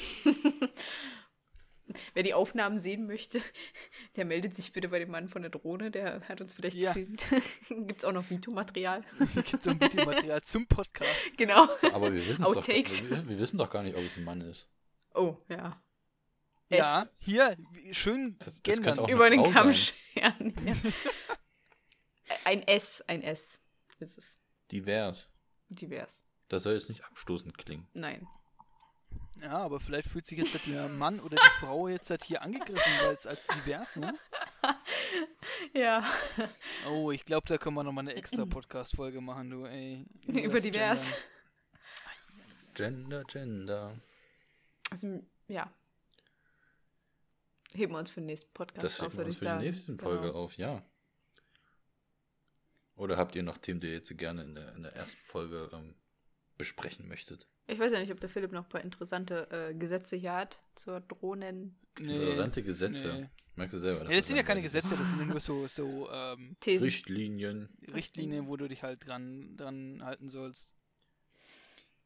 Wer 2.13 2.23
die 2.23 2.33
Aufnahmen 2.33 2.77
sehen 2.77 3.05
möchte, 3.07 3.41
der 4.15 4.25
meldet 4.25 4.55
sich 4.55 4.71
bitte 4.73 4.89
bei 4.89 4.99
dem 4.99 5.11
Mann 5.11 5.29
von 5.29 5.41
der 5.41 5.51
Drohne. 5.51 5.91
Der 5.91 6.21
hat 6.27 6.41
uns 6.41 6.53
vielleicht 6.53 6.77
Ja. 6.77 6.93
gefilmt. 6.93 7.25
Gibt 7.69 7.99
es 7.99 8.05
auch 8.05 8.11
noch 8.13 8.29
Videomaterial? 8.29 9.03
Gibt's 9.35 9.63
so 9.63 9.69
ein 9.71 9.79
Videomaterial 9.81 10.41
zum 10.43 10.67
Podcast. 10.67 11.37
genau. 11.37 11.67
Aber 11.93 12.13
wir 12.13 12.25
wissen 12.27 12.43
doch, 12.43 12.55
Outtakes. 12.57 13.09
wir, 13.09 13.27
wir 13.27 13.37
wissen 13.39 13.57
doch 13.57 13.69
gar 13.69 13.83
nicht, 13.83 13.95
ob 13.95 14.03
es 14.03 14.15
ein 14.17 14.23
Mann 14.23 14.41
ist. 14.41 14.67
Oh, 15.13 15.37
ja. 15.49 15.81
Ja, 16.69 17.05
hier, 17.19 17.57
schön 17.91 18.37
Es- 18.39 18.47
es 18.55 18.63
gendern. 18.63 18.99
auch- 18.99 19.09
Über 19.09 19.29
den 19.29 19.43
Kamm 19.43 19.73
sein. 19.73 19.73
scheren. 19.73 20.53
Ja. 20.65 20.73
ein 22.45 22.65
S, 22.65 23.03
ein 23.07 23.21
S. 23.21 23.59
ist 23.99 24.17
es. 24.17 24.41
Divers. 24.71 25.29
Divers. 25.69 26.23
Das 26.47 26.63
soll 26.63 26.73
jetzt 26.75 26.87
nicht 26.89 27.03
abstoßend 27.03 27.57
klingen. 27.57 27.87
Nein. 27.93 28.25
Ja, 29.41 29.57
aber 29.57 29.79
vielleicht 29.79 30.07
fühlt 30.07 30.25
sich 30.27 30.37
jetzt 30.37 30.67
der 30.67 30.87
Mann 30.89 31.19
oder 31.19 31.35
die 31.35 31.59
Frau 31.59 31.87
jetzt 31.87 32.09
halt 32.11 32.23
hier 32.23 32.41
angegriffen, 32.43 32.91
weil 33.01 33.15
es 33.15 33.25
als 33.25 33.39
divers, 33.47 33.95
ne? 33.95 34.17
Ja. 35.73 36.05
Oh, 36.87 37.11
ich 37.11 37.25
glaube, 37.25 37.47
da 37.47 37.57
können 37.57 37.75
wir 37.75 37.83
nochmal 37.83 38.03
eine 38.03 38.13
extra 38.15 38.45
Podcast-Folge 38.45 39.19
machen, 39.21 39.49
du, 39.49 39.65
ey. 39.65 40.05
Über 40.27 40.53
das 40.55 40.63
divers. 40.63 41.13
Gendern. 42.75 43.03
Gender, 43.09 43.23
Gender. 43.25 44.01
Also, 44.91 45.23
ja. 45.47 45.73
Heben 47.73 47.93
wir 47.93 47.99
uns 47.99 48.11
für 48.11 48.21
den 48.21 48.27
nächsten 48.27 48.51
Podcast 48.53 48.83
Das 48.83 48.99
auf, 48.99 49.07
heben 49.07 49.13
wir 49.13 49.17
würde 49.17 49.27
uns 49.29 49.35
ich 49.35 49.39
für 49.39 49.45
die 49.45 49.49
sagen. 49.49 49.63
nächste 49.63 49.97
Folge 49.97 50.27
Genau. 50.27 50.39
auf, 50.39 50.57
ja. 50.57 50.83
Oder 52.95 53.17
habt 53.17 53.35
ihr 53.35 53.43
noch 53.43 53.57
Themen, 53.57 53.79
die 53.81 53.87
ihr 53.87 53.93
jetzt 53.93 54.15
gerne 54.17 54.43
in 54.43 54.55
der, 54.55 54.75
in 54.75 54.83
der 54.83 54.95
ersten 54.95 55.19
Folge 55.23 55.69
ähm, 55.73 55.95
besprechen 56.57 57.07
möchtet? 57.07 57.47
Ich 57.67 57.79
weiß 57.79 57.91
ja 57.91 57.99
nicht, 57.99 58.11
ob 58.11 58.19
der 58.19 58.29
Philipp 58.29 58.51
noch 58.51 58.63
ein 58.63 58.69
paar 58.69 58.81
interessante 58.81 59.49
äh, 59.51 59.73
Gesetze 59.73 60.15
hier 60.17 60.33
hat 60.33 60.57
zur 60.75 60.99
Drohnen. 61.01 61.75
Nee, 61.99 62.15
Interessante 62.15 62.63
Gesetze. 62.63 63.13
nee. 63.21 63.29
Merkst 63.55 63.73
du 63.75 63.79
selber? 63.79 64.09
Ja, 64.09 64.15
das 64.17 64.27
sind 64.27 64.37
ja 64.37 64.43
keine. 64.43 64.61
Gesetze, 64.61 64.95
das 64.97 65.09
sind 65.09 65.19
ja 65.21 65.25
nur 65.25 65.39
so, 65.39 65.67
so 65.67 66.09
ähm. 66.11 66.55
Richtlinien. 66.65 67.69
Richtlinien, 67.93 68.47
wo 68.47 68.55
du 68.57 68.67
dich 68.67 68.83
halt 68.83 69.05
dran, 69.05 69.55
dran 69.57 70.01
halten 70.03 70.29
sollst. 70.29 70.73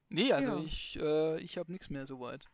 Nee, 0.10 0.34
also 0.34 0.58
Ja. 0.58 0.64
ich, 0.64 1.00
äh, 1.00 1.40
ich 1.42 1.58
habe 1.58 1.72
nichts 1.72 1.90
mehr 1.90 2.06
soweit. 2.06 2.50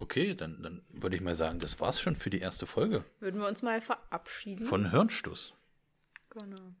Okay, 0.00 0.34
dann, 0.34 0.62
dann 0.62 0.82
würde 0.90 1.16
ich 1.16 1.22
mal 1.22 1.34
sagen, 1.34 1.58
das 1.58 1.80
war's 1.80 2.00
schon 2.00 2.14
für 2.14 2.30
die 2.30 2.38
erste 2.38 2.66
Folge 2.66 3.04
Würden 3.20 3.40
wir 3.40 3.48
uns 3.48 3.62
mal 3.62 3.80
verabschieden? 3.80 4.64
von 4.64 4.90
Hirnstuss. 4.90 5.54
Genau. 6.30 6.72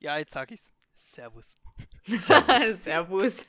Ja, 0.00 0.18
jetzt 0.18 0.32
sag 0.32 0.50
ich's. 0.50 0.72
Servus. 0.94 1.56
Servus. 2.06 2.78
Servus. 2.84 3.46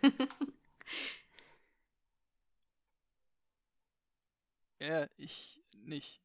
Ja, 4.80 5.08
ich 5.18 5.62
nicht. 5.74 6.22